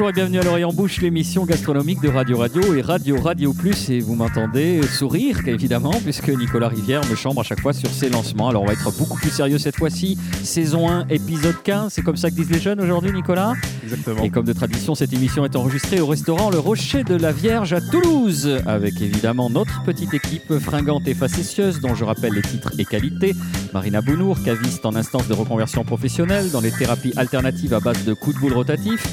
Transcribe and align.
Bonjour 0.00 0.08
et 0.08 0.14
bienvenue 0.14 0.38
à 0.38 0.42
l'Orient 0.44 0.72
Bouche, 0.72 1.02
l'émission 1.02 1.44
gastronomique 1.44 2.00
de 2.00 2.08
Radio 2.08 2.38
Radio 2.38 2.74
et 2.74 2.80
Radio 2.80 3.20
Radio 3.20 3.52
Plus. 3.52 3.90
Et 3.90 4.00
vous 4.00 4.14
m'entendez 4.14 4.80
sourire, 4.82 5.46
évidemment, 5.46 5.92
puisque 5.92 6.30
Nicolas 6.30 6.68
Rivière 6.68 7.02
me 7.10 7.14
chambre 7.14 7.42
à 7.42 7.44
chaque 7.44 7.60
fois 7.60 7.74
sur 7.74 7.90
ses 7.90 8.08
lancements. 8.08 8.48
Alors 8.48 8.62
on 8.62 8.66
va 8.66 8.72
être 8.72 8.90
beaucoup 8.96 9.18
plus 9.18 9.28
sérieux 9.28 9.58
cette 9.58 9.76
fois-ci. 9.76 10.16
Saison 10.42 10.88
1, 10.88 11.08
épisode 11.08 11.62
15. 11.62 11.92
C'est 11.92 12.00
comme 12.00 12.16
ça 12.16 12.30
que 12.30 12.34
disent 12.36 12.50
les 12.50 12.60
jeunes 12.60 12.80
aujourd'hui, 12.80 13.12
Nicolas 13.12 13.52
Exactement. 13.82 14.22
Et 14.22 14.30
comme 14.30 14.46
de 14.46 14.54
tradition, 14.54 14.94
cette 14.94 15.12
émission 15.12 15.44
est 15.44 15.54
enregistrée 15.54 16.00
au 16.00 16.06
restaurant 16.06 16.48
Le 16.48 16.58
Rocher 16.58 17.04
de 17.04 17.16
la 17.16 17.32
Vierge 17.32 17.74
à 17.74 17.82
Toulouse, 17.82 18.58
avec 18.64 19.02
évidemment 19.02 19.50
notre 19.50 19.82
petite 19.82 20.14
équipe 20.14 20.58
fringante 20.60 21.06
et 21.08 21.14
facétieuse, 21.14 21.78
dont 21.82 21.94
je 21.94 22.04
rappelle 22.04 22.32
les 22.32 22.42
titres 22.42 22.72
et 22.78 22.86
qualités. 22.86 23.34
Marina 23.74 24.00
Bounour, 24.00 24.42
caviste 24.42 24.86
en 24.86 24.96
instance 24.96 25.28
de 25.28 25.34
reconversion 25.34 25.84
professionnelle 25.84 26.50
dans 26.50 26.62
les 26.62 26.72
thérapies 26.72 27.12
alternatives 27.18 27.74
à 27.74 27.80
base 27.80 28.02
de 28.06 28.14
coups 28.14 28.36
de 28.36 28.40
boule 28.40 28.54
rotatifs. 28.54 29.06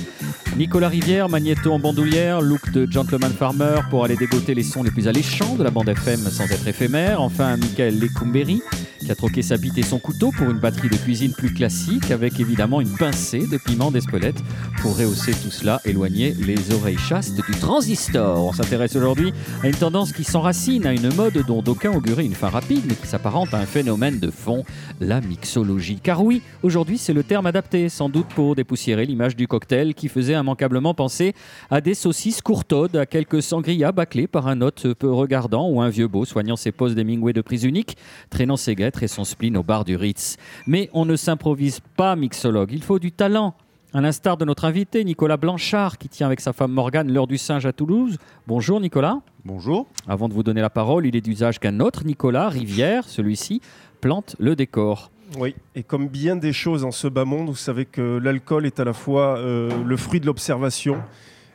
Nicolas 0.57 0.89
Rivière, 0.89 1.29
magnéto 1.29 1.71
en 1.71 1.77
bandoulière, 1.77 2.41
look 2.41 2.71
de 2.71 2.91
gentleman 2.91 3.31
farmer 3.31 3.75
pour 3.91 4.03
aller 4.03 4.15
dégoter 4.15 4.55
les 4.55 4.63
sons 4.63 4.81
les 4.81 4.89
plus 4.89 5.07
alléchants 5.07 5.55
de 5.55 5.63
la 5.63 5.69
bande 5.69 5.87
FM 5.87 6.19
sans 6.19 6.45
être 6.45 6.67
éphémère. 6.67 7.21
Enfin, 7.21 7.57
Michael 7.57 7.99
Lecumberi, 7.99 8.63
qui 9.07 9.13
a 9.13 9.15
troqué 9.15 9.41
sa 9.41 9.55
bite 9.55 9.77
et 9.77 9.83
son 9.83 9.99
couteau 9.99 10.31
pour 10.31 10.49
une 10.49 10.59
batterie 10.59 10.89
de 10.89 10.97
cuisine 10.97 11.31
plus 11.31 11.53
classique, 11.53 12.11
avec 12.11 12.41
évidemment 12.41 12.81
une 12.81 12.89
pincée 12.89 13.47
de 13.47 13.55
piment 13.55 13.89
d'Espelette 13.89 14.43
pour 14.81 14.97
rehausser 14.97 15.31
tout 15.31 15.49
cela, 15.49 15.79
éloigner 15.85 16.33
les 16.33 16.73
oreilles 16.73 16.97
chastes 16.97 17.37
du 17.37 17.57
transistor. 17.57 18.43
On 18.43 18.51
s'intéresse 18.51 18.97
aujourd'hui 18.97 19.31
à 19.63 19.67
une 19.67 19.75
tendance 19.75 20.11
qui 20.11 20.25
s'enracine 20.25 20.85
à 20.85 20.91
une 20.91 21.13
mode 21.15 21.41
dont 21.47 21.61
d'aucuns 21.61 21.93
auguraient 21.93 22.25
une 22.25 22.33
fin 22.33 22.49
rapide, 22.49 22.83
mais 22.85 22.95
qui 22.95 23.07
s'apparente 23.07 23.53
à 23.53 23.59
un 23.59 23.65
phénomène 23.65 24.19
de 24.19 24.29
fond, 24.29 24.65
la 24.99 25.21
mixologie. 25.21 26.01
Car 26.03 26.21
oui, 26.21 26.41
aujourd'hui, 26.61 26.97
c'est 26.97 27.13
le 27.13 27.23
terme 27.23 27.45
adapté, 27.45 27.87
sans 27.87 28.09
doute 28.09 28.27
pour 28.35 28.55
dépoussiérer 28.55 29.05
l'image 29.05 29.37
du 29.37 29.47
cocktail 29.47 29.93
qui 29.93 30.09
faisait 30.09 30.33
immanquablement 30.33 30.93
penser 30.93 31.33
à 31.71 31.79
des 31.79 31.93
saucisses 31.93 32.41
courtaudes, 32.41 32.97
à 32.97 33.05
quelques 33.05 33.41
sangria 33.41 33.93
bâclés 33.93 34.27
par 34.27 34.47
un 34.47 34.59
hôte 34.59 34.93
peu 34.95 35.09
regardant 35.13 35.69
ou 35.69 35.79
un 35.79 35.87
vieux 35.87 36.09
beau 36.09 36.25
soignant 36.25 36.57
ses 36.57 36.73
poses 36.73 36.93
d'Hemingway 36.93 37.31
de 37.31 37.39
prise 37.39 37.63
unique, 37.63 37.95
traînant 38.29 38.57
ses 38.57 38.75
guêtres 38.75 38.96
et 39.03 39.07
son 39.07 39.23
spleen 39.23 39.57
au 39.57 39.63
bar 39.63 39.85
du 39.85 39.95
Ritz. 39.95 40.37
Mais 40.65 40.89
on 40.93 41.05
ne 41.05 41.15
s'improvise 41.15 41.79
pas 41.95 42.15
mixologue, 42.15 42.71
il 42.71 42.83
faut 42.83 42.99
du 42.99 43.11
talent. 43.11 43.55
À 43.93 44.01
l'instar 44.01 44.35
de 44.35 44.43
notre 44.43 44.65
invité 44.65 45.03
Nicolas 45.03 45.37
Blanchard 45.37 45.97
qui 45.97 46.09
tient 46.09 46.27
avec 46.27 46.41
sa 46.41 46.51
femme 46.51 46.71
Morgane 46.71 47.11
l'heure 47.11 47.25
du 47.25 47.37
singe 47.37 47.65
à 47.65 47.71
Toulouse. 47.71 48.17
Bonjour 48.45 48.81
Nicolas. 48.81 49.21
Bonjour. 49.45 49.87
Avant 50.07 50.27
de 50.27 50.33
vous 50.33 50.43
donner 50.43 50.61
la 50.61 50.69
parole, 50.69 51.05
il 51.07 51.15
est 51.15 51.21
d'usage 51.21 51.57
qu'un 51.57 51.79
autre 51.79 52.03
Nicolas 52.03 52.49
Rivière, 52.49 53.07
celui-ci, 53.07 53.61
plante 54.01 54.35
le 54.39 54.55
décor. 54.57 55.09
Oui, 55.39 55.55
et 55.73 55.83
comme 55.83 56.07
bien 56.07 56.35
des 56.35 56.53
choses 56.53 56.83
en 56.83 56.91
ce 56.91 57.07
bas 57.07 57.25
monde, 57.25 57.47
vous 57.47 57.55
savez 57.55 57.85
que 57.85 58.17
l'alcool 58.17 58.65
est 58.65 58.79
à 58.79 58.83
la 58.83 58.93
fois 58.93 59.37
euh, 59.37 59.69
le 59.83 59.97
fruit 59.97 60.19
de 60.19 60.25
l'observation 60.25 60.97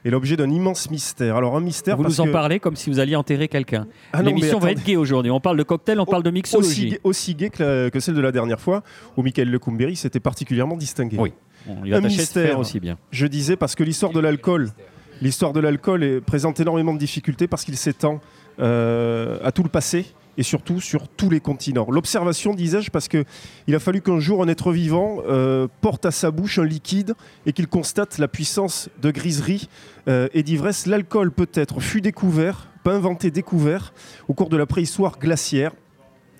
et 0.04 0.10
l'objet 0.10 0.36
d'un 0.36 0.50
immense 0.50 0.90
mystère. 0.90 1.36
Alors 1.36 1.56
un 1.56 1.60
mystère 1.60 1.96
Vous 1.96 2.02
parce 2.02 2.16
nous 2.18 2.20
en 2.22 2.26
que- 2.26 2.32
parlez 2.32 2.58
comme 2.60 2.76
si 2.76 2.90
vous 2.90 2.98
alliez 3.00 3.16
enterrer 3.16 3.48
quelqu'un. 3.48 3.86
Ah 4.12 4.22
L'émission 4.22 4.58
va 4.58 4.72
être 4.72 4.84
gay 4.84 4.96
aujourd'hui. 4.96 5.30
On 5.30 5.40
parle 5.40 5.56
de 5.56 5.62
cocktail, 5.62 6.00
on 6.00 6.06
parle 6.06 6.22
de 6.22 6.28
aussi, 6.30 6.34
mixologie. 6.34 6.88
gai- 6.90 7.00
aussi 7.04 7.34
gai 7.34 7.50
que, 7.50 7.62
la- 7.62 7.90
que 7.90 8.00
celle 8.00 8.14
de 8.14 8.20
la 8.20 8.32
dernière 8.32 8.60
fois, 8.60 8.82
où 9.16 9.22
Michael 9.22 9.50
Lecumberi 9.50 9.96
s'était 9.96 10.20
particulièrement 10.20 10.76
distingué. 10.76 11.16
Oui. 11.18 11.32
On 11.68 11.82
lui 11.82 11.94
Un 11.94 12.00
mystère. 12.00 12.58
aussi 12.58 12.80
bien. 12.80 12.98
Je 13.12 13.26
disais 13.26 13.54
parce 13.56 13.74
que 13.76 13.84
l'histoire 13.84 14.12
de 14.12 14.18
l'alcool, 14.18 14.70
l'histoire 15.20 15.52
de 15.52 15.60
l'alcool 15.60 16.02
est- 16.02 16.20
présente 16.20 16.58
énormément 16.58 16.92
de 16.92 16.98
difficultés 16.98 17.46
parce 17.46 17.64
qu'il 17.64 17.76
s'étend 17.76 18.20
euh, 18.60 19.38
à 19.42 19.52
tout 19.52 19.62
le 19.62 19.68
passé 19.68 20.06
et 20.38 20.42
surtout 20.42 20.80
sur 20.80 21.08
tous 21.08 21.30
les 21.30 21.40
continents. 21.40 21.86
L'observation, 21.90 22.54
disais-je, 22.54 22.90
parce 22.90 23.08
que 23.08 23.24
il 23.66 23.74
a 23.74 23.78
fallu 23.78 24.00
qu'un 24.00 24.20
jour 24.20 24.42
un 24.42 24.48
être 24.48 24.72
vivant 24.72 25.18
euh, 25.26 25.68
porte 25.80 26.06
à 26.06 26.10
sa 26.10 26.30
bouche 26.30 26.58
un 26.58 26.64
liquide 26.64 27.14
et 27.46 27.52
qu'il 27.52 27.68
constate 27.68 28.18
la 28.18 28.28
puissance 28.28 28.88
de 29.00 29.10
griserie 29.10 29.68
euh, 30.08 30.28
et 30.32 30.42
d'ivresse. 30.42 30.86
L'alcool 30.86 31.32
peut-être 31.32 31.80
fut 31.80 32.00
découvert, 32.00 32.68
pas 32.84 32.94
inventé, 32.94 33.30
découvert 33.30 33.92
au 34.28 34.34
cours 34.34 34.48
de 34.48 34.56
la 34.56 34.66
préhistoire 34.66 35.18
glaciaire. 35.18 35.72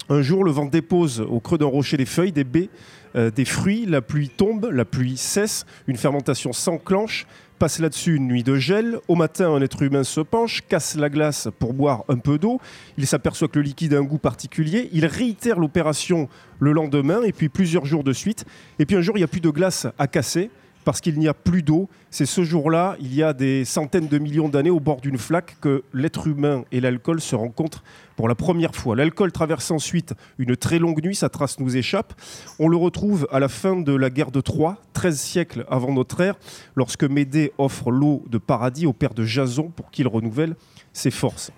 Un 0.09 0.21
jour, 0.21 0.45
le 0.45 0.51
vent 0.51 0.67
dépose 0.67 1.21
au 1.21 1.41
creux 1.41 1.59
d'un 1.59 1.67
rocher 1.67 1.97
des 1.97 2.07
feuilles, 2.07 2.33
des 2.33 2.45
baies, 2.45 2.71
euh, 3.15 3.31
des 3.31 3.45
fruits, 3.45 3.87
la 3.87 4.01
pluie 4.01 4.31
tombe, 4.31 4.69
la 4.73 4.85
pluie 4.85 5.17
cesse, 5.17 5.65
une 5.87 5.97
fermentation 5.97 6.53
s'enclenche, 6.53 7.27
passe 7.63 7.79
là-dessus 7.79 8.17
une 8.17 8.27
nuit 8.27 8.43
de 8.43 8.57
gel. 8.57 8.99
Au 9.07 9.15
matin, 9.15 9.49
un 9.53 9.63
être 9.63 9.83
humain 9.83 10.03
se 10.03 10.21
penche, 10.21 10.65
casse 10.67 10.97
la 10.97 11.09
glace 11.09 11.47
pour 11.61 11.75
boire 11.75 12.03
un 12.09 12.17
peu 12.17 12.37
d'eau. 12.37 12.61
Il 12.99 13.07
s'aperçoit 13.07 13.47
que 13.47 13.61
le 13.61 13.65
liquide 13.65 13.95
a 13.95 13.99
un 13.99 14.03
goût 14.03 14.19
particulier. 14.19 14.91
Il 14.93 15.07
réitère 15.07 15.61
l'opération 15.61 16.29
le 16.59 16.73
lendemain 16.73 17.23
et 17.23 17.31
puis 17.31 17.49
plusieurs 17.49 17.87
jours 17.87 18.03
de 18.03 18.13
suite. 18.13 18.47
Et 18.81 18.85
puis 18.85 18.97
un 18.97 19.01
jour, 19.01 19.17
il 19.17 19.21
n'y 19.21 19.25
a 19.25 19.29
plus 19.29 19.41
de 19.41 19.49
glace 19.49 19.87
à 19.97 20.09
casser 20.09 20.51
parce 20.85 21.01
qu'il 21.01 21.19
n'y 21.19 21.29
a 21.29 21.35
plus 21.35 21.63
d'eau. 21.63 21.89
C'est 22.11 22.27
ce 22.27 22.43
jour-là, 22.43 22.97
il 23.01 23.15
y 23.15 23.23
a 23.23 23.33
des 23.33 23.65
centaines 23.65 24.09
de 24.09 24.19
millions 24.19 24.49
d'années 24.49 24.71
au 24.71 24.81
bord 24.81 25.01
d'une 25.01 25.19
flaque, 25.19 25.57
que 25.61 25.83
l'être 25.93 26.27
humain 26.27 26.65
et 26.73 26.81
l'alcool 26.81 27.21
se 27.21 27.35
rencontrent 27.35 27.83
pour 28.17 28.29
la 28.29 28.35
première 28.35 28.75
fois. 28.75 28.97
L'alcool 28.97 29.33
traverse 29.33 29.71
ensuite 29.71 30.15
une 30.39 30.57
très 30.57 30.79
longue 30.79 31.03
nuit, 31.03 31.15
sa 31.15 31.29
trace 31.29 31.59
nous 31.59 31.77
échappe. 31.77 32.15
On 32.59 32.69
le 32.69 32.77
retrouve 32.77 33.27
à 33.31 33.41
la 33.41 33.49
fin 33.49 33.77
de 33.77 33.95
la 33.95 34.11
guerre 34.11 34.31
de 34.31 34.41
Troie, 34.41 34.79
13 34.93 35.19
siècles 35.19 35.65
avant 35.71 35.93
notre 35.93 36.21
ère, 36.21 36.37
lorsque 36.77 37.05
Médée 37.05 37.53
offre 37.59 37.91
l'eau 37.91 38.25
de 38.29 38.39
paradis 38.39 38.87
au 38.87 38.93
père 38.93 39.15
de 39.15 39.25
Jason 39.25 39.73
pour 39.75 39.91
qu'il 39.91 40.09
renouvelle 40.09 40.57
ses 40.93 41.11
forces. 41.11 41.51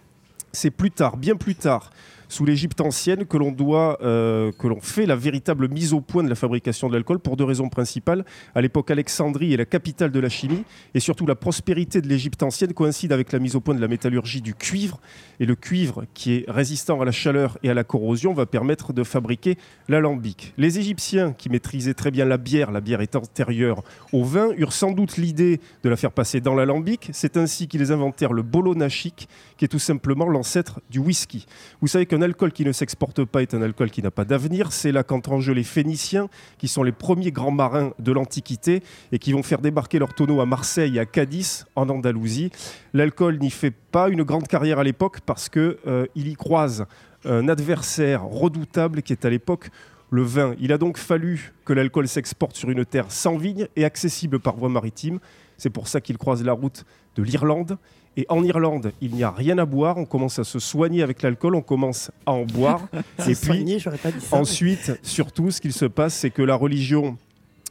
C'est 0.52 0.70
plus 0.70 0.92
tard, 0.92 1.16
bien 1.16 1.34
plus 1.34 1.56
tard, 1.56 1.90
sous 2.28 2.44
l'Égypte 2.44 2.80
ancienne, 2.80 3.24
que 3.26 3.36
l'on 3.36 3.52
doit, 3.52 3.98
euh, 4.02 4.52
que 4.58 4.66
l'on 4.66 4.80
fait 4.80 5.06
la 5.06 5.16
véritable 5.16 5.68
mise 5.68 5.92
au 5.92 6.00
point 6.00 6.22
de 6.22 6.28
la 6.28 6.34
fabrication 6.34 6.88
de 6.88 6.94
l'alcool 6.94 7.18
pour 7.18 7.36
deux 7.36 7.44
raisons 7.44 7.68
principales. 7.68 8.24
À 8.54 8.60
l'époque, 8.60 8.90
Alexandrie 8.90 9.52
est 9.52 9.56
la 9.56 9.64
capitale 9.64 10.10
de 10.10 10.20
la 10.20 10.28
chimie, 10.28 10.64
et 10.94 11.00
surtout 11.00 11.26
la 11.26 11.34
prospérité 11.34 12.00
de 12.00 12.08
l'Égypte 12.08 12.42
ancienne 12.42 12.72
coïncide 12.72 13.12
avec 13.12 13.32
la 13.32 13.38
mise 13.38 13.56
au 13.56 13.60
point 13.60 13.74
de 13.74 13.80
la 13.80 13.88
métallurgie 13.88 14.42
du 14.42 14.54
cuivre. 14.54 15.00
Et 15.40 15.46
le 15.46 15.54
cuivre, 15.54 16.04
qui 16.14 16.34
est 16.34 16.44
résistant 16.48 17.00
à 17.00 17.04
la 17.04 17.12
chaleur 17.12 17.58
et 17.62 17.70
à 17.70 17.74
la 17.74 17.84
corrosion, 17.84 18.34
va 18.34 18.46
permettre 18.46 18.92
de 18.92 19.02
fabriquer 19.02 19.56
l'alambic. 19.88 20.54
Les 20.56 20.78
Égyptiens, 20.78 21.32
qui 21.32 21.48
maîtrisaient 21.48 21.94
très 21.94 22.10
bien 22.10 22.24
la 22.24 22.36
bière, 22.36 22.70
la 22.70 22.80
bière 22.80 23.00
est 23.00 23.16
antérieure 23.16 23.82
au 24.12 24.24
vin, 24.24 24.50
eurent 24.56 24.72
sans 24.72 24.92
doute 24.92 25.16
l'idée 25.16 25.60
de 25.82 25.88
la 25.88 25.96
faire 25.96 26.12
passer 26.12 26.40
dans 26.40 26.54
l'alambic. 26.54 27.10
C'est 27.12 27.36
ainsi 27.36 27.68
qu'ils 27.68 27.92
inventèrent 27.92 28.32
le 28.32 28.42
bolonachik, 28.42 29.28
qui 29.56 29.64
est 29.64 29.68
tout 29.68 29.78
simplement 29.78 30.28
l'ancêtre 30.28 30.80
du 30.90 30.98
whisky. 30.98 31.46
Vous 31.80 31.88
savez 31.88 32.06
qu'un 32.14 32.22
alcool 32.22 32.52
qui 32.52 32.64
ne 32.64 32.70
s'exporte 32.70 33.24
pas 33.24 33.42
est 33.42 33.54
un 33.54 33.62
alcool 33.62 33.90
qui 33.90 34.00
n'a 34.00 34.12
pas 34.12 34.24
d'avenir. 34.24 34.70
C'est 34.70 34.92
là 34.92 35.02
qu'entrent 35.02 35.32
en 35.32 35.40
jeu 35.40 35.52
les 35.52 35.64
Phéniciens, 35.64 36.28
qui 36.58 36.68
sont 36.68 36.84
les 36.84 36.92
premiers 36.92 37.32
grands 37.32 37.50
marins 37.50 37.92
de 37.98 38.12
l'Antiquité 38.12 38.84
et 39.10 39.18
qui 39.18 39.32
vont 39.32 39.42
faire 39.42 39.60
débarquer 39.60 39.98
leurs 39.98 40.14
tonneaux 40.14 40.40
à 40.40 40.46
Marseille 40.46 40.96
et 40.96 41.00
à 41.00 41.06
Cadiz, 41.06 41.66
en 41.74 41.88
Andalousie. 41.88 42.50
L'alcool 42.92 43.38
n'y 43.40 43.50
fait 43.50 43.72
pas 43.72 44.08
une 44.10 44.22
grande 44.22 44.46
carrière 44.46 44.78
à 44.78 44.84
l'époque 44.84 45.22
parce 45.26 45.48
qu'il 45.48 45.76
y 46.14 46.34
croise 46.34 46.86
un 47.24 47.48
adversaire 47.48 48.22
redoutable 48.24 49.02
qui 49.02 49.12
est 49.12 49.24
à 49.24 49.30
l'époque 49.30 49.70
le 50.10 50.22
vin. 50.22 50.54
Il 50.60 50.72
a 50.72 50.78
donc 50.78 50.98
fallu 50.98 51.52
que 51.64 51.72
l'alcool 51.72 52.06
s'exporte 52.06 52.54
sur 52.54 52.70
une 52.70 52.84
terre 52.84 53.10
sans 53.10 53.36
vigne 53.36 53.66
et 53.74 53.84
accessible 53.84 54.38
par 54.38 54.56
voie 54.56 54.68
maritime. 54.68 55.18
C'est 55.56 55.70
pour 55.70 55.88
ça 55.88 56.00
qu'il 56.00 56.16
croise 56.16 56.44
la 56.44 56.52
route 56.52 56.84
de 57.16 57.24
l'Irlande. 57.24 57.76
Et 58.16 58.26
en 58.28 58.44
Irlande, 58.44 58.92
il 59.00 59.12
n'y 59.12 59.24
a 59.24 59.30
rien 59.30 59.58
à 59.58 59.64
boire. 59.64 59.96
On 59.96 60.04
commence 60.04 60.38
à 60.38 60.44
se 60.44 60.58
soigner 60.58 61.02
avec 61.02 61.22
l'alcool, 61.22 61.56
on 61.56 61.62
commence 61.62 62.10
à 62.26 62.32
en 62.32 62.44
boire. 62.44 62.86
et 63.18 63.22
puis, 63.22 63.34
soigné, 63.34 63.78
j'aurais 63.78 63.98
pas 63.98 64.12
dit 64.12 64.20
ça. 64.20 64.36
ensuite, 64.36 64.98
surtout, 65.02 65.50
ce 65.50 65.60
qu'il 65.60 65.72
se 65.72 65.86
passe, 65.86 66.14
c'est 66.14 66.30
que 66.30 66.42
la 66.42 66.54
religion 66.54 67.16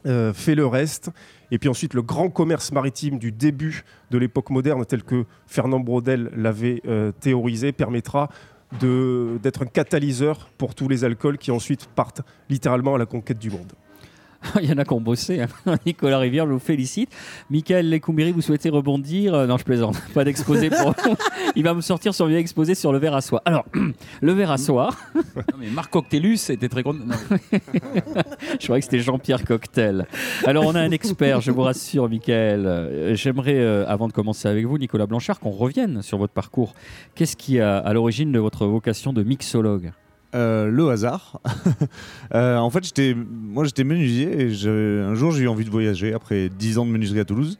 euh, 0.06 0.34
fait 0.34 0.54
le 0.54 0.66
reste. 0.66 1.10
Et 1.50 1.58
puis 1.58 1.68
ensuite, 1.68 1.94
le 1.94 2.02
grand 2.02 2.28
commerce 2.28 2.72
maritime 2.72 3.18
du 3.18 3.32
début 3.32 3.84
de 4.10 4.18
l'époque 4.18 4.50
moderne, 4.50 4.84
tel 4.84 5.02
que 5.02 5.24
Fernand 5.46 5.80
Braudel 5.80 6.30
l'avait 6.36 6.82
euh, 6.86 7.12
théorisé, 7.20 7.72
permettra 7.72 8.28
d'être 8.80 9.62
un 9.62 9.66
catalyseur 9.66 10.50
pour 10.58 10.74
tous 10.74 10.88
les 10.88 11.04
alcools 11.04 11.38
qui 11.38 11.52
ensuite 11.52 11.86
partent 11.94 12.22
littéralement 12.50 12.96
à 12.96 12.98
la 12.98 13.06
conquête 13.06 13.38
du 13.38 13.50
monde. 13.50 13.72
Il 14.62 14.68
y 14.68 14.72
en 14.72 14.78
a 14.78 14.84
qui 14.84 14.92
ont 14.92 15.00
bossé. 15.00 15.40
hein. 15.42 15.76
Nicolas 15.86 16.18
Rivière, 16.18 16.46
je 16.46 16.52
vous 16.52 16.58
félicite. 16.58 17.10
Michael 17.50 17.90
Lecumberi, 17.90 18.32
vous 18.32 18.40
souhaitez 18.42 18.68
rebondir? 18.70 19.34
Euh, 19.34 19.46
Non, 19.46 19.56
je 19.58 19.64
plaisante. 19.64 20.00
Pas 20.14 20.24
d'exposé 20.24 20.70
pour. 20.70 20.94
Il 21.56 21.62
va 21.64 21.74
me 21.74 21.80
sortir 21.80 22.14
son 22.14 22.26
vieux 22.26 22.38
exposé 22.38 22.74
sur 22.74 22.92
le 22.92 22.98
verre 22.98 23.14
à 23.14 23.20
soie. 23.20 23.42
Alors, 23.44 23.64
le 24.22 24.32
verre 24.32 24.50
à 24.50 24.58
soie, 24.58 24.90
Non, 25.14 25.22
mais 25.58 25.68
Marc 25.70 25.90
Coctellus 25.92 26.38
était 26.50 26.68
très 26.68 26.82
content. 26.82 27.00
Je 27.52 28.64
croyais 28.64 28.80
que 28.80 28.84
c'était 28.84 29.00
Jean-Pierre 29.00 29.44
Cocktail. 29.44 30.06
Alors, 30.46 30.64
on 30.66 30.74
a 30.74 30.80
un 30.80 30.90
expert, 30.90 31.40
je 31.40 31.50
vous 31.50 31.62
rassure, 31.62 32.08
Michael. 32.08 32.66
Euh, 32.66 33.14
J'aimerais, 33.14 33.58
euh, 33.58 33.84
avant 33.86 34.08
de 34.08 34.12
commencer 34.12 34.48
avec 34.48 34.66
vous, 34.66 34.78
Nicolas 34.78 35.06
Blanchard, 35.06 35.40
qu'on 35.40 35.50
revienne 35.50 36.02
sur 36.02 36.18
votre 36.18 36.32
parcours. 36.32 36.74
Qu'est-ce 37.14 37.36
qui 37.36 37.60
a 37.60 37.78
à 37.78 37.92
l'origine 37.92 38.32
de 38.32 38.38
votre 38.38 38.66
vocation 38.66 39.12
de 39.12 39.22
mixologue? 39.22 39.92
Euh, 40.34 40.68
le 40.68 40.88
hasard. 40.90 41.40
Euh, 42.34 42.56
en 42.56 42.70
fait, 42.70 42.82
j'étais, 42.82 43.14
moi, 43.14 43.64
j'étais 43.64 43.84
menuisier 43.84 44.48
et 44.48 44.68
un 44.68 45.14
jour, 45.14 45.30
j'ai 45.30 45.44
eu 45.44 45.48
envie 45.48 45.64
de 45.64 45.70
voyager 45.70 46.14
après 46.14 46.48
10 46.48 46.78
ans 46.78 46.86
de 46.86 46.90
menuiserie 46.90 47.20
à 47.20 47.24
Toulouse. 47.24 47.58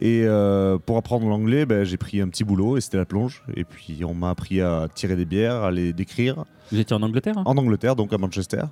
Et 0.00 0.22
euh, 0.24 0.78
pour 0.78 0.96
apprendre 0.96 1.28
l'anglais, 1.28 1.66
ben, 1.66 1.84
j'ai 1.84 1.98
pris 1.98 2.22
un 2.22 2.28
petit 2.28 2.44
boulot 2.44 2.78
et 2.78 2.80
c'était 2.80 2.96
la 2.96 3.04
plonge. 3.04 3.42
Et 3.54 3.64
puis, 3.64 4.04
on 4.04 4.14
m'a 4.14 4.30
appris 4.30 4.62
à 4.62 4.88
tirer 4.94 5.16
des 5.16 5.26
bières, 5.26 5.56
à 5.56 5.70
les 5.70 5.92
décrire 5.92 6.44
Vous 6.72 6.78
étiez 6.78 6.96
en 6.96 7.02
Angleterre 7.02 7.36
hein? 7.36 7.42
En 7.44 7.58
Angleterre, 7.58 7.94
donc 7.94 8.12
à 8.14 8.18
Manchester. 8.18 8.62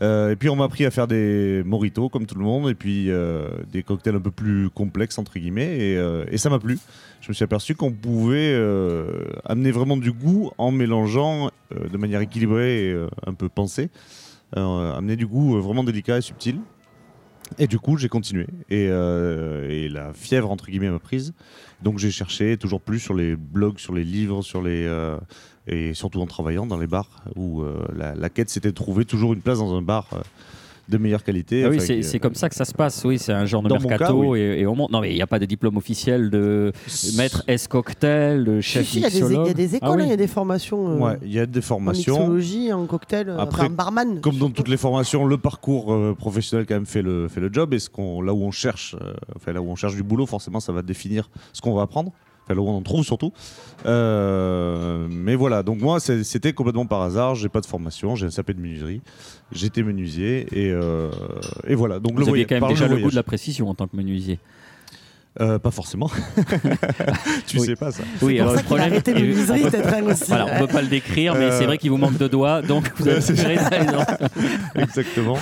Euh, 0.00 0.30
et 0.30 0.36
puis 0.36 0.48
on 0.48 0.56
m'a 0.56 0.64
appris 0.64 0.84
à 0.84 0.90
faire 0.90 1.06
des 1.06 1.62
moritos 1.64 2.08
comme 2.08 2.26
tout 2.26 2.38
le 2.38 2.44
monde, 2.44 2.70
et 2.70 2.74
puis 2.74 3.10
euh, 3.10 3.48
des 3.72 3.82
cocktails 3.82 4.14
un 4.14 4.20
peu 4.20 4.30
plus 4.30 4.70
complexes 4.70 5.18
entre 5.18 5.38
guillemets, 5.38 5.76
et, 5.78 5.96
euh, 5.96 6.24
et 6.30 6.38
ça 6.38 6.50
m'a 6.50 6.58
plu. 6.58 6.78
Je 7.20 7.28
me 7.28 7.34
suis 7.34 7.44
aperçu 7.44 7.74
qu'on 7.74 7.92
pouvait 7.92 8.54
amener 9.44 9.72
vraiment 9.72 9.96
du 9.96 10.12
goût 10.12 10.52
en 10.56 10.70
mélangeant 10.70 11.50
de 11.72 11.96
manière 11.98 12.20
équilibrée 12.20 12.90
et 12.90 13.06
un 13.26 13.34
peu 13.34 13.48
pensée, 13.48 13.90
amener 14.54 15.16
du 15.16 15.26
goût 15.26 15.60
vraiment 15.60 15.82
délicat 15.82 16.18
et 16.18 16.20
subtil. 16.20 16.60
Et 17.58 17.66
du 17.66 17.78
coup, 17.78 17.96
j'ai 17.96 18.08
continué. 18.08 18.46
Et, 18.68 18.88
euh, 18.90 19.68
et 19.68 19.88
la 19.88 20.12
fièvre, 20.12 20.50
entre 20.50 20.66
guillemets, 20.66 20.90
m'a 20.90 20.98
prise. 20.98 21.32
Donc 21.82 21.98
j'ai 21.98 22.10
cherché 22.10 22.56
toujours 22.56 22.80
plus 22.80 22.98
sur 22.98 23.14
les 23.14 23.36
blogs, 23.36 23.78
sur 23.78 23.94
les 23.94 24.04
livres, 24.04 24.42
sur 24.42 24.62
les, 24.62 24.84
euh, 24.84 25.16
et 25.66 25.94
surtout 25.94 26.20
en 26.20 26.26
travaillant 26.26 26.66
dans 26.66 26.78
les 26.78 26.86
bars, 26.86 27.24
où 27.36 27.62
euh, 27.62 27.86
la, 27.94 28.30
quête 28.30 28.50
c'était 28.50 28.70
de 28.70 28.74
trouver 28.74 29.04
toujours 29.04 29.32
une 29.32 29.40
place 29.40 29.58
dans 29.58 29.76
un 29.76 29.82
bar 29.82 30.08
de 30.88 30.98
meilleure 30.98 31.22
qualité. 31.22 31.64
Ah 31.64 31.68
oui, 31.68 31.80
c'est 32.02 32.18
comme 32.18 32.34
ça 32.34 32.48
que 32.48 32.54
ça 32.54 32.64
se 32.64 32.72
passe. 32.72 33.04
Oui, 33.04 33.18
c'est 33.18 33.32
un 33.32 33.44
genre 33.46 33.62
de 33.62 33.68
Dans 33.68 33.78
mercato 33.78 34.04
cas, 34.04 34.12
oui. 34.12 34.40
et, 34.40 34.60
et 34.60 34.66
on 34.66 34.74
monte. 34.74 34.90
Non, 34.90 35.00
mais 35.00 35.10
il 35.10 35.14
n'y 35.16 35.22
a 35.22 35.26
pas 35.26 35.38
de 35.38 35.44
diplôme 35.44 35.76
officiel 35.76 36.30
de 36.30 36.72
maître 37.16 37.42
S 37.46 37.68
cocktail, 37.68 38.44
de 38.44 38.60
chef 38.60 38.86
si, 38.86 38.98
Il 38.98 39.02
y, 39.02 39.04
a 39.06 39.10
des- 39.10 39.16
il 39.16 39.20
y 39.20 39.22
mixologue. 39.24 39.48
a 39.50 39.54
des 39.54 39.74
Ah 39.74 39.76
écoles, 39.76 39.90
oui. 39.96 40.02
hein, 40.02 40.06
il 40.06 40.10
y 40.10 40.12
a 40.12 40.16
des 40.16 40.26
formations 40.26 40.88
euh, 40.90 40.98
Ouais, 40.98 41.18
il 41.22 41.32
y 41.32 41.38
a 41.38 41.46
des 41.46 41.58
en 41.58 41.62
formations. 41.62 42.14
mixologie, 42.18 42.72
en 42.72 42.86
cocktail, 42.86 43.28
euh, 43.28 43.38
Après, 43.38 43.62
enfin, 43.66 43.70
barman. 43.70 44.20
Comme 44.20 44.38
dans 44.38 44.50
toutes 44.50 44.68
les 44.68 44.76
formations, 44.76 45.26
le 45.26 45.36
parcours 45.38 45.92
euh, 45.92 46.14
professionnel 46.16 46.66
quand 46.66 46.74
même 46.74 46.86
fait 46.86 47.02
le, 47.02 47.28
fait 47.28 47.40
le 47.40 47.50
job 47.52 47.74
et 47.74 47.78
ce 47.78 47.90
qu'on, 47.90 48.22
là 48.22 48.32
où 48.32 48.42
on 48.42 48.50
cherche, 48.50 48.96
euh, 49.02 49.12
enfin 49.36 49.52
là 49.52 49.60
où 49.60 49.68
on 49.70 49.76
cherche 49.76 49.94
du 49.94 50.02
boulot, 50.02 50.26
forcément 50.26 50.60
ça 50.60 50.72
va 50.72 50.82
définir 50.82 51.28
ce 51.52 51.60
qu'on 51.60 51.74
va 51.74 51.82
apprendre. 51.82 52.12
Où 52.56 52.68
on 52.68 52.76
en 52.76 52.82
trouve 52.82 53.04
surtout. 53.04 53.32
Euh, 53.86 55.06
mais 55.10 55.34
voilà, 55.34 55.62
donc 55.62 55.80
moi 55.80 56.00
c'était 56.00 56.52
complètement 56.52 56.86
par 56.86 57.02
hasard. 57.02 57.34
J'ai 57.34 57.48
pas 57.48 57.60
de 57.60 57.66
formation, 57.66 58.14
j'ai 58.16 58.26
un 58.26 58.30
CAP 58.30 58.52
de 58.52 58.60
menuiserie. 58.60 59.00
J'étais 59.52 59.82
menuisier 59.82 60.46
et, 60.52 60.70
euh, 60.72 61.10
et 61.66 61.74
voilà. 61.74 61.98
Donc 62.00 62.12
Vous 62.12 62.18
le 62.18 62.22
aviez 62.24 62.30
voyage- 62.44 62.46
quand 62.48 62.60
même 62.66 62.74
déjà 62.74 62.88
le, 62.88 62.96
goût 62.98 63.10
de 63.10 63.16
la 63.16 63.22
précision 63.22 63.68
en 63.68 63.74
tant 63.74 63.86
que 63.86 63.96
menuisier. 63.96 64.38
Euh, 65.40 65.58
pas 65.60 65.70
forcément. 65.70 66.10
tu 67.46 67.58
Oui. 67.58 67.66
sais 67.66 67.76
pas 67.76 67.92
ça. 67.92 68.02
Oui, 68.22 68.40
alors 68.40 68.54
ça 68.54 68.58
le 68.60 68.64
problème. 68.64 68.92
et- 68.94 69.14
menuiserie, 69.14 69.62
peut-être 69.62 69.94
hein, 69.94 70.02
aussi. 70.10 70.24
Voilà, 70.26 70.46
on 70.50 70.54
ne 70.54 70.66
peut 70.66 70.72
pas 70.72 70.82
le 70.82 70.88
décrire, 70.88 71.34
mais 71.34 71.44
Euh, 71.44 71.58
c'est 71.58 71.64
vrai 71.66 71.78
qu'il 71.78 71.90
vous 71.90 71.96
manque 71.96 72.18
de 72.18 72.26
doigts, 72.26 72.60
donc 72.60 72.90
vous 72.96 73.06
avez. 73.06 73.20
Exactement. 74.74 75.38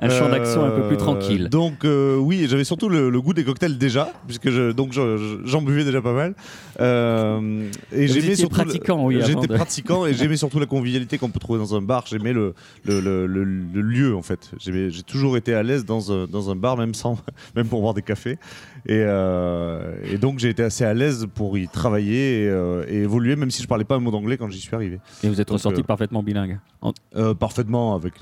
un 0.00 0.08
champ 0.10 0.28
d'action 0.28 0.64
un 0.64 0.70
peu 0.70 0.82
plus 0.88 0.96
Euh, 0.96 0.98
tranquille. 0.98 1.48
Donc 1.50 1.84
euh, 1.84 2.16
oui, 2.16 2.46
j'avais 2.48 2.64
surtout 2.64 2.88
le, 2.88 3.10
le 3.10 3.20
goût 3.20 3.32
des 3.34 3.44
cocktails 3.44 3.78
déjà, 3.78 4.12
puisque 4.26 4.50
je, 4.50 4.72
donc 4.72 4.92
je- 4.92 5.16
je- 5.16 5.38
j'en 5.46 5.62
buvais 5.62 5.84
déjà 5.84 6.00
pas 6.02 6.12
mal. 6.12 6.34
Euh, 6.80 7.68
et 7.92 8.08
j'aimais 8.08 8.34
surtout 8.34 8.56
le- 8.58 8.64
pratiquant, 8.64 9.04
oui, 9.04 9.20
J'étais 9.24 9.46
de- 9.46 9.54
pratiquant 9.54 10.06
et 10.06 10.14
j'aimais 10.14 10.36
surtout 10.36 10.58
la 10.58 10.66
convivialité 10.66 11.18
qu'on 11.18 11.30
peut 11.30 11.40
trouver 11.40 11.58
dans 11.58 11.74
un 11.76 11.82
bar. 11.82 12.04
J'aimais 12.08 12.32
le, 12.32 12.54
le, 12.84 13.00
le- 13.00 13.26
le- 13.26 13.44
le 13.44 13.80
lieu 13.82 14.16
en 14.16 14.22
fait. 14.22 14.50
J'ai 14.58 14.90
toujours 15.06 15.36
été 15.36 15.54
à 15.54 15.62
l'aise 15.62 15.84
dans 15.84 16.12
un, 16.12 16.26
dans 16.26 16.50
un 16.50 16.56
bar, 16.56 16.76
même 16.76 16.94
sans, 16.94 17.18
même 17.54 17.66
pour 17.68 17.80
boire 17.82 17.94
des 17.94 18.02
cafés. 18.02 18.38
Et, 18.86 19.02
euh, 19.04 19.94
et 20.10 20.18
donc 20.18 20.38
j'ai 20.38 20.48
été 20.48 20.62
assez 20.62 20.84
à 20.84 20.94
l'aise 20.94 21.26
pour 21.34 21.58
y 21.58 21.68
travailler 21.68 22.44
et, 22.44 22.48
euh, 22.48 22.84
et 22.88 22.98
évoluer, 22.98 23.36
même 23.36 23.50
si 23.50 23.62
je 23.62 23.68
parlais 23.68 23.84
pas 23.84 23.96
un 23.96 24.00
mot 24.00 24.10
d'anglais 24.10 24.36
quand 24.36 24.48
j'y 24.48 24.60
suis 24.60 24.74
arrivé. 24.74 25.00
Et 25.22 25.28
vous 25.28 25.40
êtes 25.40 25.48
donc, 25.48 25.54
ressorti 25.58 25.80
euh, 25.80 25.84
parfaitement 25.84 26.22
bilingue. 26.22 26.58
En, 26.80 26.92
parfaitement, 27.34 27.94
avec 27.94 28.14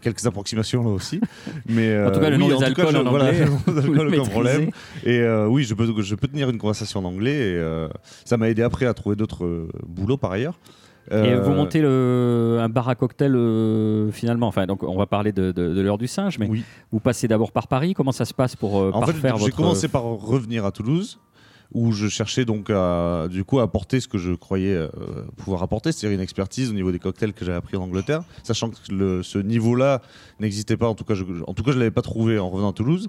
quelques 0.00 0.26
approximations 0.26 0.82
là 0.82 0.90
aussi. 0.90 1.20
Mais, 1.68 2.04
en 2.04 2.10
tout 2.10 2.20
cas, 2.20 2.30
le 2.30 2.36
nom 2.36 2.46
oui, 2.46 2.54
des 2.54 2.58
cas, 2.60 2.66
alcools 2.66 2.92
je- 2.92 2.96
en 2.96 3.10
voilà, 3.10 3.26
anglais, 3.26 3.46
aucun 4.18 4.30
problème. 4.30 4.70
Et 5.04 5.22
oui, 5.48 5.64
je 5.64 5.74
peux, 5.74 6.02
je 6.02 6.14
peux 6.14 6.28
tenir 6.28 6.48
une 6.50 6.58
conversation 6.58 7.00
en 7.00 7.04
anglais. 7.04 7.34
Et 7.54 7.86
ça 8.24 8.36
m'a 8.36 8.48
aidé 8.48 8.62
après 8.62 8.86
à 8.86 8.94
trouver 8.94 9.16
d'autres 9.16 9.68
boulots 9.86 10.16
par 10.16 10.32
ailleurs. 10.32 10.58
Et 11.10 11.14
Euh, 11.14 11.40
vous 11.40 11.52
montez 11.52 11.80
le, 11.80 12.58
un 12.60 12.68
bar 12.68 12.88
à 12.88 12.94
cocktail 12.94 13.34
euh, 13.36 14.10
finalement. 14.10 14.46
Enfin, 14.48 14.66
donc 14.66 14.82
on 14.82 14.96
va 14.96 15.06
parler 15.06 15.32
de, 15.32 15.52
de- 15.52 15.72
de 15.74 15.80
l'heure 15.80 15.98
du 15.98 16.08
singe, 16.08 16.38
mais 16.38 16.48
Oui. 16.48 16.64
vous 16.90 17.00
passez 17.00 17.28
d'abord 17.28 17.52
par 17.52 17.68
Paris. 17.68 17.94
Comment 17.94 18.12
ça 18.12 18.24
se 18.24 18.34
passe 18.34 18.56
pour 18.56 18.80
euh, 18.80 18.90
En 18.92 19.02
fait, 19.02 19.12
parfaire 19.12 19.36
j'ai 19.36 19.44
votre 19.44 19.56
commencé 19.56 19.88
par 19.88 20.02
revenir 20.02 20.64
à 20.64 20.72
Toulouse, 20.72 21.18
où 21.72 21.92
je 21.92 22.08
cherchais 22.08 22.44
donc 22.44 22.70
à, 22.70 23.26
du 23.28 23.44
coup 23.44 23.58
à 23.58 23.64
apporter 23.64 24.00
ce 24.00 24.08
que 24.08 24.18
je 24.18 24.32
croyais 24.32 24.74
euh, 24.74 24.88
pouvoir 25.36 25.62
apporter, 25.62 25.92
c'est-à-dire 25.92 26.16
une 26.16 26.22
expertise 26.22 26.70
au 26.70 26.72
niveau 26.74 26.92
des 26.92 26.98
cocktails 26.98 27.32
que 27.32 27.44
j'avais 27.44 27.56
appris 27.58 27.76
en 27.76 27.82
Angleterre, 27.82 28.22
sachant 28.42 28.70
que 28.70 28.76
le- 28.90 29.22
ce 29.22 29.38
niveau-là 29.38 30.00
n'existait 30.40 30.76
pas. 30.76 30.88
En 30.88 30.94
tout 30.94 31.04
cas, 31.04 31.14
je, 31.14 31.24
en 31.46 31.54
tout 31.54 31.62
cas, 31.62 31.72
je 31.72 31.78
l'avais 31.78 31.90
pas 31.90 32.02
trouvé 32.02 32.38
en 32.38 32.48
revenant 32.50 32.70
à 32.70 32.72
Toulouse, 32.72 33.08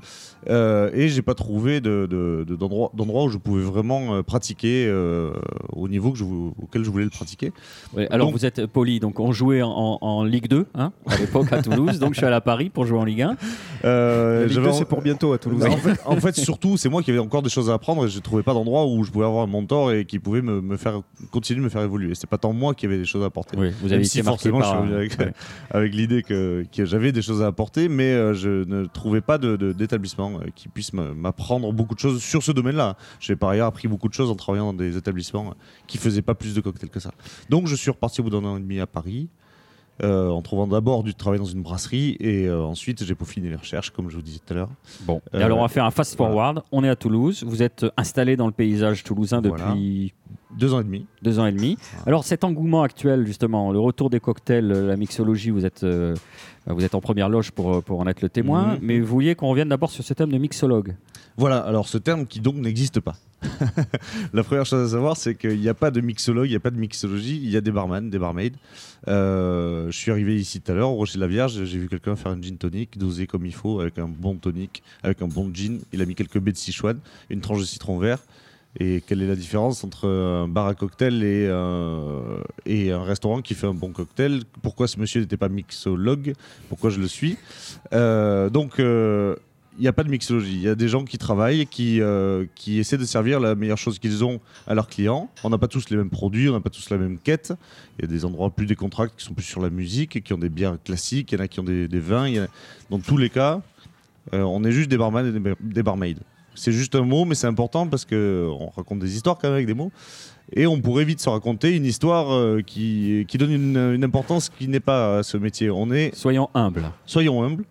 euh, 0.50 0.90
et 0.94 1.08
j'ai 1.10 1.22
pas 1.22 1.36
trouvé 1.36 1.82
de, 1.82 2.08
de- 2.10 2.46
de- 2.48 2.56
d'endroit, 2.56 2.92
d'endroit 2.94 3.24
où 3.26 3.30
je 3.30 3.38
pouvais 3.38 3.64
vraiment 3.64 4.16
euh, 4.16 4.24
pratiquer 4.24 4.86
euh, 4.88 5.32
au 5.74 5.88
niveau 5.88 6.12
que 6.12 6.18
je, 6.18 6.24
auquel 6.24 6.84
je 6.84 6.90
voulais 6.90 7.04
le 7.04 7.10
pratiquer. 7.10 7.52
Ouais, 7.96 8.08
alors 8.10 8.28
Donc- 8.28 8.36
vous 8.38 8.46
êtes 8.46 8.66
poli, 8.66 9.00
donc 9.00 9.20
on 9.20 9.32
jouait 9.32 9.62
en, 9.62 9.70
en- 9.70 9.98
en 10.02 10.24
Ligue 10.24 10.48
2 10.48 10.66
hein, 10.76 10.92
à 11.06 11.18
l'époque 11.18 11.52
à 11.54 11.62
Toulouse, 11.62 12.00
donc 12.00 12.14
je 12.14 12.18
suis 12.20 12.26
allé 12.26 12.36
à 12.36 12.42
Paris 12.42 12.70
pour 12.70 12.86
jouer 12.86 12.98
en 13.00 13.06
Ligue 13.06 13.22
1. 13.22 13.38
Euh, 13.86 14.40
La 14.42 14.46
Ligue 14.46 14.54
j'avais 14.56 14.68
2, 14.68 14.74
en- 14.74 14.78
c'est 14.78 14.86
pour 14.86 15.02
bientôt 15.02 15.34
à 15.34 15.38
Toulouse. 15.38 15.64
en, 15.66 15.78
fait, 15.78 16.00
en 16.06 16.16
fait, 16.18 16.36
surtout, 16.36 16.78
c'est 16.78 16.90
moi 16.90 17.02
qui 17.04 17.12
avais 17.12 17.20
encore 17.20 17.42
des 17.42 17.50
choses 17.50 17.70
à 17.70 17.74
apprendre 17.74 18.06
et 18.06 18.10
je 18.10 18.20
trouvais 18.20 18.44
pas 18.48 18.54
d'endroit 18.54 18.86
où 18.88 19.04
je 19.04 19.12
pouvais 19.12 19.26
avoir 19.26 19.44
un 19.44 19.48
mentor 19.48 19.92
et 19.92 20.06
qui 20.06 20.20
pouvait 20.20 20.42
me, 20.42 20.62
me 20.62 20.78
faire 20.78 21.02
continuer 21.32 21.60
de 21.60 21.66
me 21.66 21.70
faire 21.70 21.82
évoluer. 21.82 22.16
C'est 22.16 22.30
pas 22.30 22.38
tant 22.38 22.54
moi 22.54 22.74
qui 22.74 22.86
avait 22.86 22.98
des 22.98 23.04
choses 23.06 23.22
à 23.24 23.26
apporter. 23.26 23.58
Oui, 23.58 23.72
vous 23.82 23.92
avez 23.92 24.06
si 24.06 24.22
forcément, 24.24 24.60
par. 24.60 24.68
je 24.68 24.72
suis 24.72 24.80
revenu 24.82 24.96
avec, 24.96 25.20
ouais. 25.20 25.34
avec 25.72 25.94
l'idée 25.94 26.24
que, 26.24 26.64
que 26.74 26.86
j'avais 26.86 27.12
des 27.12 27.22
choses 27.22 27.42
à 27.44 27.48
apporter, 27.48 27.90
mais 27.90 28.06
euh, 28.14 28.34
je 28.34 28.64
ne 28.64 28.86
trouvais 28.86 29.20
pas 29.20 29.38
de- 29.38 29.58
de- 29.58 29.74
d'établissement 29.74 30.40
euh, 30.40 30.46
qui 30.56 30.70
puisse 30.70 30.94
m'apprendre 30.94 31.74
beaucoup 31.74 31.94
de 31.94 32.00
choses 32.00 32.24
sur 32.24 32.42
ce 32.42 32.54
domaine-là. 32.54 32.96
J'ai 33.20 33.36
par 33.36 33.50
ailleurs 33.50 33.68
appris 33.68 33.90
beaucoup 33.90 34.08
de 34.08 34.14
choses 34.14 34.32
en 34.32 34.36
travaillant 34.36 34.68
dans 34.68 34.80
des 34.80 34.96
établissements 34.96 35.50
euh, 35.50 35.54
qui 35.86 35.98
faisaient 35.98 36.22
pas 36.22 36.34
plus 36.34 36.56
de 36.56 36.62
cocktails 36.62 36.90
que 36.90 37.02
ça. 37.02 37.12
Donc 37.50 37.68
je 37.68 37.76
suis 37.76 37.92
reparti 37.92 38.22
au 38.22 38.24
bout 38.24 38.30
d'un 38.30 38.46
an 38.46 38.56
et 38.58 38.62
demi 38.62 38.80
à 38.80 38.88
Paris. 38.88 39.28
Euh, 40.04 40.30
en 40.30 40.42
trouvant 40.42 40.68
d'abord 40.68 41.04
du 41.04 41.16
travail 41.16 41.40
dans 41.40 41.46
une 41.46 41.62
brasserie 41.62 42.18
et 42.20 42.46
euh, 42.48 42.64
ensuite 42.64 43.04
j'ai 43.04 43.16
peaufiné 43.16 43.50
les 43.50 43.56
recherches 43.56 43.90
comme 43.90 44.10
je 44.10 44.16
vous 44.16 44.22
disais 44.22 44.40
tout 44.46 44.54
à 44.54 44.58
l'heure. 44.58 44.70
Bon, 45.02 45.22
et 45.34 45.38
Euh, 45.38 45.46
alors 45.46 45.58
on 45.60 45.62
va 45.62 45.68
faire 45.68 45.86
un 45.86 45.92
fast 45.92 46.16
forward. 46.16 46.62
On 46.72 46.84
est 46.84 46.90
à 46.90 46.96
Toulouse. 46.96 47.44
Vous 47.46 47.64
êtes 47.64 47.86
installé 47.98 48.36
dans 48.36 48.46
le 48.46 48.52
paysage 48.52 49.04
toulousain 49.04 49.42
depuis 49.42 50.14
Deux 50.56 50.74
ans 50.74 50.80
et 50.80 50.84
demi. 50.84 51.06
deux 51.22 51.40
ans 51.40 51.46
et 51.46 51.52
demi. 51.52 51.78
Alors 52.06 52.24
cet 52.24 52.44
engouement 52.44 52.84
actuel, 52.84 53.26
justement, 53.26 53.72
le 53.72 53.80
retour 53.80 54.10
des 54.10 54.20
cocktails, 54.20 54.72
euh, 54.72 54.88
la 54.88 54.96
mixologie, 54.96 55.50
vous 55.50 55.66
êtes, 55.66 55.84
euh, 55.84 56.16
vous 56.66 56.84
êtes 56.84 56.96
en 56.96 57.02
première 57.02 57.30
loge 57.30 57.52
pour, 57.52 57.76
euh, 57.76 57.82
pour 57.82 58.00
en 58.00 58.08
être 58.08 58.22
le 58.22 58.30
témoin. 58.30 58.76
Mhm. 58.76 58.80
Mais 58.82 59.00
vous 59.00 59.08
vouliez 59.08 59.36
qu'on 59.36 59.50
revienne 59.50 59.70
d'abord 59.70 59.92
sur 59.92 60.04
ce 60.04 60.14
thème 60.14 60.32
de 60.32 60.38
mixologue. 60.38 60.96
Voilà, 61.38 61.60
alors 61.60 61.88
ce 61.88 62.00
terme 62.00 62.26
qui 62.26 62.40
donc 62.40 62.56
n'existe 62.56 63.00
pas. 63.00 63.16
la 64.34 64.44
première 64.44 64.66
chose 64.66 64.88
à 64.88 64.92
savoir, 64.92 65.16
c'est 65.16 65.36
qu'il 65.36 65.60
n'y 65.60 65.70
a 65.70 65.76
pas 65.76 65.92
de 65.92 66.02
mixologue, 66.02 66.48
il 66.48 66.50
n'y 66.50 66.56
a 66.56 66.60
pas 66.60 66.72
de 66.72 66.80
mixologie, 66.80 67.40
il 67.44 67.50
y 67.50 67.58
a 67.58 67.62
des 67.62 67.72
barman, 67.72 68.10
des 68.10 68.18
barmaids. 68.18 68.54
Euh, 69.08 69.86
je 69.92 69.98
suis 69.98 70.10
arrivé 70.10 70.36
ici 70.36 70.62
tout 70.62 70.72
à 70.72 70.76
l'heure, 70.76 70.90
au 70.90 70.96
Rocher 70.96 71.16
de 71.16 71.20
la 71.20 71.28
Vierge, 71.28 71.64
j'ai 71.64 71.78
vu 71.78 71.88
quelqu'un 71.88 72.16
faire 72.16 72.32
un 72.32 72.42
gin 72.42 72.58
tonic, 72.58 72.98
dosé 72.98 73.28
comme 73.28 73.46
il 73.46 73.54
faut, 73.54 73.80
avec 73.80 74.00
un 74.00 74.08
bon 74.08 74.36
tonic, 74.36 74.82
avec 75.04 75.22
un 75.22 75.28
bon 75.28 75.52
gin. 75.54 75.80
Il 75.94 76.02
a 76.02 76.06
mis 76.06 76.16
quelques 76.16 76.40
baies 76.40 76.54
de 76.54 76.58
Sichuan, 76.58 76.98
une 77.30 77.42
tranche 77.42 77.60
de 77.60 77.66
citron 77.66 78.00
vert. 78.00 78.20
Et 78.80 79.02
quelle 79.06 79.22
est 79.24 79.28
la 79.28 79.36
différence 79.36 79.84
entre 79.84 80.08
un 80.08 80.48
bar 80.48 80.68
à 80.68 80.76
cocktail 80.76 81.24
et 81.24 81.50
un, 81.50 82.22
et 82.66 82.92
un 82.92 83.04
restaurant 83.04 83.42
qui 83.42 83.56
fait 83.56 83.66
un 83.68 83.74
bon 83.74 83.92
cocktail? 83.92 84.42
Pourquoi 84.62 84.88
ce 84.88 85.00
monsieur 85.00 85.22
n'était 85.22 85.38
pas 85.38 85.50
mixologue? 85.50 86.34
Pourquoi 86.70 86.92
je 86.92 87.00
le 87.00 87.08
suis? 87.08 87.38
Euh, 87.94 88.50
Donc, 88.52 88.80
euh, 88.80 89.36
il 89.80 89.82
n'y 89.82 89.88
a 89.88 89.94
pas 89.94 90.04
de 90.04 90.10
mixologie. 90.10 90.56
Il 90.56 90.62
y 90.62 90.70
a 90.70 90.76
des 90.76 90.88
gens 90.88 91.04
qui 91.06 91.18
travaillent, 91.20 91.68
qui, 91.68 92.02
euh, 92.02 92.46
qui 92.56 92.80
essaient 92.80 92.98
de 92.98 93.06
servir 93.06 93.40
la 93.40 93.54
meilleure 93.54 93.78
chose 93.78 94.00
qu'ils 94.00 94.24
ont 94.24 94.40
à 94.66 94.74
leurs 94.74 94.88
clients. 94.88 95.30
On 95.44 95.50
n'a 95.52 95.58
pas 95.60 95.68
tous 95.68 95.90
les 95.90 95.98
mêmes 95.98 96.10
produits, 96.10 96.50
on 96.50 96.54
n'a 96.54 96.60
pas 96.62 96.72
tous 96.72 96.90
la 96.90 96.98
même 96.98 97.18
quête. 97.20 97.54
Il 97.98 98.02
y 98.02 98.06
a 98.06 98.08
des 98.08 98.26
endroits 98.26 98.50
plus 98.50 98.66
décontractés 98.66 99.16
qui 99.20 99.26
sont 99.26 99.36
plus 99.36 99.44
sur 99.44 99.62
la 99.62 99.70
musique, 99.70 100.24
qui 100.24 100.34
ont 100.34 100.40
des 100.40 100.50
bières 100.50 100.78
classiques, 100.84 101.32
il 101.32 101.38
y 101.38 101.42
en 101.42 101.44
a 101.44 101.48
qui 101.48 101.60
ont 101.60 101.64
des, 101.64 101.88
vins. 102.00 102.32
Dans 102.90 103.00
tous 103.00 103.18
les 103.18 103.30
cas, 103.30 103.62
euh, 104.34 104.42
on 104.42 104.64
est 104.64 104.72
juste 104.72 104.90
des 104.90 104.98
barman 104.98 105.28
et 105.28 105.32
des, 105.32 105.40
bar- 105.40 105.56
des 105.60 105.84
barmaids. 105.84 106.16
C'est 106.58 106.72
juste 106.72 106.96
un 106.96 107.04
mot, 107.04 107.24
mais 107.26 107.36
c'est 107.36 107.48
important 107.48 107.88
parce 107.88 108.04
qu'on 108.04 108.70
raconte 108.76 109.00
des 109.00 109.16
histoires 109.16 109.38
quand 109.38 109.48
même 109.48 109.56
avec 109.56 109.68
des 109.68 109.74
mots. 109.76 109.92
Et 110.54 110.66
on 110.66 110.80
pourrait 110.82 111.04
vite 111.06 111.20
se 111.22 111.30
raconter 111.30 111.76
une 111.76 111.86
histoire 111.86 112.32
euh, 112.34 112.62
qui, 112.66 113.26
qui 113.28 113.38
donne 113.38 113.52
une, 113.52 113.78
une 113.96 114.04
importance 114.04 114.50
qui 114.50 114.68
n'est 114.68 114.80
pas 114.80 115.20
à 115.20 115.24
ce 115.24 115.38
métier. 115.38 115.70
On 115.70 115.92
est 115.92 116.16
Soyons 116.16 116.50
humbles. 116.54 116.90
soyons 117.06 117.44
humbles. 117.44 117.66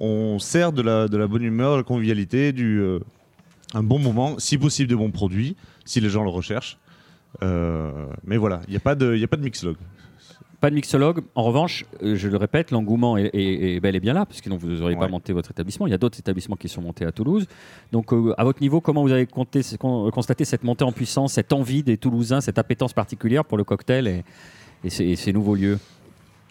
On 0.00 0.38
sert 0.38 0.72
de 0.72 0.82
la, 0.82 1.08
de 1.08 1.16
la 1.16 1.26
bonne 1.26 1.42
humeur, 1.42 1.72
de 1.72 1.76
la 1.78 1.82
convivialité, 1.82 2.52
du, 2.52 2.78
euh, 2.80 3.00
un 3.74 3.82
bon 3.82 3.98
moment, 3.98 4.36
si 4.38 4.56
possible 4.58 4.88
des 4.88 4.94
bons 4.94 5.10
produits, 5.10 5.56
si 5.84 6.00
les 6.00 6.10
gens 6.10 6.22
le 6.22 6.30
recherchent. 6.30 6.78
Euh, 7.42 7.90
mais 8.24 8.36
voilà, 8.36 8.60
il 8.68 8.70
n'y 8.70 8.76
a, 8.76 8.80
pas 8.80 8.94
de- 8.94 9.16
y 9.16 9.24
a 9.24 9.28
pas 9.28 9.36
de 9.36 9.42
mixologue. 9.42 9.76
Pas 10.60 10.70
de 10.70 10.74
mixologue. 10.74 11.20
En 11.36 11.44
revanche, 11.44 11.84
euh, 12.02 12.16
je 12.16 12.28
le 12.28 12.36
répète, 12.36 12.72
l'engouement 12.72 13.16
est, 13.16 13.30
est- 13.32 13.76
est 13.76 13.80
bel 13.80 13.94
et 13.94 14.00
bien 14.00 14.12
là, 14.12 14.26
parce 14.26 14.38
que 14.38 14.44
sinon 14.44 14.56
vous 14.56 14.66
n'auriez 14.68 14.96
pas 14.96 15.04
Ouais. 15.04 15.10
monté 15.10 15.32
votre 15.32 15.52
établissement. 15.52 15.86
Il 15.86 15.90
y 15.90 15.94
a 15.94 15.98
d'autres 15.98 16.18
établissements 16.18 16.56
qui 16.56 16.68
sont 16.68 16.82
montés 16.82 17.04
à 17.04 17.12
Toulouse. 17.12 17.46
Donc, 17.92 18.12
euh, 18.12 18.34
à 18.36 18.42
votre 18.42 18.60
niveau, 18.60 18.80
comment 18.80 19.02
vous 19.02 19.12
avez 19.12 19.26
compté- 19.26 19.60
con- 19.78 20.10
constaté 20.10 20.44
cette 20.44 20.64
montée 20.64 20.82
en 20.82 20.90
puissance, 20.90 21.34
cette 21.34 21.52
envie 21.52 21.84
des 21.84 21.96
Toulousains, 21.96 22.40
cette 22.40 22.58
appétence 22.58 22.92
particulière 22.92 23.44
pour 23.44 23.56
le 23.56 23.62
cocktail 23.62 24.08
et, 24.08 24.24
et 24.82 24.90
ces, 24.90 25.04
et 25.04 25.14
ces 25.14 25.32
nouveaux 25.32 25.54
lieux? 25.54 25.78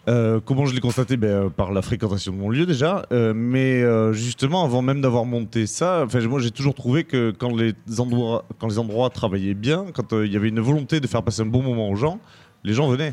Euh, 0.08 0.40
comment 0.42 0.64
je 0.64 0.74
l'ai 0.74 0.80
constaté? 0.80 1.18
Ben, 1.18 1.28
euh, 1.28 1.48
Par 1.50 1.70
la 1.70 1.82
fréquentation 1.82 2.32
de 2.32 2.38
mon 2.38 2.48
lieu 2.48 2.64
déjà. 2.64 3.04
Euh, 3.12 3.34
mais 3.36 3.82
euh, 3.82 4.14
justement, 4.14 4.64
avant 4.64 4.80
même 4.80 5.02
d'avoir 5.02 5.26
monté 5.26 5.66
ça, 5.66 6.04
enfin, 6.06 6.26
moi 6.26 6.40
j'ai 6.40 6.50
toujours 6.50 6.74
trouvé 6.74 7.04
que 7.04 7.30
quand 7.30 7.54
les 7.54 7.74
endroits, 7.98 8.46
quand 8.58 8.68
les 8.68 8.78
endroits 8.78 9.10
travaillaient 9.10 9.52
bien, 9.52 9.84
quand 9.92 10.14
euh, 10.14 10.24
il 10.26 10.32
y 10.32 10.36
avait 10.36 10.48
une 10.48 10.60
volonté 10.60 11.00
de 11.00 11.06
faire 11.06 11.22
passer 11.22 11.42
un 11.42 11.46
bon 11.46 11.62
moment 11.62 11.90
aux 11.90 11.96
gens, 11.96 12.20
les 12.64 12.72
gens 12.72 12.88
venaient. 12.88 13.12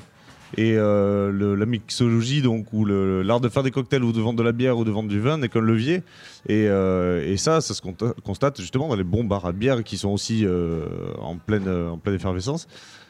Et 0.58 0.76
euh, 0.78 1.56
la 1.58 1.66
mixologie, 1.66 2.42
donc, 2.42 2.72
ou 2.72 2.86
l'art 2.86 3.42
de 3.42 3.50
faire 3.50 3.64
des 3.64 3.72
cocktails 3.72 4.04
ou 4.04 4.12
de 4.14 4.22
vendre 4.22 4.38
de 4.38 4.44
la 4.44 4.52
bière 4.52 4.78
ou 4.78 4.84
de 4.86 4.92
vendre 4.92 5.10
du 5.10 5.20
vin 5.20 5.38
n'est 5.38 5.50
qu'un 5.50 5.60
levier. 5.60 6.04
Et, 6.48 6.68
euh, 6.70 7.36
ça, 7.38 7.62
ça 7.62 7.74
se 7.74 7.82
constate 8.24 8.62
justement 8.62 8.88
dans 8.88 8.96
les 8.96 9.04
bons 9.04 9.24
bars 9.24 9.46
à 9.46 9.52
bière 9.52 9.84
qui 9.84 9.98
sont 9.98 10.10
aussi 10.10 10.46
euh, 10.46 10.86
en, 11.20 11.36
pleine, 11.36 11.68
en 11.68 11.98
pleine 11.98 12.16
effervescence, 12.16 12.68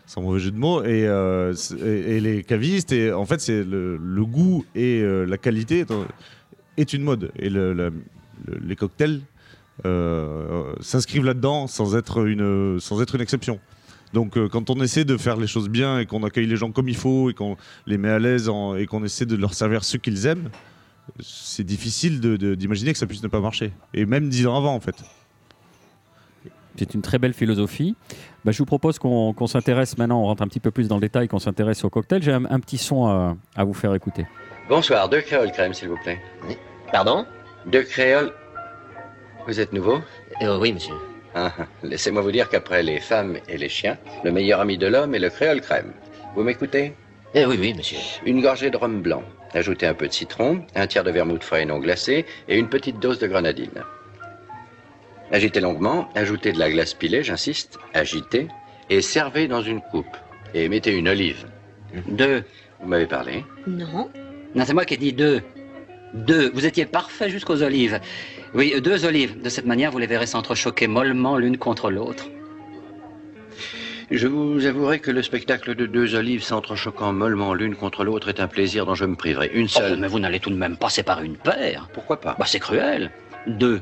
sans 0.08 0.22
mauvais 0.22 0.40
jeu 0.40 0.52
de 0.52 0.58
mots. 0.58 0.84
Et, 0.84 1.08
les 2.20 2.44
cavistes, 2.44 2.92
et 2.92 3.12
en 3.12 3.26
fait, 3.26 3.42
c'est 3.42 3.64
le, 3.64 4.00
goût 4.26 4.66
et 4.74 5.04
la 5.04 5.38
qualité 5.38 5.80
est, 5.80 5.92
un- 5.92 6.08
est 6.78 6.94
une 6.94 7.04
mode. 7.04 7.32
Et 7.38 7.50
les 7.50 8.76
cocktails 8.76 9.22
s'inscrivent 9.84 11.26
là-dedans 11.26 11.68
sans 11.68 11.96
être 11.96 12.26
une 12.26 12.80
exception. 13.22 13.60
Donc 14.16 14.38
euh, 14.38 14.48
quand 14.48 14.70
on 14.70 14.82
essaie 14.82 15.04
de 15.06 15.18
faire 15.18 15.36
les 15.38 15.46
choses 15.46 15.68
bien 15.70 16.00
et 16.00 16.06
qu'on 16.06 16.24
accueille 16.24 16.48
les 16.48 16.56
gens 16.56 16.72
comme 16.72 16.88
il 16.90 16.96
faut 16.96 17.30
et 17.30 17.34
qu'on 17.34 17.58
les 17.86 17.98
met 17.98 18.10
à 18.10 18.18
l'aise 18.18 18.48
en- 18.50 18.76
et 18.76 18.86
qu'on 18.88 19.04
essaie 19.04 19.26
de 19.26 19.36
leur 19.36 19.54
servir 19.54 19.84
ce 19.84 19.98
qu'ils 19.98 20.26
aiment, 20.26 20.50
c'est 21.20 21.66
difficile 21.66 22.22
de- 22.22 22.38
de- 22.38 22.56
d'imaginer 22.56 22.94
que 22.94 22.98
ça 22.98 23.06
puisse 23.08 23.22
ne 23.22 23.28
pas 23.28 23.42
marcher. 23.42 23.74
Et 23.94 24.06
même 24.06 24.30
dix 24.30 24.48
ans 24.48 24.56
avant 24.58 24.74
en 24.74 24.80
fait. 24.80 24.96
C'est 26.78 26.94
une 26.94 27.02
très 27.02 27.20
belle 27.20 27.34
philosophie. 27.34 27.96
Bah, 28.44 28.52
je 28.52 28.58
vous 28.58 28.66
propose 28.66 29.00
qu'on 29.00 29.34
qu'on 29.34 29.48
s'intéresse 29.48 29.98
maintenant, 29.98 30.22
on 30.22 30.26
rentre 30.26 30.44
un 30.44 30.48
petit 30.48 30.60
peu 30.60 30.72
plus 30.72 30.88
dans 30.88 30.96
le 30.96 31.02
détail, 31.02 31.28
qu'on 31.28 31.40
s'intéresse 31.40 31.84
au 31.84 31.90
cocktail. 31.90 32.22
J'ai 32.24 32.34
un, 32.34 32.46
un 32.46 32.60
petit 32.60 32.78
son 32.78 33.06
à, 33.08 33.36
à 33.56 33.64
vous 33.66 33.74
faire 33.74 33.94
écouter. 33.94 34.26
Bonsoir, 34.70 35.08
deux 35.10 35.22
créoles 35.22 35.52
crème, 35.52 35.74
s'il 35.74 35.90
vous 35.90 35.98
plaît. 36.04 36.20
Pardon? 36.92 37.26
Deux 37.66 37.84
créoles. 37.84 38.32
Vous 39.48 39.60
êtes 39.60 39.74
nouveau? 39.74 40.00
Euh, 40.42 40.58
Oui, 40.60 40.74
monsieur. 40.74 40.96
Ah. 41.36 41.52
Laissez-moi 41.84 42.22
vous 42.22 42.32
dire 42.32 42.50
qu'après 42.50 42.82
les 42.82 43.02
femmes 43.02 43.38
et 43.50 43.58
les 43.58 43.68
chiens, 43.68 43.98
le 44.24 44.32
meilleur 44.32 44.62
ami 44.62 44.78
de 44.78 44.88
l'homme 44.88 45.14
est 45.16 45.20
le 45.20 45.30
créole 45.30 45.60
crème. 45.60 45.92
Vous 46.34 46.44
m'écoutez? 46.44 46.94
Eh 47.34 47.46
oui, 47.46 47.58
oui, 47.60 47.74
monsieur. 47.74 47.98
Une 48.26 48.42
gorgée 48.42 48.70
de 48.70 48.78
rhum 48.78 49.02
blanc. 49.02 49.22
Ajoutez 49.54 49.86
un 49.86 49.94
peu 49.94 50.08
de 50.08 50.14
citron, 50.14 50.66
un 50.76 50.88
tiers 50.88 51.04
de 51.04 51.12
vermouth 51.12 51.44
frais 51.44 51.64
et 51.64 51.66
non 51.66 51.80
glacé 51.80 52.26
et 52.48 52.58
une 52.58 52.70
petite 52.70 53.00
dose 53.00 53.20
de 53.20 53.28
grenadine. 53.28 53.84
Agitez 55.32 55.60
longuement, 55.60 56.08
ajoutez 56.16 56.54
de 56.54 56.60
la 56.60 56.70
glace 56.70 56.94
pilée, 56.94 57.24
j'insiste, 57.24 57.80
agitez 57.94 58.48
et 58.90 59.02
servez 59.02 59.50
dans 59.50 59.62
une 59.62 59.82
coupe. 59.82 60.18
Et 60.54 60.70
mettez 60.70 60.96
une 60.96 61.10
olive. 61.10 61.46
Deux. 62.08 62.44
Vous 62.80 62.88
m'avez 62.88 63.08
parlé? 63.08 63.44
Non. 63.68 64.10
Non, 64.54 64.64
c'est 64.66 64.74
moi 64.74 64.86
qui 64.86 64.94
ai 64.94 64.98
dit 64.98 65.12
deux. 65.12 65.42
Deux. 66.14 66.50
Vous 66.54 66.66
étiez 66.66 66.86
parfait 66.86 67.30
jusqu'aux 67.30 67.62
olives. 67.62 68.00
Oui, 68.56 68.74
deux 68.82 69.06
olives. 69.06 69.42
De 69.42 69.50
cette 69.50 69.66
manière, 69.66 69.92
vous 69.92 70.00
les 70.00 70.08
verrez 70.08 70.26
s'entrechoquer 70.26 70.88
mollement 70.88 71.38
l'une 71.38 71.58
contre 71.58 71.92
l'autre. 71.92 72.26
Je 74.12 74.28
vous 74.28 74.66
avouerai 74.66 75.00
que 75.00 75.12
le 75.12 75.22
spectacle 75.24 75.76
de 75.76 75.86
deux 75.88 76.16
olives 76.16 76.44
s'entrechoquant 76.44 77.12
mollement 77.12 77.54
l'une 77.54 77.76
contre 77.76 78.04
l'autre 78.04 78.30
est 78.30 78.40
un 78.40 78.48
plaisir 78.48 78.86
dont 78.86 78.94
je 78.96 79.06
me 79.06 79.16
priverai. 79.16 79.50
Une 79.54 79.66
Oh, 79.66 79.80
seule. 79.80 80.00
mais 80.00 80.08
vous 80.08 80.20
n'allez 80.20 80.40
tout 80.40 80.52
de 80.52 80.56
même 80.56 80.78
pas 80.78 80.90
séparer 80.90 81.26
une 81.26 81.38
paire. 81.38 81.90
Pourquoi 81.92 82.22
pas? 82.22 82.36
Bah, 82.38 82.46
c'est 82.48 82.60
cruel. 82.60 83.12
Deux. 83.48 83.82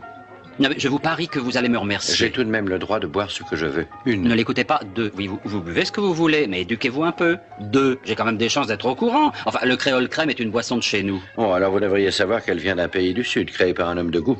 Non, 0.60 0.69
mais 0.69 0.75
je 0.77 0.88
vous 0.88 1.00
parie 1.00 1.27
que 1.27 1.39
vous 1.39 1.57
allez 1.57 1.67
me 1.67 1.79
remercier. 1.79 2.15
J'ai 2.15 2.31
tout 2.31 2.43
de 2.43 2.50
même 2.50 2.69
le 2.69 2.77
droit 2.77 3.00
de 3.00 3.07
boire 3.07 3.31
ce 3.31 3.41
que 3.43 3.55
je 3.55 3.65
veux. 3.65 3.88
Une. 4.05 4.22
Ne 4.24 4.36
l'écoutez 4.36 4.63
pas. 4.63 4.81
Deux. 4.95 5.12
Oui, 5.17 5.25
vous, 5.25 5.39
vous 5.45 5.62
buvez 5.62 5.83
ce 5.83 5.91
que 5.91 6.00
vous 6.00 6.13
voulez, 6.13 6.45
mais 6.45 6.62
éduquez-vous 6.62 7.03
un 7.03 7.12
peu. 7.12 7.38
Deux. 7.60 8.00
J'ai 8.03 8.15
quand 8.15 8.25
même 8.25 8.38
des 8.38 8.50
chances 8.50 8.67
d'être 8.67 8.86
au 8.86 8.93
courant. 8.93 9.31
Enfin, 9.45 9.65
le 9.65 9.75
créole 9.75 10.07
crème 10.10 10.29
est 10.29 10.39
une 10.39 10.51
boisson 10.51 10.77
de 10.77 10.83
chez 10.83 11.01
nous. 11.01 11.22
Oh, 11.38 11.53
alors 11.53 11.72
vous 11.72 11.79
devriez 11.79 12.12
savoir 12.12 12.43
qu'elle 12.43 12.60
vient 12.60 12.75
d'un 12.75 12.88
pays 12.88 13.13
du 13.15 13.24
Sud, 13.24 13.50
créé 13.51 13.74
par 13.74 13.89
un 13.89 13.98
homme 13.98 14.12
de 14.12 14.19
goût. 14.19 14.38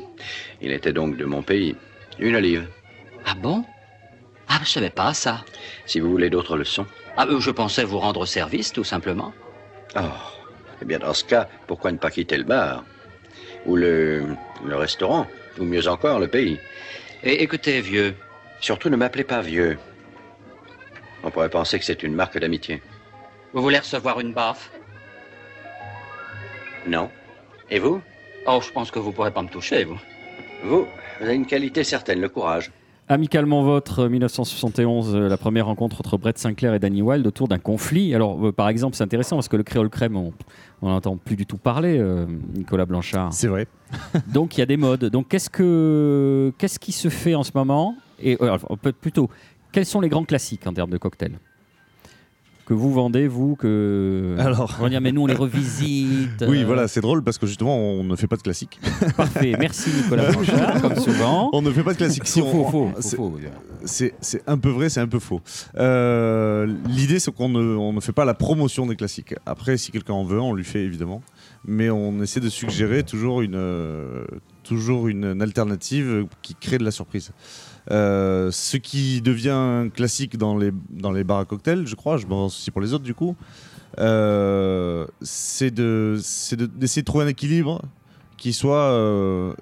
Il 0.62 0.70
était 0.70 0.92
donc 0.92 1.16
de 1.16 1.24
mon 1.24 1.42
pays. 1.42 1.74
Une 2.20 2.36
olive. 2.36 2.68
Ah 3.26 3.34
bon? 3.34 3.64
Ah, 4.48 4.60
je 4.62 4.68
savais 4.68 4.90
pas 4.90 5.14
ça. 5.14 5.44
Si 5.84 5.98
vous 5.98 6.10
voulez 6.10 6.30
d'autres 6.30 6.56
leçons. 6.56 6.86
Ah, 7.16 7.26
euh, 7.26 7.40
je 7.40 7.50
pensais 7.50 7.82
vous 7.82 7.98
rendre 7.98 8.24
service, 8.24 8.72
tout 8.72 8.84
simplement. 8.84 9.32
Oh. 9.96 10.00
Eh 10.80 10.84
bien, 10.84 11.00
dans 11.00 11.14
ce 11.14 11.24
cas, 11.24 11.48
pourquoi 11.66 11.90
ne 11.90 11.96
pas 11.98 12.10
quitter 12.10 12.36
le 12.36 12.44
bar? 12.44 12.84
Ou 13.66 13.74
le, 13.76 14.26
le 14.64 14.76
restaurant 14.76 15.26
Ou 15.58 15.64
mieux 15.64 15.86
encore, 15.88 16.18
le 16.18 16.28
pays 16.28 16.58
Et 17.22 17.42
écoutez, 17.42 17.80
vieux, 17.80 18.14
Surtout, 18.64 18.88
ne 18.88 18.96
m'appelez 18.96 19.24
pas 19.24 19.42
vieux. 19.42 19.78
On 21.22 21.30
pourrait 21.30 21.50
penser 21.50 21.78
que 21.78 21.84
c'est 21.84 22.02
une 22.02 22.14
marque 22.14 22.38
d'amitié. 22.38 22.80
vous 23.52 23.60
voulez 23.60 23.78
recevoir 23.78 24.20
une 24.20 24.32
baffe? 24.32 24.70
Non 26.86 27.10
Et 27.70 27.78
vous? 27.78 28.00
Oh, 28.46 28.60
je 28.62 28.70
pense 28.70 28.90
que 28.90 28.98
vous 28.98 29.12
pourrez 29.12 29.32
pas 29.32 29.42
me 29.42 29.48
toucher, 29.48 29.84
vous. 29.84 30.00
Vous, 30.62 30.86
vous 31.18 31.24
avez 31.24 31.34
une 31.34 31.46
qualité 31.46 31.84
certaine, 31.84 32.22
le 32.22 32.30
courage. 32.30 32.70
Amicalement 33.06 33.62
Votre, 33.62 34.08
1971, 34.08 35.14
euh, 35.14 35.28
la 35.28 35.36
première 35.36 35.66
rencontre 35.66 36.00
entre 36.00 36.16
Brett 36.16 36.38
Sinclair 36.38 36.72
et 36.72 36.78
Danny 36.78 37.02
Wilde 37.02 37.26
autour 37.26 37.48
d'un 37.48 37.58
conflit. 37.58 38.14
Alors, 38.14 38.46
euh, 38.46 38.52
par 38.52 38.70
exemple, 38.70 38.96
c'est 38.96 39.04
intéressant 39.04 39.36
parce 39.36 39.48
que 39.48 39.58
le 39.58 39.62
créole 39.62 39.90
crème, 39.90 40.16
on 40.16 40.32
n'entend 40.88 41.18
plus 41.18 41.36
du 41.36 41.44
tout 41.44 41.58
parler, 41.58 41.98
euh, 41.98 42.24
Nicolas 42.54 42.86
Blanchard. 42.86 43.34
C'est 43.34 43.48
vrai. 43.48 43.66
Donc, 44.32 44.56
il 44.56 44.60
y 44.60 44.62
a 44.62 44.66
des 44.66 44.78
modes. 44.78 45.04
Donc, 45.04 45.28
qu'est-ce, 45.28 45.50
que, 45.50 46.50
qu'est-ce 46.56 46.78
qui 46.78 46.92
se 46.92 47.10
fait 47.10 47.34
en 47.34 47.42
ce 47.42 47.52
moment? 47.54 47.94
Et 48.22 48.38
euh, 48.40 48.56
plutôt, 49.00 49.28
quels 49.70 49.86
sont 49.86 50.00
les 50.00 50.08
grands 50.08 50.24
classiques 50.24 50.66
en 50.66 50.72
termes 50.72 50.90
de 50.90 50.98
cocktails? 50.98 51.38
Que 52.66 52.72
vous 52.74 52.92
vendez, 52.92 53.28
vous, 53.28 53.56
que... 53.56 54.36
Alors- 54.38 54.74
On 54.80 54.84
va 54.84 54.88
dire, 54.88 55.00
mais 55.00 55.12
nous, 55.12 55.22
on 55.22 55.26
les 55.26 55.34
revisite. 55.34 56.44
Oui, 56.48 56.62
euh, 56.62 56.66
voilà, 56.66 56.88
c'est 56.88 57.00
drôle 57.02 57.22
parce 57.22 57.36
que 57.38 57.46
justement, 57.46 57.76
on 57.78 58.04
ne 58.04 58.16
fait 58.16 58.26
pas 58.26 58.36
de 58.36 58.42
classique. 58.42 58.80
Parfait. 59.16 59.54
Merci, 59.58 59.90
Nicolas 59.94 60.30
Blanchard, 60.32 60.80
comme 60.82 60.96
souvent. 60.96 61.50
On 61.52 61.60
ne 61.62 61.70
fait 61.70 61.82
pas 61.82 61.92
de 61.92 61.98
classique. 61.98 62.26
Si 62.26 62.40
Faux, 62.40 62.46
on- 62.46 62.70
faux, 62.70 62.92
faux, 63.02 63.38
c'est- 63.84 64.14
un 64.46 64.56
peu 64.58 64.70
vrai, 64.70 64.88
c'est 64.88 65.00
un 65.00 65.06
peu 65.08 65.18
faux. 65.18 65.40
Euh, 65.76 66.66
L'idée, 66.88 67.18
c'est 67.18 67.32
qu'on 67.34 67.48
ne, 67.50 67.76
on 67.76 67.92
ne 67.92 68.00
fait 68.00 68.12
pas 68.12 68.24
la 68.24 68.34
promotion 68.34 68.86
des 68.86 68.96
classiques. 68.96 69.34
Après, 69.46 69.76
si 69.76 69.92
quelqu'un 69.92 70.14
en 70.14 70.24
veut, 70.24 70.40
on 70.40 70.54
lui 70.54 70.64
fait 70.64 70.80
évidemment. 70.84 71.22
Mais 71.66 71.90
on 71.90 72.22
essaie 72.22 72.40
de 72.40 72.48
suggérer 72.48 73.02
toujours 73.02 73.40
une, 73.42 73.54
euh, 73.56 74.24
toujours 74.62 75.08
une 75.08 75.40
alternative 75.42 76.26
qui 76.42 76.54
crée 76.54 76.78
de 76.78 76.84
la 76.84 76.90
surprise. 76.90 77.32
Euh, 77.90 78.50
ce 78.50 78.76
qui 78.78 79.20
devient 79.20 79.90
classique 79.94 80.38
dans 80.38 80.56
les, 80.56 80.70
dans 80.90 81.12
les 81.12 81.22
bars 81.24 81.38
à 81.40 81.44
cocktails, 81.44 81.86
je 81.86 81.94
crois, 81.94 82.16
je 82.16 82.26
pense 82.26 82.56
aussi 82.56 82.70
pour 82.70 82.80
les 82.80 82.94
autres 82.94 83.04
du 83.04 83.14
coup, 83.14 83.36
euh, 83.98 85.06
c'est 85.22 85.70
de- 85.70 86.18
c'est 86.22 86.56
de- 86.56 86.66
d'essayer 86.66 87.02
de 87.02 87.06
trouver 87.06 87.24
un 87.24 87.28
équilibre 87.28 87.82
qui 88.38 88.52
soit 88.52 88.84
euh, 88.90 89.52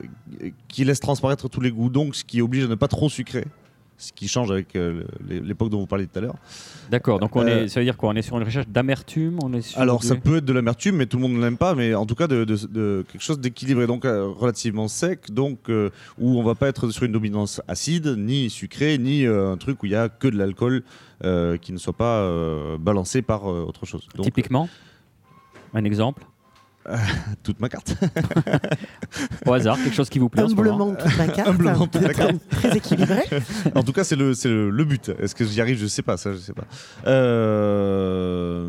qui 0.69 0.85
laisse 0.85 1.01
transparaître 1.01 1.49
tous 1.49 1.61
les 1.61 1.71
goûts, 1.71 1.91
donc 1.91 2.15
ce 2.15 2.25
qui 2.25 2.41
oblige 2.41 2.65
à 2.65 2.69
ne 2.69 2.75
pas 2.77 2.89
trop 2.89 3.09
sucrer, 3.09 3.45
ce 4.03 4.13
qui 4.13 4.27
change 4.27 4.51
avec 4.51 4.75
euh, 4.75 5.05
l'époque 5.29 5.71
dont 5.71 5.79
vous 5.79 5.87
parliez 5.87 6.07
tout 6.07 6.19
à 6.19 6.23
l'heure. 6.23 6.35
D'accord, 6.91 7.21
donc 7.21 7.37
on 7.37 7.47
Euh, 7.47 7.65
est, 7.65 7.69
ça 7.69 7.79
veut 7.81 7.85
dire 7.87 7.97
quoi? 7.97 8.11
On 8.11 8.15
est 8.15 8.23
sur 8.23 8.37
une 8.37 8.43
recherche 8.43 8.67
d'amertume 8.69 9.39
Alors 9.77 10.03
ça 10.03 10.17
peut 10.17 10.39
être 10.39 10.45
de 10.45 10.53
l'amertume, 10.53 10.97
mais 10.97 11.07
tout 11.07 11.17
le 11.19 11.23
monde 11.23 11.35
ne 11.35 11.41
l'aime 11.41 11.57
pas, 11.57 11.75
mais 11.75 11.95
en 11.95 12.05
tout 12.05 12.15
cas 12.17 12.27
de, 12.27 12.45
de- 12.45 12.67
de 12.67 13.05
quelque 13.11 13.23
chose 13.23 13.39
d'équilibré, 13.39 13.87
donc 13.87 14.05
euh, 14.05 14.27
relativement 14.27 14.89
sec, 14.89 15.31
donc 15.33 15.69
où 15.69 16.39
on 16.39 16.43
va 16.43 16.55
pas 16.57 16.69
être 16.69 16.91
sur 16.91 17.05
une 17.05 17.13
dominance 17.13 17.63
acide, 17.69 18.17
ni 18.19 18.51
sucré, 18.51 18.99
ni 18.99 19.25
un 19.27 19.57
truc 19.57 19.83
où 19.83 19.87
il 19.87 19.93
y 19.93 19.97
a 19.97 20.09
que 20.09 20.27
de 20.29 20.37
l'alcool 20.37 20.83
qui 21.61 21.73
ne 21.73 21.79
soit 21.79 21.93
pas 21.93 22.29
balancé 22.79 23.23
par 23.23 23.45
autre 23.45 23.87
chose. 23.87 24.09
Donc 24.17 24.25
Typiquement 24.27 24.69
Un 25.75 25.85
exemple? 25.85 26.25
Toute 27.43 27.61
ma 27.61 27.69
carte. 27.69 27.95
Au 29.47 29.53
hasard, 29.53 29.77
quelque 29.77 29.95
chose 29.95 30.09
qui 30.09 30.19
vous 30.19 30.29
plaît 30.29 30.43
Humblement 30.43 30.95
toute 30.95 31.17
la 31.17 31.29
carte. 31.29 31.49
Humblement 31.49 31.87
toute 31.87 32.03
la 32.03 32.09
Très- 32.13 32.27
carte. 32.27 32.37
Très 32.51 32.77
équilibré. 32.77 33.23
en 33.75 33.83
tout 33.83 33.93
cas, 33.93 34.05
c'est 34.05 34.17
le, 34.17 34.35
c'est 34.35 34.49
le, 34.49 34.71
le 34.71 34.85
but. 34.85 35.11
Est-ce 35.21 35.35
que 35.35 35.45
j'y 35.45 35.61
arrive? 35.61 35.79
Je 35.79 35.87
sais 35.87 36.03
pas. 36.03 36.17
Ça, 36.17 36.33
je 36.33 36.39
sais 36.39 36.53
pas. 36.53 36.65
Euh, 37.07 38.69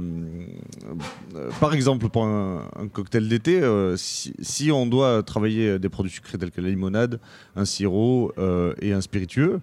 euh, 1.36 1.50
par 1.60 1.74
exemple, 1.74 2.10
pour 2.10 2.26
un, 2.26 2.70
un 2.78 2.88
cocktail 2.88 3.28
d'été, 3.28 3.62
euh, 3.62 3.96
si, 3.98 4.34
si 4.42 4.72
on 4.72 4.86
doit 4.86 5.24
travailler 5.24 5.80
des 5.80 5.90
produits 5.90 6.12
sucrés 6.12 6.38
tels 6.38 6.52
que 6.52 6.62
la 6.62 6.70
limonade, 6.70 7.20
un 7.56 7.66
sirop 7.66 8.32
euh, 8.38 8.74
et 8.82 8.94
un 8.94 9.02
spiritueux, 9.02 9.62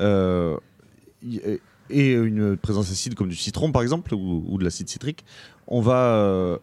euh, 0.00 0.56
y- 1.22 1.40
et 1.90 2.12
une 2.12 2.56
présence 2.56 2.90
acide 2.90 3.14
comme 3.14 3.28
du 3.28 3.36
citron, 3.36 3.70
par 3.70 3.82
exemple, 3.82 4.14
ou, 4.14 4.44
ou 4.48 4.58
de 4.58 4.64
l'acide 4.64 4.88
citrique, 4.88 5.24
on 5.66 5.80
va, 5.80 5.96
euh, 5.98 6.58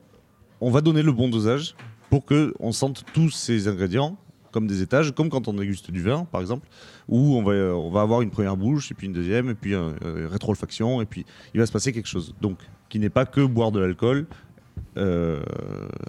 on 0.62 0.72
va 0.72 0.82
donner 0.82 1.01
le 1.01 1.12
bon 1.12 1.27
dosage 1.27 1.75
pour 2.10 2.25
que 2.25 2.53
on 2.60 2.72
sente 2.72 3.03
tous 3.13 3.32
ces 3.32 3.68
ingrédients 3.68 4.18
comme 4.51 4.68
des 4.68 4.82
étages, 4.82 5.12
comme 5.13 5.30
quand 5.30 5.48
on 5.48 5.53
déguste 5.53 5.91
du 5.91 6.01
vin, 6.01 6.25
par 6.25 6.41
exemple, 6.41 6.68
où 7.08 7.38
on 7.38 7.41
va, 7.44 7.53
euh, 7.53 7.74
on 7.74 7.89
va 7.89 8.01
avoir 8.01 8.22
une 8.22 8.32
première 8.32 8.58
bouche, 8.58 8.91
et 8.91 8.94
puis 8.94 9.08
une 9.08 9.13
deuxième, 9.13 9.50
et 9.50 9.56
puis 9.56 9.74
une 9.74 9.96
rétro-olfaction, 10.30 11.01
et 11.01 11.06
puis 11.06 11.25
il 11.53 11.60
va 11.62 11.65
se 11.65 11.72
passer 11.72 11.94
quelque 11.94 12.10
chose. 12.10 12.36
Donc, 12.41 12.58
qui 12.89 13.00
n'est 13.00 13.10
pas 13.10 13.25
que 13.25 13.39
boire 13.46 13.72
de 13.72 13.80
l'alcool 13.80 14.27
euh, 14.98 15.39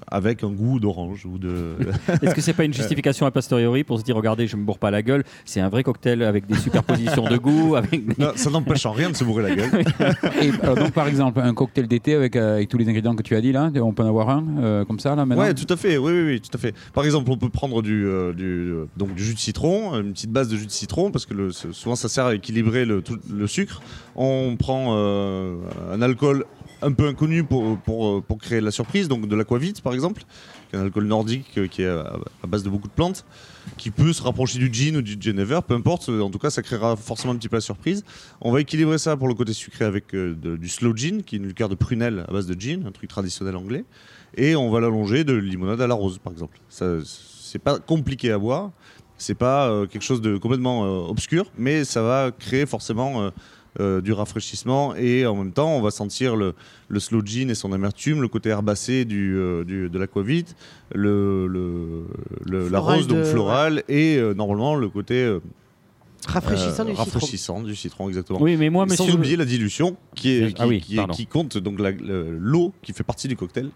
avec 0.08 0.42
un 0.42 0.50
goût 0.50 0.80
d'orange 0.80 1.24
ou 1.26 1.38
de. 1.38 1.76
Est-ce 2.22 2.34
que 2.34 2.40
c'est 2.40 2.52
pas 2.52 2.64
une 2.64 2.74
justification 2.74 3.26
a 3.26 3.30
posteriori 3.30 3.84
pour 3.84 3.98
se 3.98 4.04
dire 4.04 4.16
regardez, 4.16 4.46
je 4.46 4.56
me 4.56 4.64
bourre 4.64 4.78
pas 4.78 4.90
la 4.90 5.02
gueule, 5.02 5.24
c'est 5.44 5.60
un 5.60 5.68
vrai 5.68 5.82
cocktail 5.82 6.22
avec 6.22 6.46
des 6.46 6.56
superpositions 6.56 7.24
de 7.28 7.36
goût, 7.36 7.74
avec 7.76 8.06
des- 8.06 8.22
Non, 8.22 8.32
ça 8.34 8.50
n'empêche 8.50 8.84
en 8.86 8.92
rien 8.92 9.10
de 9.10 9.16
se 9.16 9.24
bourrer 9.24 9.42
la 9.44 9.54
gueule. 9.54 9.70
Et, 10.42 10.50
alors, 10.62 10.76
donc, 10.76 10.92
par 10.92 11.06
exemple, 11.08 11.40
un 11.40 11.54
cocktail 11.54 11.86
d'été 11.86 12.14
avec, 12.14 12.36
euh, 12.36 12.56
avec 12.56 12.68
tous 12.68 12.78
les 12.78 12.88
ingrédients 12.88 13.14
que 13.14 13.22
tu 13.22 13.36
as 13.36 13.40
dit 13.40 13.52
là, 13.52 13.70
on 13.76 13.92
peut 13.92 14.02
en 14.02 14.08
avoir 14.08 14.30
un 14.30 14.44
euh, 14.60 14.84
comme 14.84 14.98
ça 14.98 15.14
là 15.14 15.24
maintenant 15.26 15.44
Ouais, 15.44 15.54
tout 15.54 15.72
à 15.72 15.76
fait. 15.76 15.96
Oui, 15.98 16.12
oui, 16.12 16.22
oui, 16.26 16.40
tout 16.40 16.50
à 16.54 16.58
fait. 16.58 16.74
Par 16.92 17.04
exemple, 17.04 17.30
on 17.30 17.36
peut 17.36 17.48
prendre 17.48 17.82
du, 17.82 18.04
euh, 18.06 18.32
du, 18.32 18.44
euh, 18.44 18.84
donc 18.96 19.14
du 19.14 19.24
jus 19.24 19.34
de 19.34 19.38
citron, 19.38 19.94
une 20.00 20.12
petite 20.12 20.30
base 20.32 20.48
de 20.48 20.56
jus 20.56 20.66
de 20.66 20.70
citron, 20.70 21.10
parce 21.10 21.26
que 21.26 21.34
le- 21.34 21.52
souvent 21.52 21.94
ça 21.96 22.08
sert 22.08 22.26
à 22.26 22.34
équilibrer 22.34 22.84
le, 22.84 23.00
tout- 23.02 23.18
le 23.32 23.46
sucre. 23.46 23.80
On 24.16 24.56
prend 24.58 24.88
euh, 24.90 25.56
un 25.92 26.02
alcool 26.02 26.44
un 26.82 26.92
peu 26.92 27.06
inconnus 27.06 27.44
pour, 27.48 27.78
pour, 27.78 28.22
pour 28.22 28.38
créer 28.38 28.60
la 28.60 28.70
surprise, 28.70 29.08
donc 29.08 29.28
de 29.28 29.36
l'aquavite 29.36 29.80
par 29.80 29.94
exemple, 29.94 30.24
qui 30.68 30.76
est 30.76 30.78
un 30.78 30.82
alcool 30.82 31.06
nordique 31.06 31.58
euh, 31.58 31.66
qui 31.68 31.82
est 31.82 31.88
à, 31.88 32.18
base 32.46 32.62
de 32.62 32.70
beaucoup 32.70 32.88
de 32.88 32.92
plantes, 32.92 33.24
qui 33.76 33.90
peut 33.90 34.12
se 34.12 34.22
rapprocher 34.22 34.58
du 34.58 34.72
gin 34.72 34.96
ou 34.96 35.02
du 35.02 35.16
Genever, 35.20 35.60
peu 35.66 35.74
importe, 35.74 36.08
en 36.08 36.30
tout 36.30 36.38
cas 36.38 36.50
ça 36.50 36.62
créera 36.62 36.96
forcément 36.96 37.32
un 37.32 37.36
petit 37.36 37.48
peu 37.48 37.56
la 37.56 37.60
surprise. 37.60 38.04
On 38.40 38.52
va 38.52 38.60
équilibrer 38.60 38.98
ça 38.98 39.16
pour 39.16 39.28
le 39.28 39.34
côté 39.34 39.52
sucré 39.52 39.84
avec 39.84 40.14
euh, 40.14 40.34
du 40.34 40.68
slow 40.68 40.94
gin, 40.94 41.22
qui 41.22 41.36
est 41.36 41.38
une 41.38 41.48
liqueur 41.48 41.68
de 41.68 41.74
prunelle 41.74 42.24
à 42.28 42.32
base 42.32 42.46
de 42.46 42.60
gin, 42.60 42.84
un 42.86 42.92
truc 42.92 43.08
traditionnel 43.08 43.56
anglais, 43.56 43.84
et 44.36 44.56
on 44.56 44.70
va 44.70 44.80
l'allonger 44.80 45.24
de 45.24 45.34
limonade 45.34 45.80
à 45.80 45.86
la 45.86 45.94
rose 45.94 46.18
par 46.18 46.32
exemple. 46.32 46.58
Ça, 46.68 46.98
c'est 47.04 47.60
pas 47.60 47.78
compliqué 47.78 48.32
à 48.32 48.38
boire. 48.38 48.70
C'est 49.18 49.34
pas 49.36 49.68
euh, 49.68 49.86
quelque 49.86 50.02
chose 50.02 50.20
de 50.20 50.36
complètement 50.36 50.82
obscur, 51.08 51.46
mais 51.56 51.84
ça 51.84 52.02
va 52.02 52.32
créer 52.32 52.66
forcément 52.66 53.30
euh, 53.80 54.00
du 54.02 54.12
rafraîchissement 54.12 54.94
et 54.96 55.24
en 55.26 55.34
même 55.34 55.52
temps 55.52 55.74
on 55.76 55.80
va 55.80 55.90
sentir 55.90 56.36
le, 56.36 56.54
le 56.88 57.00
slow 57.00 57.22
gin 57.24 57.48
et 57.50 57.54
son 57.54 57.72
amertume, 57.72 58.20
le 58.20 58.28
côté 58.28 58.50
herbacé 58.50 59.04
du, 59.04 59.34
euh, 59.36 59.64
du- 59.64 59.88
de 59.88 59.98
l'aquavite, 59.98 60.54
le, 60.94 61.46
le- 61.46 62.04
le- 62.44 62.64
la 62.68 62.78
Floral 62.80 62.96
rose 62.98 63.06
donc 63.08 63.24
florale 63.24 63.82
et 63.88 64.16
euh, 64.18 64.34
normalement 64.34 64.74
le 64.74 64.88
côté 64.88 65.14
euh, 65.24 65.40
Rafraîchissant 66.26 66.82
euh, 66.82 66.90
du 66.90 66.90
citron. 66.92 67.04
rafraîchissant 67.04 67.62
du 67.62 67.74
citron 67.74 68.08
exactement. 68.08 68.40
Oui, 68.40 68.56
mais 68.56 68.70
moi, 68.70 68.86
Sans 68.88 69.04
monsieur. 69.04 69.18
oublier 69.18 69.36
la 69.36 69.44
dilution 69.44 69.96
qui, 70.14 70.30
est, 70.30 70.52
qui, 70.52 70.62
Ah 70.62 70.68
oui, 70.68 70.80
qui 70.80 70.96
est- 70.98 71.10
qui 71.10 71.26
compte 71.26 71.58
donc 71.58 71.78
l'eau 71.80 72.72
qui 72.82 72.92
fait 72.92 73.02
partie 73.02 73.26
du 73.26 73.36
cocktail 73.36 73.70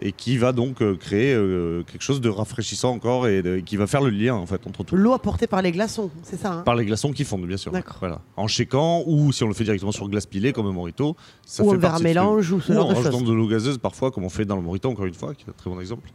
et 0.00 0.12
qui 0.12 0.38
va 0.38 0.52
donc 0.52 0.80
euh, 0.80 0.96
créer 0.96 1.34
euh, 1.34 1.82
quelque 1.82 2.00
chose 2.02 2.20
de 2.20 2.28
rafraîchissant 2.30 2.90
encore 2.92 3.28
et 3.28 3.42
de- 3.42 3.58
qui 3.58 3.76
va 3.76 3.86
faire 3.86 4.00
le 4.00 4.08
lien 4.10 4.34
en 4.34 4.46
fait 4.46 4.66
entre 4.66 4.84
tout. 4.84 4.96
L'eau 4.96 5.12
apportée 5.12 5.46
par 5.46 5.60
les 5.60 5.70
glaçons, 5.70 6.10
c'est 6.22 6.38
ça 6.40 6.52
hein? 6.52 6.62
Par 6.62 6.74
les 6.76 6.86
glaçons 6.86 7.12
qui 7.12 7.24
fondent, 7.24 7.46
bien 7.46 7.56
sûr. 7.58 7.72
D'accord. 7.72 7.96
Voilà. 8.00 8.20
En 8.36 8.46
shakeant 8.48 9.04
ou 9.06 9.32
si 9.32 9.44
on 9.44 9.48
le 9.48 9.54
fait 9.54 9.64
directement 9.64 9.92
sur 9.92 10.08
glace 10.08 10.26
pilée 10.26 10.52
comme 10.52 10.66
un 10.66 10.72
morito, 10.72 11.14
ça 11.44 11.62
Ou 11.62 11.70
fait 11.70 11.76
un 11.76 11.78
verre 11.78 11.90
partie 11.90 12.04
de 12.04 12.08
ce 12.08 12.14
mélange 12.14 12.52
ou 12.52 12.60
ce 12.60 12.72
genre 12.72 12.86
en 12.86 12.90
de 12.90 12.94
rajoutant 12.96 13.18
choses. 13.18 13.28
de 13.28 13.32
l'eau 13.34 13.46
gazeuse 13.48 13.78
parfois, 13.78 14.10
comme 14.10 14.24
on 14.24 14.30
fait 14.30 14.44
dans 14.46 14.56
le 14.56 14.62
morito, 14.62 14.88
encore 14.88 15.04
une 15.04 15.14
fois, 15.14 15.34
qui 15.34 15.44
est 15.44 15.50
un 15.50 15.54
très 15.56 15.68
bon 15.70 15.78
exemple. 15.80 16.08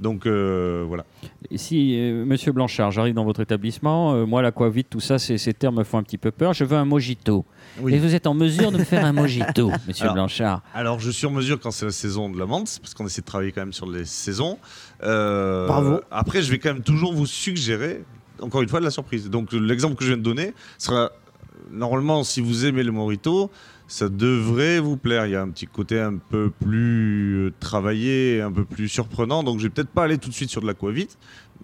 Donc 0.00 0.26
euh, 0.26 0.84
voilà. 0.88 1.04
Si, 1.54 1.94
euh, 1.98 2.24
monsieur 2.24 2.52
Blanchard, 2.52 2.90
j'arrive 2.90 3.14
dans 3.14 3.24
votre 3.24 3.40
établissement, 3.40 4.14
euh, 4.14 4.24
moi, 4.24 4.40
l'aquavite, 4.40 4.88
tout 4.88 5.00
ça, 5.00 5.18
ces, 5.18 5.36
ces 5.36 5.52
termes 5.52 5.76
me 5.76 5.84
font 5.84 5.98
un 5.98 6.02
petit 6.02 6.18
peu 6.18 6.30
peur. 6.30 6.54
Je 6.54 6.64
veux 6.64 6.76
un 6.76 6.86
mojito. 6.86 7.44
Oui. 7.80 7.94
Et 7.94 7.98
vous 7.98 8.14
êtes 8.14 8.26
en 8.26 8.34
mesure 8.34 8.72
de 8.72 8.78
me 8.78 8.84
faire 8.84 9.04
un 9.04 9.12
mojito, 9.12 9.70
monsieur 9.86 10.04
Alors, 10.04 10.14
Blanchard? 10.14 10.62
Alors 10.74 11.00
je 11.00 11.10
suis 11.10 11.26
en 11.26 11.30
mesure 11.30 11.60
quand 11.60 11.70
c'est 11.70 11.84
la 11.84 11.92
saison 11.92 12.30
de 12.30 12.38
la 12.38 12.46
menthe, 12.46 12.78
parce 12.80 12.94
qu'on 12.94 13.06
essaie 13.06 13.20
de 13.20 13.26
travailler 13.26 13.52
quand 13.52 13.60
même 13.60 13.72
sur 13.74 13.88
les 13.90 14.06
saisons. 14.06 14.58
Euh, 15.02 15.66
Bravo. 15.66 16.00
Après, 16.10 16.42
je 16.42 16.50
vais 16.50 16.58
quand 16.58 16.72
même 16.72 16.82
toujours 16.82 17.12
vous 17.12 17.26
suggérer, 17.26 18.02
encore 18.40 18.62
une 18.62 18.68
fois, 18.68 18.80
de 18.80 18.86
la 18.86 18.90
surprise. 18.90 19.28
Donc 19.28 19.52
l'exemple 19.52 19.96
que 19.96 20.04
je 20.04 20.10
viens 20.10 20.18
de 20.18 20.22
donner 20.22 20.54
sera 20.78 21.10
normalement, 21.70 22.22
si 22.24 22.40
vous 22.40 22.64
aimez 22.66 22.82
le 22.82 22.92
morito, 22.92 23.50
ça 23.88 24.08
devrait 24.08 24.78
vous 24.80 24.96
plaire. 24.96 25.26
Il 25.26 25.32
y 25.32 25.36
a 25.36 25.42
un 25.42 25.48
petit 25.50 25.66
côté 25.66 25.98
un 26.00 26.16
peu 26.16 26.50
plus 26.50 27.46
euh, 27.46 27.52
travaillé, 27.60 28.40
un 28.40 28.52
peu 28.52 28.64
plus 28.64 28.88
surprenant. 28.88 29.42
Donc 29.42 29.58
je 29.58 29.64
vais 29.64 29.70
peut-être 29.70 29.88
pas 29.90 30.04
aller 30.04 30.18
tout 30.18 30.28
de 30.28 30.34
suite 30.34 30.50
sur 30.50 30.60
de 30.60 30.66
l'aquavite, 30.66 31.18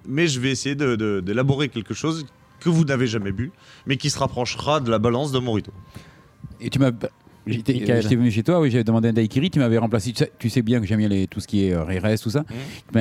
mais 0.06 0.26
je 0.26 0.40
vais 0.40 0.50
essayer 0.50 0.74
de- 0.74 0.96
de- 0.96 1.20
d'élaborer 1.20 1.68
quelque 1.68 1.94
chose 1.94 2.26
que 2.60 2.68
vous 2.68 2.84
n'avez 2.84 3.06
jamais 3.06 3.32
bu, 3.32 3.52
mais 3.86 3.96
qui 3.96 4.10
se 4.10 4.18
rapprochera 4.18 4.80
de 4.80 4.90
la 4.90 4.98
balance 4.98 5.30
d'un 5.32 5.40
morito. 5.40 5.72
Et 6.60 6.70
tu 6.70 6.78
m'as. 6.78 6.90
J'étais 7.46 7.74
Michael. 7.74 8.02
j'étais 8.02 8.16
venu 8.16 8.30
chez 8.30 8.42
toi, 8.42 8.60
oui, 8.60 8.70
j'avais 8.70 8.82
demandé 8.84 9.08
un 9.08 9.12
daiquiri, 9.12 9.50
tu 9.50 9.58
m'avais 9.60 9.78
remplacé. 9.78 10.10
Tu 10.12 10.18
sais, 10.18 10.32
tu 10.38 10.50
sais 10.50 10.62
bien 10.62 10.80
que 10.80 10.86
j'aime 10.86 10.98
bien 10.98 11.08
les, 11.08 11.26
tout 11.26 11.40
ce 11.40 11.46
qui 11.46 11.66
est 11.66 11.72
euh, 11.74 11.84
RRS, 11.84 12.18
tout 12.20 12.30
ça. 12.30 12.40
Mmh. 12.40 12.44
Tu 12.92 12.94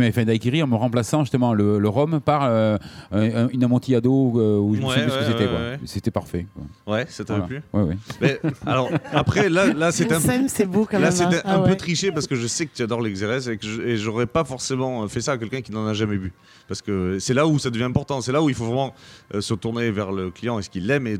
m'avais- 0.00 0.12
fait 0.12 0.22
un 0.22 0.24
daiquiri 0.24 0.62
en 0.62 0.66
me 0.66 0.74
remplaçant 0.74 1.20
justement 1.22 1.54
le, 1.54 1.78
le 1.78 1.88
rhum 1.88 2.20
par 2.20 2.44
euh, 2.44 2.76
un- 3.12 3.48
une 3.48 3.62
amontillado 3.64 4.32
euh, 4.40 4.58
où 4.58 4.74
je 4.74 4.80
Ouais, 4.82 4.88
souviens 4.88 5.02
plus 5.04 5.12
ce 5.12 5.18
que 5.18 5.24
c'était. 5.24 5.44
ouais, 5.44 5.50
quoi. 5.50 5.58
ouais. 5.60 5.78
C'était 5.84 6.10
parfait. 6.10 6.46
quoi. 6.54 6.94
Ouais, 6.94 7.06
ça 7.08 7.24
t'avait 7.24 7.40
Voilà. 7.40 7.46
plu 7.46 7.62
Ouais, 7.72 7.82
ouais. 7.82 7.96
Mais, 8.20 8.40
alors, 8.66 8.90
après, 9.12 9.48
là, 9.48 9.72
là 9.72 9.92
c'était 9.92 10.14
un, 10.14 10.20
peu- 10.20 10.26
Sam, 10.26 10.48
c'est 10.48 10.66
beau 10.66 10.84
quand 10.90 10.98
là, 10.98 11.10
même. 11.10 11.20
hein. 11.22 11.30
c'était 11.30 11.42
Ah 11.44 11.58
un 11.58 11.68
peu 11.68 11.76
triché 11.76 12.10
parce 12.12 12.26
que 12.26 12.34
je 12.34 12.46
sais 12.46 12.66
que 12.66 12.74
tu 12.74 12.82
adores 12.82 13.02
les 13.02 13.12
XRS 13.12 13.48
et 13.50 13.56
que 13.56 13.96
j'aurais 13.96 14.26
pas 14.26 14.44
forcément 14.44 15.06
fait 15.08 15.20
ça 15.20 15.32
à 15.32 15.38
quelqu'un 15.38 15.60
qui 15.60 15.70
n'en 15.72 15.86
a 15.86 15.94
jamais 15.94 16.16
bu. 16.18 16.32
Parce 16.68 16.82
que 16.82 17.18
c'est 17.20 17.34
là 17.34 17.46
où 17.46 17.58
ça 17.58 17.70
devient 17.70 17.84
important. 17.84 18.20
C'est 18.20 18.32
là 18.32 18.42
où 18.42 18.48
il 18.48 18.54
faut 18.54 18.64
vraiment 18.64 18.94
euh, 19.34 19.40
se 19.40 19.54
tourner 19.54 19.90
vers 19.90 20.10
le 20.12 20.30
client 20.30 20.58
et 20.58 20.62
ce 20.62 20.70
qu'il 20.70 20.90
aime 20.90 21.06
et- 21.06 21.18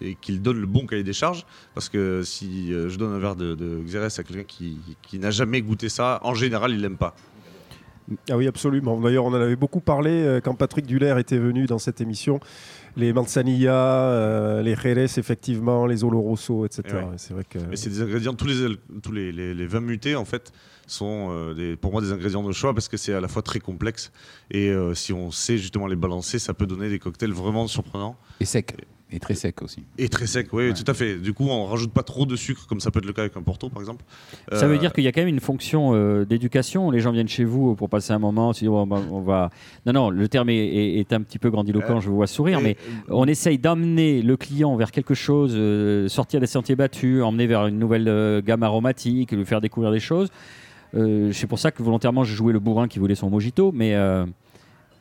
et 0.00 0.16
qu'il 0.20 0.40
donne 0.40 0.60
le 0.60 0.66
bon 0.66 0.86
cahier 0.86 1.02
des 1.02 1.12
charges. 1.12 1.44
Parce 1.74 1.88
que 1.88 2.05
si 2.22 2.72
euh, 2.72 2.88
je 2.88 2.96
donne 2.98 3.12
un 3.12 3.18
verre 3.18 3.36
de, 3.36 3.54
de 3.54 3.80
XRS 3.84 4.20
à 4.20 4.22
quelqu'un 4.24 4.44
qui, 4.44 4.78
qui 5.02 5.18
n'a 5.18 5.30
jamais 5.30 5.62
goûté 5.62 5.88
ça, 5.88 6.20
en 6.22 6.34
général, 6.34 6.72
il 6.72 6.80
l'aime 6.80 6.96
pas. 6.96 7.14
Ah 8.30 8.36
oui, 8.36 8.46
absolument. 8.46 9.00
D'ailleurs, 9.00 9.24
on 9.24 9.30
en 9.30 9.34
avait 9.34 9.56
beaucoup 9.56 9.80
parlé 9.80 10.10
euh, 10.12 10.40
quand 10.40 10.54
Patrick 10.54 10.86
Duller 10.86 11.16
était 11.18 11.38
venu 11.38 11.66
dans 11.66 11.78
cette 11.78 12.00
émission. 12.00 12.38
Les 12.96 13.12
manzanilla, 13.12 13.74
euh, 13.74 14.62
les 14.62 14.76
jerez, 14.76 15.04
effectivement, 15.16 15.86
les 15.86 16.04
oloroso, 16.04 16.64
etc. 16.64 16.82
Et 16.88 16.92
ouais. 16.94 17.00
Et 17.14 17.18
C'est 17.18 17.34
vrai 17.34 17.42
que. 17.48 17.58
Mais 17.68 17.74
c'est 17.74 17.90
des 17.90 18.00
ingrédients, 18.02 18.34
tous 18.34 18.46
les, 18.46 18.64
al- 18.64 18.76
tous 19.02 19.10
les, 19.10 19.32
les, 19.32 19.54
les 19.54 19.66
vins 19.66 19.80
mutés 19.80 20.14
en 20.14 20.24
fait 20.24 20.52
sont 20.86 21.28
euh, 21.32 21.52
des- 21.54 21.74
pour 21.76 21.90
moi 21.90 22.00
des 22.00 22.12
ingrédients 22.12 22.44
de 22.44 22.52
choix 22.52 22.72
parce 22.72 22.88
que 22.88 22.96
c'est 22.96 23.12
à 23.12 23.20
la 23.20 23.26
fois 23.26 23.42
très 23.42 23.58
complexe 23.58 24.12
et 24.52 24.68
euh, 24.70 24.94
si 24.94 25.12
on 25.12 25.32
sait 25.32 25.58
justement 25.58 25.88
les 25.88 25.96
balancer, 25.96 26.38
ça 26.38 26.54
peut 26.54 26.66
donner 26.66 26.88
des 26.88 27.00
cocktails 27.00 27.32
vraiment 27.32 27.66
surprenants 27.66 28.16
Et 28.38 28.44
sec. 28.44 28.76
Et 29.12 29.20
très 29.20 29.34
sec 29.36 29.62
aussi. 29.62 29.84
et 29.98 30.08
très 30.08 30.26
secs. 30.26 30.48
Oui, 30.52 30.66
Ouais. 30.68 30.74
tout 30.74 30.82
à 30.90 30.92
fait. 30.92 31.16
Du 31.18 31.32
coup, 31.32 31.46
on 31.48 31.66
rajoute 31.66 31.92
pas 31.92 32.02
trop 32.02 32.26
de 32.26 32.34
sucre 32.34 32.66
comme 32.66 32.80
ça 32.80 32.90
peut 32.90 32.98
être 32.98 33.06
le 33.06 33.12
cas 33.12 33.22
avec 33.22 33.36
un 33.36 33.42
Porto 33.42 33.68
par 33.68 33.80
exemple. 33.80 34.04
Ça 34.50 34.64
Euh, 34.64 34.68
veut 34.68 34.78
dire 34.78 34.92
qu'il 34.92 35.04
y 35.04 35.06
a 35.06 35.12
quand 35.12 35.20
même 35.20 35.28
une 35.28 35.38
fonction 35.38 35.92
euh, 35.94 36.24
d'éducation. 36.24 36.90
Les 36.90 36.98
gens 36.98 37.12
viennent 37.12 37.28
chez 37.28 37.44
vous 37.44 37.76
pour 37.76 37.88
passer 37.88 38.12
un 38.12 38.18
moment. 38.18 38.50
bah, 38.50 39.00
on 39.12 39.20
va... 39.20 39.50
Non, 39.86 39.92
non, 39.92 40.10
le 40.10 40.26
terme 40.28 40.48
est, 40.50 40.56
est- 40.56 40.98
est 40.98 41.12
un 41.12 41.22
petit 41.22 41.38
peu 41.38 41.50
grandiloquent, 41.50 41.98
Euh, 41.98 42.00
je 42.00 42.08
vous 42.08 42.16
vois 42.16 42.26
sourire, 42.26 42.58
et- 42.58 42.62
mais 42.62 42.76
on 43.08 43.26
essaye 43.26 43.58
d'amener 43.58 44.22
le 44.22 44.36
client 44.36 44.74
vers 44.74 44.90
quelque 44.90 45.14
chose, 45.14 45.52
euh, 45.54 46.08
sortir 46.08 46.40
des 46.40 46.46
sentiers 46.48 46.74
battus, 46.74 47.22
emmener 47.22 47.46
vers 47.46 47.66
une 47.68 47.78
nouvelle 47.78 48.08
euh, 48.08 48.42
gamme 48.42 48.64
aromatique, 48.64 49.30
lui 49.30 49.44
faire 49.46 49.60
découvrir 49.60 49.92
des 49.92 50.00
choses. 50.00 50.30
Euh, 50.94 51.30
c'est 51.32 51.46
pour 51.46 51.58
ça 51.58 51.70
que 51.70 51.82
volontairement 51.82 52.24
j'ai 52.24 52.34
joué 52.34 52.52
le 52.52 52.58
bourrin 52.60 52.88
qui 52.88 52.98
voulait 52.98 53.14
son 53.14 53.28
mojito, 53.30 53.70
mais 53.72 53.94
euh, 53.94 54.24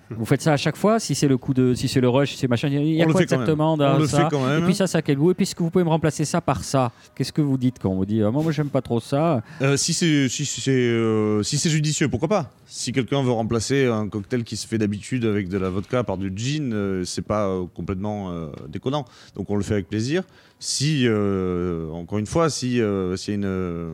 vous 0.10 0.26
faites 0.26 0.41
ça 0.41 0.54
à 0.54 0.58
chaque 0.58 0.76
fois. 0.76 1.00
Si 1.00 1.15
c'est 1.15 1.28
le 1.28 1.38
coup 1.38 1.54
de, 1.54 1.74
si 1.74 1.88
c'est 1.88 2.02
le 2.02 2.10
rush, 2.10 2.32
si 2.32 2.38
c'est 2.38 2.48
machin, 2.48 2.68
il 2.68 2.94
y 2.94 3.02
a 3.02 3.08
On 3.08 3.12
quoi 3.12 3.22
exactement 3.22 3.78
dans 3.78 3.96
on 3.96 4.00
le 4.00 4.08
ça 4.08 4.24
fait 4.24 4.30
quand 4.30 4.46
même. 4.46 4.62
Et 4.62 4.65
puis 4.65 4.76
ça, 4.76 4.88
ça 4.88 5.00
a 5.00 5.02
quel 5.02 5.18
goût 5.18 5.32
Et 5.32 5.34
puis 5.34 5.44
est-ce 5.44 5.56
que 5.56 5.63
vous 5.63 5.70
pouvez 5.70 5.84
me 5.84 5.89
remplacer 5.89 6.26
ça 6.26 6.41
par 6.41 6.63
ça? 6.63 6.91
Qu'est-ce 7.15 7.34
que 7.34 7.41
vous 7.41 7.58
dites 7.58 7.78
quand 7.82 7.89
on 7.89 7.96
vous 7.96 8.06
dit 8.06 8.22
ah, 8.22 8.32
moi, 8.32 8.44
moi 8.44 8.52
j'aime 8.52 8.70
pas 8.70 8.82
trop 8.82 9.00
ça? 9.00 9.41
Euh, 9.62 9.78
si 9.78 9.94
c'est 9.94 10.30
si 10.30 10.46
c'est 10.46 10.72
euh, 10.72 11.44
si 11.44 11.58
c'est 11.58 11.70
judicieux, 11.70 12.08
pourquoi 12.10 12.28
pas? 12.28 12.52
Si 12.68 12.91
quelqu'un 12.91 13.22
veut 13.24 13.32
remplacer 13.32 13.86
un 13.86 14.08
cocktail 14.08 14.44
qui 14.44 14.58
se 14.58 14.68
fait 14.68 14.78
d'habitude 14.78 15.26
avec 15.26 15.50
de 15.50 15.58
la 15.58 15.70
vodka 15.70 16.04
par 16.04 16.18
du 16.18 16.32
gin, 16.36 16.74
euh, 16.74 17.04
c'est 17.04 17.22
pas 17.22 17.48
euh, 17.48 17.65
complètement 17.74 18.32
euh, 18.32 18.48
déconnant. 18.68 19.06
Donc 19.36 19.50
on 19.50 19.56
le 19.56 19.63
fait 19.63 19.74
avec 19.74 19.88
plaisir. 19.88 20.24
Si 20.60 21.04
euh, 21.06 21.89
encore 21.91 22.18
une 22.18 22.26
fois, 22.26 22.50
si 22.50 22.82
euh, 22.82 23.15
une 23.28 23.46
euh, 23.46 23.94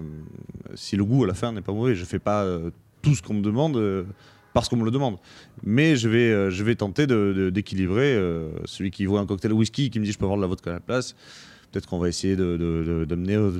si 0.76 0.96
le 0.96 1.04
goût 1.04 1.24
à 1.24 1.28
la 1.28 1.34
fin 1.34 1.52
n'est 1.52 1.62
pas 1.62 1.74
mauvais, 1.74 1.96
je 1.96 2.06
fais 2.06 2.20
pas 2.20 2.44
euh, 2.44 2.70
tout 3.02 3.16
ce 3.16 3.22
qu'on 3.22 3.34
me 3.36 3.42
demande. 3.42 4.06
Parce 4.54 4.70
qu'on 4.70 4.78
me 4.78 4.86
le 4.86 4.92
demande. 4.92 5.18
Mais 5.64 5.96
je 5.96 6.10
vais, 6.10 6.30
euh, 6.32 6.50
je 6.50 6.64
vais 6.64 6.76
tenter 6.76 7.08
de- 7.08 7.34
de- 7.36 7.50
d'équilibrer 7.50 8.14
euh, 8.16 8.50
celui 8.66 8.92
qui 8.92 9.06
voit 9.06 9.20
un 9.20 9.26
cocktail 9.26 9.54
whisky 9.54 9.90
qui 9.90 10.00
me 10.00 10.06
dit 10.06 10.12
je 10.12 10.18
peux 10.18 10.26
avoir 10.26 10.38
de 10.38 10.42
la 10.42 10.48
vodka 10.48 10.72
à 10.72 10.74
la 10.74 10.80
place. 10.80 11.16
Peut-être 11.72 11.88
qu'on 11.88 12.00
va 12.00 12.10
essayer 12.10 12.36
de, 12.36 12.58
de- 12.58 12.84
de- 12.86 13.06
d'amener, 13.06 13.36
euh, 13.36 13.52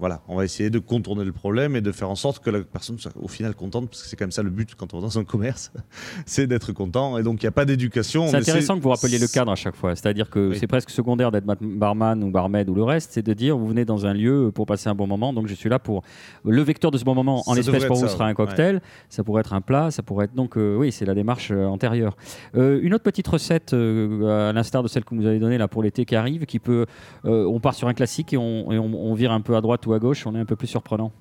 voilà, 0.00 0.22
on 0.26 0.36
va 0.36 0.44
essayer 0.44 0.70
de 0.70 0.78
contourner 0.80 1.24
le 1.24 1.32
problème 1.32 1.76
et 1.76 1.80
de 1.80 1.92
faire 1.92 2.10
en 2.10 2.16
sorte 2.16 2.42
que 2.42 2.50
la 2.50 2.60
personne 2.62 2.98
soit 2.98 3.12
au 3.20 3.28
final 3.28 3.54
contente, 3.54 3.88
parce 3.88 4.02
que 4.02 4.08
c'est 4.08 4.16
quand 4.16 4.24
même 4.24 4.32
ça 4.32 4.42
le 4.42 4.50
but 4.50 4.74
quand 4.74 4.92
on 4.94 4.98
va 4.98 5.02
dans 5.02 5.18
un 5.18 5.24
commerce, 5.24 5.72
c'est 6.26 6.46
d'être 6.48 6.72
content. 6.72 7.16
Et 7.16 7.22
donc 7.22 7.40
il 7.42 7.46
n'y 7.46 7.48
a 7.48 7.52
pas 7.52 7.64
d'éducation. 7.64 8.26
C'est 8.28 8.36
intéressant 8.36 8.76
que 8.76 8.82
vous 8.82 8.88
rappeliez 8.88 9.18
le 9.18 9.28
cadre 9.28 9.52
à 9.52 9.54
chaque 9.54 9.76
fois. 9.76 9.94
C'est-à-dire 9.94 10.30
que 10.30 10.50
Oui. 10.50 10.56
c'est 10.58 10.66
presque 10.66 10.90
secondaire 10.90 11.30
d'être 11.30 11.46
barman 11.60 12.22
ou 12.24 12.30
barmaid 12.30 12.68
ou 12.68 12.74
le 12.74 12.82
reste, 12.82 13.12
c'est 13.12 13.22
de 13.22 13.32
dire 13.34 13.56
vous 13.56 13.68
venez 13.68 13.84
dans 13.84 14.04
un 14.06 14.14
lieu 14.14 14.50
pour 14.52 14.66
passer 14.66 14.88
un 14.88 14.94
bon 14.94 15.06
moment, 15.06 15.32
donc 15.32 15.46
je 15.46 15.54
suis 15.54 15.68
là 15.68 15.78
pour 15.78 16.02
le 16.44 16.62
vecteur 16.62 16.90
de 16.90 16.98
ce 16.98 17.04
bon 17.04 17.14
moment. 17.14 17.42
En 17.46 17.54
l'espèce 17.54 17.84
pour 17.84 17.96
vous 17.96 18.08
sera 18.08 18.24
un 18.24 18.28
ouais. 18.30 18.34
cocktail, 18.34 18.80
ça 19.08 19.22
pourrait 19.22 19.40
être 19.40 19.52
un 19.54 19.60
plat, 19.60 19.90
ça 19.90 20.02
pourrait 20.02 20.24
être 20.26 20.34
donc 20.34 20.56
euh, 20.56 20.76
oui 20.76 20.90
c'est 20.92 21.04
la 21.04 21.14
démarche 21.14 21.50
euh, 21.52 21.66
antérieure. 21.66 22.16
Euh, 22.56 22.80
une 22.82 22.94
autre 22.94 23.04
petite 23.04 23.28
recette 23.28 23.72
à 23.74 24.52
l'instar 24.52 24.82
de 24.82 24.88
celle 24.88 25.04
que 25.04 25.10
vous 25.14 25.20
nous 25.20 25.26
avez 25.26 25.38
donnée 25.38 25.58
là 25.58 25.68
pour 25.68 25.82
l'été 25.84 26.04
qui 26.04 26.16
arrive, 26.16 26.44
qui 26.46 26.58
peut, 26.58 26.86
euh, 27.28 27.44
on 27.44 27.60
part 27.60 27.74
sur 27.74 27.88
un 27.88 27.94
classique 27.94 28.32
et, 28.32 28.36
on, 28.38 29.14
vire 29.14 29.32
un 29.32 29.40
peu 29.40 29.56
à 29.56 29.60
droite 29.60 29.86
ou 29.86 29.92
à 29.92 29.98
gauche, 29.98 30.26
on 30.26 30.34
est 30.34 30.38
un 30.40 30.44
peu 30.44 30.56
plus 30.56 30.66
surprenant. 30.66 31.12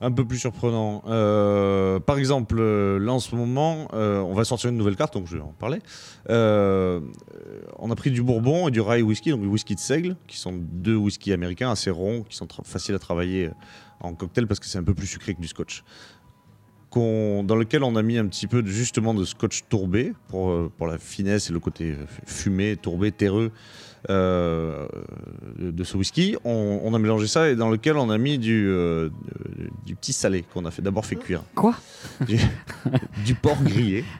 Un 0.00 0.10
peu 0.10 0.24
plus 0.24 0.38
surprenant. 0.38 1.02
Euh, 1.06 1.98
par 1.98 2.18
exemple, 2.18 2.56
euh, 2.58 2.98
là 2.98 3.12
en 3.12 3.20
ce 3.20 3.34
moment, 3.34 3.88
on 3.92 4.34
va 4.34 4.44
sortir 4.44 4.70
une 4.70 4.76
nouvelle 4.76 4.96
carte, 4.96 5.14
donc 5.14 5.26
je 5.26 5.36
vais 5.36 5.42
en 5.42 5.54
parler. 5.58 5.80
On 6.28 7.90
a 7.90 7.94
pris 7.96 8.10
du 8.10 8.22
bourbon 8.22 8.68
et 8.68 8.70
du 8.70 8.80
rye 8.80 9.02
whisky, 9.02 9.30
donc 9.30 9.40
du 9.40 9.46
whisky 9.46 9.74
de 9.74 9.80
seigle, 9.80 10.16
qui 10.26 10.36
sont 10.36 10.52
deux 10.54 10.96
whiskies 10.96 11.32
américains 11.32 11.70
assez 11.70 11.90
ronds, 11.90 12.22
qui 12.28 12.36
sont 12.36 12.48
faciles 12.64 12.94
à 12.94 12.98
travailler 12.98 13.50
en 14.00 14.14
cocktail 14.14 14.46
parce 14.46 14.60
que 14.60 14.66
c'est 14.66 14.78
un 14.78 14.84
peu 14.84 14.94
plus 14.94 15.06
sucré 15.06 15.34
que 15.34 15.40
du 15.40 15.48
scotch. 15.48 15.82
Dans 16.94 17.56
lequel 17.56 17.82
on 17.82 17.96
a 17.96 18.02
mis 18.02 18.18
un 18.18 18.26
petit 18.28 18.46
peu 18.46 18.62
de, 18.62 18.68
justement 18.68 19.14
de 19.14 19.24
scotch 19.24 19.64
tourbé 19.68 20.12
pour, 20.28 20.70
pour 20.70 20.86
la 20.86 20.96
finesse 20.96 21.50
et 21.50 21.52
le 21.52 21.58
côté 21.58 21.96
fumé, 22.24 22.76
tourbé, 22.76 23.10
terreux, 23.10 23.50
euh, 24.10 24.86
de, 25.58 25.84
ce 25.84 25.96
whisky. 25.96 26.36
On, 26.44 26.80
on 26.82 26.94
a 26.94 26.98
mélangé 26.98 27.26
ça 27.26 27.48
et 27.50 27.56
dans 27.56 27.70
lequel 27.70 27.96
on 27.96 28.10
a 28.10 28.18
mis 28.18 28.38
du, 28.38 28.66
euh, 28.68 29.08
du- 29.56 29.70
du 29.86 29.94
petit 29.96 30.12
salé 30.12 30.44
qu'on 30.52 30.64
a 30.64 30.70
fait 30.70 30.82
d'abord 30.82 31.06
fait 31.06 31.16
cuire. 31.16 31.42
Quoi 31.54 31.74
du, 32.26 32.38
du 33.24 33.34
porc 33.34 33.62
grillé. 33.62 34.04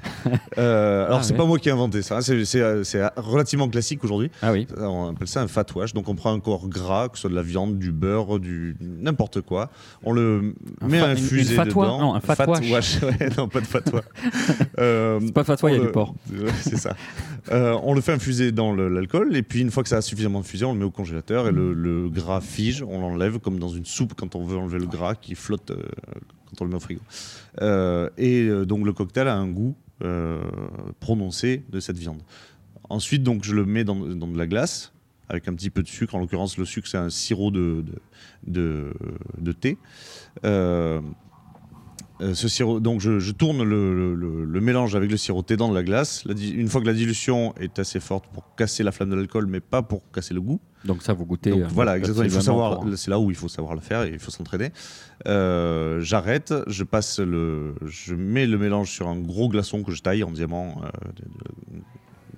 Euh, 0.56 1.04
alors 1.06 1.18
Ah, 1.18 1.22
c'est 1.22 1.32
ouais. 1.32 1.38
pas 1.38 1.44
moi 1.44 1.58
qui 1.58 1.68
ai 1.68 1.72
inventé 1.72 2.00
ça, 2.00 2.16
hein, 2.16 2.20
c'est- 2.22 2.44
c'est 2.46 2.84
c'est 2.84 3.02
relativement 3.16 3.68
classique 3.68 4.02
aujourd'hui. 4.04 4.30
Ah 4.40 4.52
oui. 4.52 4.66
On 4.78 5.10
appelle 5.10 5.26
ça 5.28 5.42
un 5.42 5.48
fat 5.48 5.66
wash. 5.74 5.92
Donc 5.92 6.08
on 6.08 6.14
prend 6.14 6.32
un 6.32 6.40
corps 6.40 6.66
gras, 6.68 7.08
que 7.08 7.16
ce 7.16 7.22
soit 7.22 7.30
de 7.30 7.34
la 7.34 7.42
viande, 7.42 7.78
du 7.78 7.92
beurre, 7.92 8.38
du 8.38 8.74
n'importe 8.80 9.40
quoi. 9.42 9.68
On 10.02 10.12
le 10.12 10.54
Un 10.80 10.88
met 10.88 10.98
fatwa 11.16 11.84
dedans. 11.84 11.98
Non, 11.98 12.14
un 12.14 12.20
fat 12.20 12.46
wash. 12.46 13.02
ouais, 13.02 13.28
non, 13.36 13.48
pas 13.48 13.60
de 13.60 13.66
fatwa. 13.66 14.00
C'est 14.78 15.32
pas 15.34 15.44
fatwa, 15.44 15.70
il 15.70 15.76
y 15.76 15.80
a 15.80 15.84
du 15.84 15.92
porc. 15.92 16.14
C'est 16.62 16.78
ça. 16.78 16.94
On 17.50 17.92
le 17.94 18.00
fait 18.00 18.12
infuser 18.12 18.52
dans 18.52 18.72
l'alcool 18.74 19.36
et 19.36 19.42
puis 19.42 19.60
une 19.60 19.70
fois 19.74 19.82
que 19.82 19.88
ça 19.88 19.96
a 19.96 20.02
suffisamment 20.02 20.38
infusé, 20.38 20.64
on 20.64 20.72
le 20.72 20.78
met 20.78 20.84
au 20.84 20.90
congélateur 20.90 21.48
et 21.48 21.52
le, 21.52 22.08
gras 22.08 22.40
fige. 22.40 22.82
On 22.82 23.00
l'enlève 23.00 23.38
comme 23.38 23.58
dans 23.58 23.68
une 23.68 23.84
soupe 23.84 24.14
quand 24.14 24.34
on 24.36 24.44
veut 24.44 24.56
enlever 24.56 24.78
le 24.78 24.86
gras 24.86 25.14
qui 25.14 25.34
flotte 25.34 25.70
euh, 25.72 25.82
quand 26.46 26.62
on 26.62 26.64
le 26.64 26.70
met 26.70 26.76
au 26.76 26.80
frigo. 26.80 27.00
Euh, 27.60 28.08
et 28.16 28.42
euh, 28.44 28.64
donc 28.64 28.86
le 28.86 28.92
cocktail 28.92 29.28
a 29.28 29.34
un 29.36 29.48
goût 29.48 29.76
prononcé 31.00 31.62
de 31.70 31.80
cette 31.80 31.96
viande. 31.98 32.20
Ensuite, 32.90 33.22
donc 33.22 33.44
je 33.44 33.54
le 33.54 33.64
mets 33.64 33.84
dans, 33.84 33.96
de 33.96 34.38
la 34.38 34.46
glace 34.46 34.92
avec 35.28 35.48
un 35.48 35.54
petit 35.54 35.70
peu 35.70 35.82
de 35.82 35.88
sucre. 35.88 36.14
En 36.14 36.18
l'occurrence, 36.18 36.58
le 36.58 36.66
sucre 36.66 36.86
c'est 36.88 36.98
un 36.98 37.10
sirop 37.10 37.50
de- 37.50 37.84
de 38.46 39.52
thé. 39.52 39.78
Euh, 42.20 42.32
ce 42.32 42.46
sirop, 42.46 42.78
donc 42.78 43.00
je, 43.00 43.18
je 43.18 43.32
tourne 43.32 43.64
le, 43.64 43.92
le- 43.92 44.14
le- 44.14 44.44
le 44.44 44.60
mélange 44.60 44.94
avec 44.94 45.10
le 45.10 45.16
sirop 45.16 45.42
dans 45.58 45.68
de 45.68 45.74
la 45.74 45.82
glace. 45.82 46.24
La 46.26 46.34
une 46.34 46.68
fois 46.68 46.80
que 46.80 46.86
la 46.86 46.92
dilution 46.92 47.52
est 47.58 47.78
assez 47.80 47.98
forte 47.98 48.26
pour 48.32 48.54
casser 48.54 48.84
la 48.84 48.92
flamme 48.92 49.10
de 49.10 49.16
l'alcool, 49.16 49.46
mais 49.46 49.58
pas 49.58 49.82
pour 49.82 50.02
casser 50.12 50.32
le 50.32 50.40
goût. 50.40 50.60
Donc 50.84 51.02
ça, 51.02 51.12
vous 51.12 51.26
goûtez. 51.26 51.50
Donc 51.50 51.62
euh, 51.62 51.66
voilà, 51.70 51.96
exactement. 51.98 52.24
Il 52.24 52.30
faut 52.30 52.36
absolument 52.36 52.62
savoir. 52.62 52.80
pour- 52.80 52.96
C'est 52.98 53.10
là 53.10 53.18
où 53.18 53.30
il 53.30 53.36
faut 53.36 53.48
savoir 53.48 53.74
le 53.74 53.80
faire 53.80 54.04
et 54.04 54.10
il 54.12 54.20
faut 54.20 54.30
s'entraîner. 54.30 54.70
Euh, 55.26 56.00
J'arrête, 56.02 56.54
je 56.68 56.84
passe 56.84 57.18
le, 57.18 57.74
je 57.84 58.14
mets 58.14 58.46
le 58.46 58.58
mélange 58.58 58.90
sur 58.90 59.08
un 59.08 59.18
gros 59.18 59.48
glaçon 59.48 59.82
que 59.82 59.90
je 59.90 60.00
taille 60.00 60.22
en 60.22 60.30
diamant, 60.30 60.82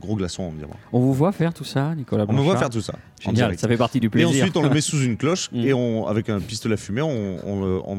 gros 0.07 0.17
en 0.49 0.53
diamant. 0.53 0.77
On 0.93 1.01
vous 1.01 1.13
voit 1.13 1.33
faire 1.33 1.53
tout 1.53 1.65
ça, 1.65 1.95
Nicolas 1.95 2.25
On 2.29 2.33
me 2.33 2.39
voit 2.39 2.53
Blanchard 2.55 2.61
faire 2.61 2.71
tout 2.71 2.81
ça. 2.81 2.95
Génial, 3.21 3.59
ça 3.59 3.69
fait 3.69 3.77
partie 3.77 4.01
du 4.01 4.07
Et 4.07 4.11
plaisir. 4.11 4.29
ensuite, 4.31 4.57
on 4.57 4.63
le 4.63 4.71
met 4.71 4.81
sous 4.81 5.03
une 5.03 5.17
cloche 5.17 5.51
Mm. 5.53 5.61
et 5.67 5.73
on, 5.75 6.07
avec 6.07 6.29
un 6.31 6.41
pistolet 6.41 6.75
à 6.75 6.77
fumée, 6.79 7.03
on, 7.03 7.37
on 7.45 7.61
le- 7.65 7.81
on 7.85 7.99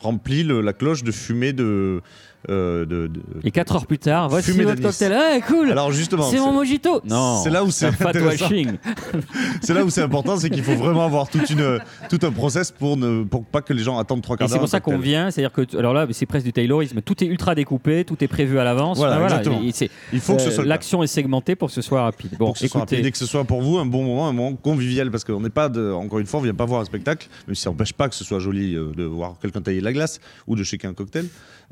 remplit 0.00 0.42
le- 0.42 0.60
la 0.60 0.72
cloche 0.72 1.02
de 1.04 1.12
fumée 1.12 1.52
de. 1.52 2.02
Euh, 2.50 2.84
de, 2.84 3.06
de- 3.08 3.20
Et 3.44 3.50
4 3.50 3.76
heures 3.76 3.86
plus 3.86 3.98
tard, 3.98 4.28
voici 4.28 4.50
votre 4.52 4.68
d'anis. 4.68 4.82
cocktail. 4.82 5.12
Ah, 5.14 5.40
cool 5.46 5.70
Alors 5.70 5.92
justement, 5.92 6.24
C'est 6.30 6.38
mon 6.38 6.52
mojito 6.52 7.00
Non 7.04 7.40
c'est 7.42 7.50
là 7.50 7.64
où 7.64 7.70
c'est 7.70 7.90
c'est 9.62 9.74
là 9.74 9.84
où 9.84 9.90
c'est 9.90 10.02
important, 10.02 10.36
c'est 10.38 10.50
qu'il 10.50 10.62
faut 10.62 10.74
vraiment 10.74 11.04
avoir 11.04 11.28
toute 11.28 11.48
une, 11.50 11.78
tout 12.08 12.18
un 12.22 12.30
process 12.30 12.70
pour 12.70 12.96
ne 12.96 13.24
pour 13.24 13.44
pas 13.44 13.62
que 13.62 13.72
les 13.72 13.82
gens 13.82 13.98
attendent 13.98 14.22
trois 14.22 14.36
Et 14.36 14.38
quarts 14.40 14.48
c'est 14.48 14.54
d'heure. 14.54 14.60
pour 14.60 14.68
un 14.68 14.70
ça 14.70 14.80
qu'on 14.80 14.98
vient, 14.98 15.30
c'est-à-dire 15.30 15.52
que 15.52 15.62
t- 15.62 15.78
alors 15.78 15.94
là, 15.94 16.06
c'est 16.12 16.26
presque 16.26 16.46
du 16.46 16.52
taylorisme. 16.52 17.00
Tout 17.02 17.22
est 17.22 17.26
ultra 17.26 17.54
découpé, 17.54 18.04
tout 18.04 18.22
est 18.22 18.28
prévu 18.28 18.58
à 18.58 18.64
l'avance. 18.64 18.98
Voilà, 18.98 19.24
Enfin. 19.24 19.60
Et 19.64 19.72
c'est- 19.72 19.90
Il 20.12 20.20
faut 20.20 20.34
que 20.36 20.42
ce 20.42 20.48
euh, 20.48 20.50
soit 20.52 20.64
l'action 20.64 21.02
est 21.02 21.06
segmentée 21.08 21.56
pour 21.56 21.68
que 21.68 21.74
ce 21.74 21.82
soit 21.82 22.02
rapide. 22.02 22.32
Bon, 22.38 22.46
pour 22.46 22.54
que 22.54 22.60
ce 22.60 22.68
soit 22.68 22.80
rapide 22.80 23.04
et 23.04 23.10
que 23.10 23.18
ce 23.18 23.26
soit 23.26 23.44
pour 23.44 23.62
vous 23.62 23.78
un 23.78 23.86
bon 23.86 24.04
moment, 24.04 24.28
un 24.28 24.32
moment 24.32 24.54
convivial, 24.56 25.10
parce 25.10 25.24
qu'on 25.24 25.40
n'est 25.40 25.50
pas, 25.50 25.68
de, 25.68 25.92
encore 25.92 26.18
une 26.18 26.26
fois, 26.26 26.40
on 26.40 26.42
vient 26.42 26.54
pas 26.54 26.64
voir 26.64 26.80
un 26.80 26.84
spectacle, 26.84 27.28
mais 27.48 27.54
ça 27.54 27.70
n'empêche 27.70 27.92
pas 27.92 28.08
que 28.08 28.14
ce 28.14 28.24
soit 28.24 28.38
joli 28.38 28.74
euh, 28.74 28.92
de 28.96 29.04
voir 29.04 29.34
quelqu'un 29.40 29.60
tailler 29.62 29.80
de 29.80 29.84
la 29.84 29.92
glace 29.92 30.20
ou 30.46 30.56
de 30.56 30.62
shaker 30.62 30.90
un 30.90 30.94
cocktail, 30.94 31.26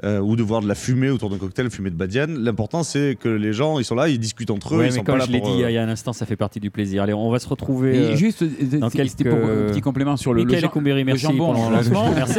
euh, 0.04 0.20
ou 0.20 0.36
de 0.36 0.42
voir 0.42 0.60
de 0.62 0.68
la 0.68 0.74
fumée 0.74 1.10
autour 1.10 1.30
d'un 1.30 1.38
cocktail, 1.38 1.70
fumée 1.70 1.90
de 1.90 1.94
badiane. 1.96 2.38
L'important, 2.38 2.82
c'est 2.82 3.16
que 3.20 3.28
les 3.28 3.52
gens, 3.52 3.78
ils 3.78 3.84
sont 3.84 3.94
là, 3.94 4.08
ils 4.08 4.18
discutent 4.18 4.50
entre 4.50 4.74
eux, 4.74 4.78
ouais, 4.78 4.84
ils 4.84 4.90
mais 4.90 4.90
sont 4.98 5.04
comme 5.04 5.14
pas 5.14 5.18
là 5.20 5.26
je 5.26 5.32
l'ai 5.32 5.40
dit 5.40 5.50
il 5.52 5.60
y 5.60 5.62
a- 5.64 5.66
euh, 5.66 5.70
il 5.70 5.74
y 5.74 5.78
a 5.78 5.82
un 5.82 5.88
instant, 5.88 6.12
ça 6.12 6.26
fait 6.26 6.36
partie 6.36 6.60
du 6.60 6.70
plaisir. 6.70 7.02
Allez, 7.02 7.12
on 7.12 7.30
va 7.30 7.38
se 7.38 7.48
retrouver. 7.48 7.96
Et 7.96 8.00
euh, 8.12 8.16
juste, 8.16 8.42
dans 8.44 8.88
c'était 8.90 9.04
quelques- 9.06 9.28
pour 9.30 9.48
un 9.48 9.66
petit 9.70 9.80
complément 9.80 10.16
sur 10.16 10.32
le, 10.34 10.44
le, 10.44 10.58
jam- 10.58 10.70
Kumberi, 10.70 11.00
le 11.00 11.04
merci 11.04 11.22
jambon. 11.26 11.52
pour 11.54 11.70
le 11.70 11.76
lancement. 11.76 12.10
merci. 12.14 12.38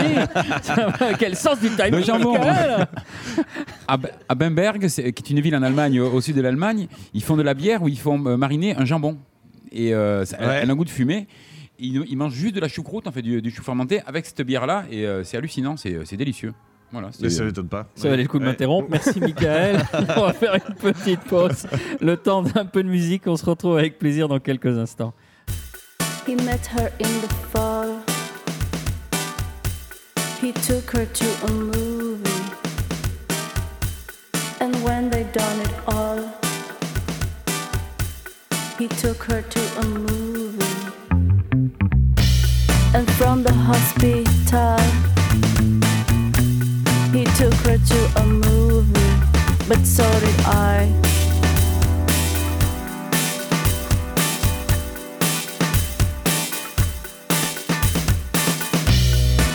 Quel 1.20 1.36
sens 1.36 1.60
du 1.60 1.70
timing, 1.70 1.92
Le 1.96 2.04
jambon. 2.04 2.36
À, 3.88 4.36
Bamberg, 4.36 4.88
c'est- 4.88 5.12
qui 5.14 5.24
est 5.24 5.36
une 5.36 5.42
ville 5.42 5.56
en 5.56 5.64
Allemagne, 5.64 6.00
au, 6.00 6.12
au 6.12 6.22
sud 6.22 6.36
de 6.36 6.42
l'Allemagne, 6.42 6.88
ils 7.14 7.24
font 7.24 7.36
de 7.38 7.42
la 7.44 7.54
bière 7.54 7.84
où 7.84 7.88
ils 7.88 8.00
font 8.00 8.18
mariner 8.18 8.76
un 8.76 8.86
jambon. 8.86 9.18
Et 9.72 9.94
euh, 9.94 10.26
ça, 10.26 10.38
elle- 10.40 10.48
Ouais. 10.48 10.60
elle 10.64 10.70
a 10.70 10.74
un 10.74 10.76
goût 10.76 10.86
de 10.86 10.90
fumée. 10.90 11.28
Ils, 11.80 12.04
ils 12.08 12.16
mangent 12.16 12.34
juste 12.34 12.56
de 12.56 12.60
la 12.60 12.68
choucroute, 12.68 13.08
en 13.08 13.12
fait, 13.12 13.22
du, 13.22 13.42
du 13.42 13.52
chou 13.52 13.64
fermenté 13.64 14.02
avec 14.06 14.26
cette 14.26 14.42
bière-là. 14.42 14.86
Et 14.92 15.06
euh, 15.06 15.24
c'est 15.24 15.38
hallucinant, 15.38 15.76
c'est 15.78 16.16
délicieux. 16.16 16.54
Voilà, 16.94 17.10
Mais 17.20 17.30
ça 17.32 17.44
m'étonne 17.44 17.68
pas. 17.68 17.88
Ça 17.96 18.08
valait 18.08 18.22
le 18.22 18.30
coup 18.30 18.38
de 18.38 18.44
Ouais. 18.44 18.52
m'interrompre. 18.52 18.88
Merci 18.92 19.20
Michael. 19.20 19.84
on 20.16 20.22
va 20.22 20.34
faire 20.34 20.54
une 20.54 20.76
petite 20.76 21.22
pause. 21.22 21.66
Le 22.00 22.16
temps 22.18 22.44
d'un 22.44 22.66
peu 22.66 22.84
de 22.84 22.88
musique. 22.88 23.24
On 23.26 23.36
se 23.36 23.46
retrouve 23.46 23.78
avec 23.80 23.98
plaisir 23.98 24.28
dans 24.28 24.40
quelques 24.40 24.78
instants. 24.78 25.14
He 26.28 26.36
met 26.36 26.62
her 26.78 26.92
in 27.02 27.10
the 27.22 27.34
fall. 27.52 27.88
He 30.42 30.54
took 30.54 30.92
her 30.94 31.06
to 31.08 31.26
a 31.48 31.52
movie. 31.52 32.30
And 34.62 34.72
when 34.84 35.10
they 35.10 35.24
done 35.34 35.62
it 35.62 35.74
all, 35.88 36.20
he 38.80 38.88
took 38.88 39.24
her 39.32 39.42
to 39.42 39.60
a 39.82 39.86
movie. 39.86 40.60
And 42.96 43.10
from 43.18 43.44
the 43.44 43.52
hospital, 43.54 44.78
he 47.14 47.26
took 47.26 47.54
her 47.68 47.78
to 47.78 48.22
a 48.22 48.26
movie. 48.26 49.14
But 49.68 49.86
so 49.86 50.04
did 50.20 50.40
I. 50.46 50.90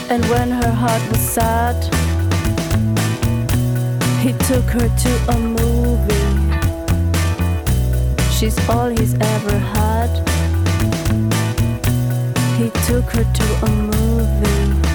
And 0.08 0.24
when 0.30 0.50
her 0.50 0.70
heart 0.70 1.02
was 1.10 1.20
sad, 1.20 1.76
he 4.22 4.32
took 4.46 4.64
her 4.76 4.88
to 5.04 5.12
a 5.34 5.38
movie. 5.38 6.14
She's 8.30 8.56
all 8.68 8.88
he's 8.88 9.14
ever 9.14 9.58
had. 9.58 10.10
He 12.56 12.70
took 12.86 13.04
her 13.10 13.24
to 13.24 13.66
a 13.66 13.70
movie. 13.70 14.87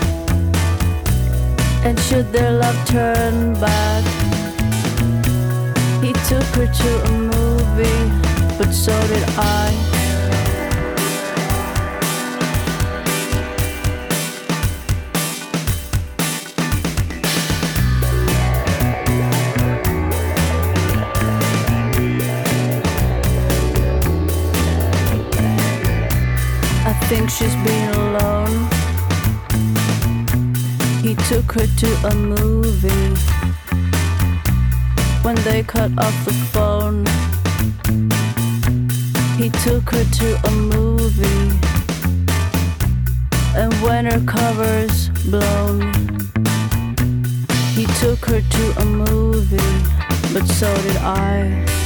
And 1.86 2.00
should 2.00 2.32
their 2.32 2.52
love 2.52 2.88
turn 2.88 3.54
back, 3.60 4.04
he 6.02 6.14
took 6.30 6.48
her 6.56 6.66
to 6.66 7.04
a 7.04 7.12
movie, 7.12 8.58
but 8.58 8.72
so 8.72 8.98
did 9.08 9.24
I. 9.38 9.94
I 26.86 26.94
think 27.08 27.30
she's 27.30 27.56
been 27.56 27.94
alone. 27.94 28.73
Took 31.30 31.54
her 31.54 31.66
to 31.66 32.08
a 32.08 32.16
movie. 32.16 33.16
When 35.24 35.36
they 35.44 35.64
cut 35.64 35.92
off 35.98 36.26
the 36.26 36.34
phone, 36.52 37.06
he 39.38 39.50
took 39.64 39.90
her 39.92 40.04
to 40.04 40.48
a 40.48 40.52
movie. 40.52 41.58
And 43.56 43.74
when 43.82 44.06
her 44.06 44.22
cover's 44.26 45.10
blown, 45.26 45.94
he 47.74 47.86
took 48.02 48.26
her 48.26 48.42
to 48.42 48.82
a 48.82 48.86
movie. 48.86 49.74
But 50.34 50.46
so 50.48 50.74
did 50.84 50.98
I. 50.98 51.83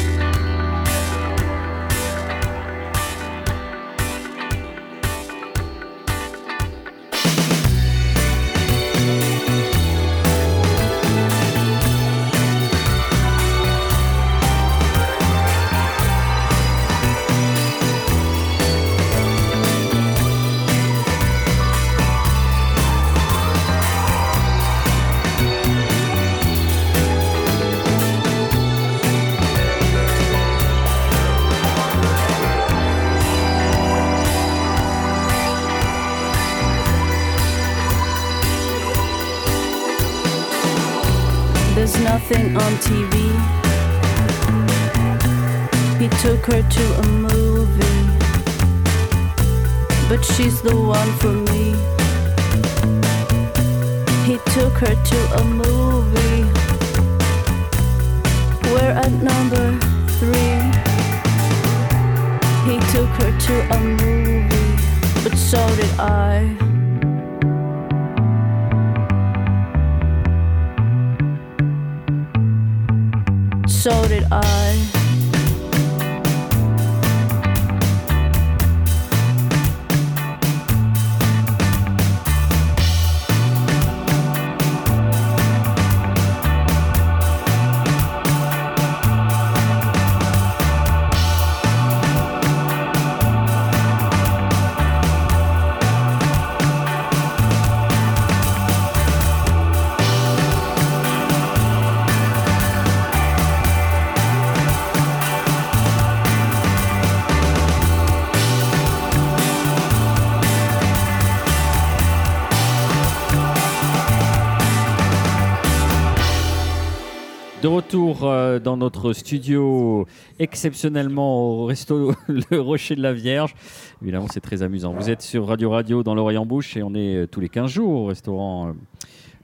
De 117.68 117.72
retour 117.74 118.24
euh, 118.24 118.60
dans 118.60 118.78
notre 118.78 119.12
studio, 119.12 120.08
exceptionnellement 120.40 121.50
au 121.50 121.66
resto 121.66 122.14
Le 122.30 122.62
Rocher 122.62 122.96
de 122.96 123.02
la 123.02 123.12
Vierge. 123.12 123.54
Évidemment, 124.02 124.28
c'est 124.32 124.40
très 124.40 124.64
amusant. 124.64 124.94
Vous 124.94 125.10
êtes 125.10 125.22
sur 125.22 125.46
Radio 125.46 125.72
Radio 125.72 126.02
dans 126.02 126.16
l'oreille 126.16 126.38
en 126.38 126.46
bouche 126.46 126.78
et 126.78 126.82
on 126.82 126.96
est 126.96 127.18
euh, 127.18 127.28
tous 127.28 127.42
les 127.42 127.50
15 127.50 127.70
jours 127.70 127.92
au 127.92 128.06
restaurant 128.06 128.70
euh, 128.70 128.72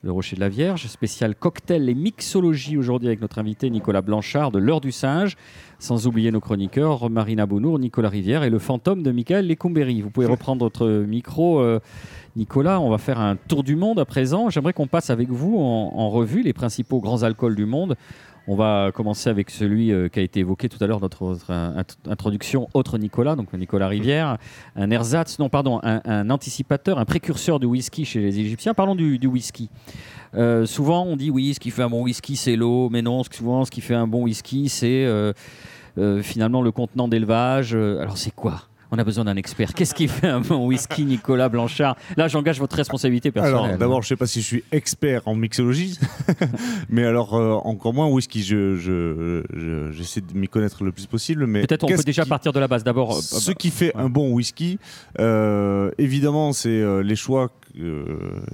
Le 0.04 0.12
Rocher 0.14 0.38
de 0.38 0.40
la 0.40 0.48
Vierge. 0.48 0.88
Spécial 0.88 1.36
cocktail 1.36 1.90
et 1.90 1.94
mixologie 1.94 2.78
aujourd'hui 2.78 3.10
avec 3.10 3.20
notre 3.20 3.40
invité 3.40 3.70
Nicolas 3.70 4.02
Blanchard 4.02 4.52
de 4.52 4.60
l'heure 4.60 4.80
du 4.80 4.94
singe. 4.94 5.36
Sans 5.84 6.08
oublier 6.08 6.32
nos 6.32 6.40
chroniqueurs 6.40 7.10
Marina 7.10 7.46
Bounour, 7.46 7.78
Nicolas 7.78 8.08
Rivière 8.08 8.44
et 8.44 8.50
le 8.50 8.58
fantôme 8.58 9.04
de 9.04 9.12
Michael 9.12 9.46
Lecumberi. 9.50 10.00
Vous 10.02 10.12
pouvez 10.12 10.26
reprendre 10.32 10.64
votre 10.64 10.88
micro. 10.88 11.60
euh, 11.60 11.82
Nicolas, 12.38 12.80
on 12.80 12.90
va 12.90 12.98
faire 12.98 13.20
un 13.20 13.36
tour 13.36 13.64
du 13.66 13.76
monde 13.76 14.00
à 14.00 14.06
présent. 14.06 14.50
J'aimerais 14.50 14.72
qu'on 14.72 14.88
passe 14.88 15.10
avec 15.10 15.28
vous 15.30 15.58
en, 15.58 15.92
en 15.94 16.10
revue 16.10 16.42
les 16.42 16.54
principaux 16.54 17.02
grands 17.02 17.24
alcools 17.24 17.56
du 17.58 17.66
monde. 17.66 17.98
On 18.48 18.56
va 18.56 18.92
commencer 18.94 19.30
avec 19.30 19.50
celui 19.50 19.92
euh, 19.92 20.08
qui 20.08 20.20
a 20.20 20.22
été 20.22 20.40
évoqué 20.40 20.70
tout 20.70 20.82
à 20.82 20.88
l'heure, 20.88 21.02
notre, 21.02 21.26
notre, 21.26 21.52
int- 21.52 21.98
introduction, 22.10 22.70
autre 22.74 22.98
Nicolas, 22.98 23.36
donc 23.36 23.52
Nicolas 23.54 23.90
Rivière, 23.90 24.38
un 24.78 24.90
ersatz, 24.90 25.38
non 25.40 25.50
pardon, 25.50 25.82
un, 25.84 26.02
un 26.06 26.30
anticipateur, 26.30 26.98
un 26.98 27.06
précurseur 27.06 27.60
du 27.60 27.66
whisky 27.66 28.06
chez 28.06 28.22
les 28.22 28.40
Égyptiens. 28.40 28.74
Parlons 28.74 28.96
du, 28.96 29.18
du 29.18 29.28
whisky. 29.28 29.70
Euh, 30.34 30.66
souvent, 30.66 31.04
on 31.06 31.18
dit 31.18 31.30
oui, 31.30 31.54
ce 31.54 31.60
qui 31.60 31.72
fait 31.72 31.84
un 31.84 31.90
bon 31.90 32.04
whisky, 32.04 32.38
c'est 32.38 32.56
l'eau, 32.56 32.90
mais 32.90 33.02
non, 33.02 33.22
souvent, 33.30 33.66
ce 33.66 33.72
qui 33.72 33.82
fait 33.82 33.96
un 33.96 34.08
bon 34.08 34.24
whisky, 34.24 34.68
c'est 34.70 35.06
euh, 35.06 35.32
finalement 36.22 36.62
le 36.62 36.72
contenant 36.72 37.08
d'élevage. 37.08 37.74
Euh, 37.76 38.02
alors, 38.02 38.18
c'est 38.18 38.34
quoi? 38.34 38.64
On 38.96 39.00
a 39.00 39.04
besoin 39.04 39.26
d'un 39.26 39.38
expert. 39.38 39.74
Qu'est-ce 39.76 39.96
qui 39.96 40.08
fait 40.08 40.28
un 40.28 40.40
bon 40.42 40.68
whisky, 40.68 41.04
Nicolas 41.04 41.50
Blanchard? 41.50 41.96
Là, 42.16 42.28
j'engage 42.28 42.60
votre 42.60 42.76
responsabilité 42.76 43.32
personnelle. 43.32 43.64
Alors, 43.66 43.78
d'abord, 43.80 44.02
je 44.04 44.10
sais 44.10 44.16
pas 44.16 44.28
si 44.28 44.40
je 44.42 44.46
suis 44.46 44.64
expert 44.72 45.24
en 45.28 45.34
mixologie, 45.36 45.98
mais 46.90 47.04
alors 47.04 47.34
euh, 47.34 47.54
encore 47.64 47.94
moins 47.94 48.08
whisky. 48.08 48.44
Je, 48.44 48.76
je- 48.76 49.44
je- 49.52 49.92
j'essaie 49.92 50.22
de 50.22 50.38
m'y 50.38 50.48
connaître 50.48 50.84
le 50.84 50.92
plus 50.92 51.08
possible. 51.08 51.48
Mais 51.48 51.62
Peut-être 51.62 51.86
on 51.86 51.88
peut 51.88 52.04
déjà 52.06 52.22
qui- 52.24 52.30
partir 52.30 52.54
de 52.54 52.60
la 52.60 52.68
base. 52.68 52.84
D'abord, 52.84 53.18
euh, 53.18 53.22
Ce 53.22 53.52
qui 53.52 53.72
fait 53.72 53.96
un 53.96 54.10
bon 54.10 54.32
whisky, 54.32 54.78
euh, 55.20 55.90
évidemment, 55.98 56.54
c'est 56.54 56.70
euh, 56.70 57.02
les 57.02 57.16
choix. 57.16 57.50
Euh, 57.80 58.04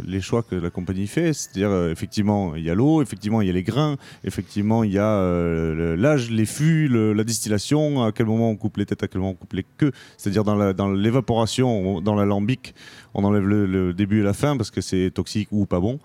les 0.05 0.21
choix 0.21 0.43
que 0.43 0.55
la 0.55 0.69
compagnie 0.69 1.08
fait, 1.08 1.34
c'est-à-dire 1.34 1.69
euh, 1.69 1.91
effectivement 1.91 2.55
il 2.55 2.63
y 2.63 2.69
a 2.69 2.75
l'eau, 2.75 3.01
effectivement 3.01 3.41
il 3.41 3.47
y 3.47 3.49
a 3.49 3.53
les 3.53 3.63
grains, 3.63 3.97
effectivement 4.23 4.84
il 4.84 4.91
y 4.91 4.97
a 4.97 5.05
euh, 5.10 5.95
l'âge, 5.97 6.32
les 6.32 6.45
fûts, 6.45 6.88
la 6.88 7.23
distillation, 7.23 8.03
à 8.03 8.12
quel 8.12 8.25
moment 8.27 8.49
on 8.49 8.55
coupe 8.55 8.77
les 8.77 8.86
têtes, 8.86 9.03
à 9.03 9.08
quel 9.08 9.19
moment 9.21 9.32
on 9.32 9.36
coupe 9.36 9.53
les 9.53 9.65
queues, 9.77 9.91
c'est-à-dire 10.17 10.43
dans 10.43 10.73
dans 10.73 10.89
l'évaporation, 10.91 11.97
on- 11.97 12.01
dans 12.01 12.15
l'alambic, 12.15 12.73
on 13.13 13.24
enlève 13.24 13.45
le, 13.48 13.65
le 13.65 13.93
début 13.93 14.19
et 14.19 14.24
la 14.24 14.34
fin 14.34 14.58
parce 14.58 14.72
que 14.72 14.82
c'est 14.82 15.12
toxique 15.12 15.48
ou 15.52 15.65
pas 15.65 15.80
bon. 15.80 16.00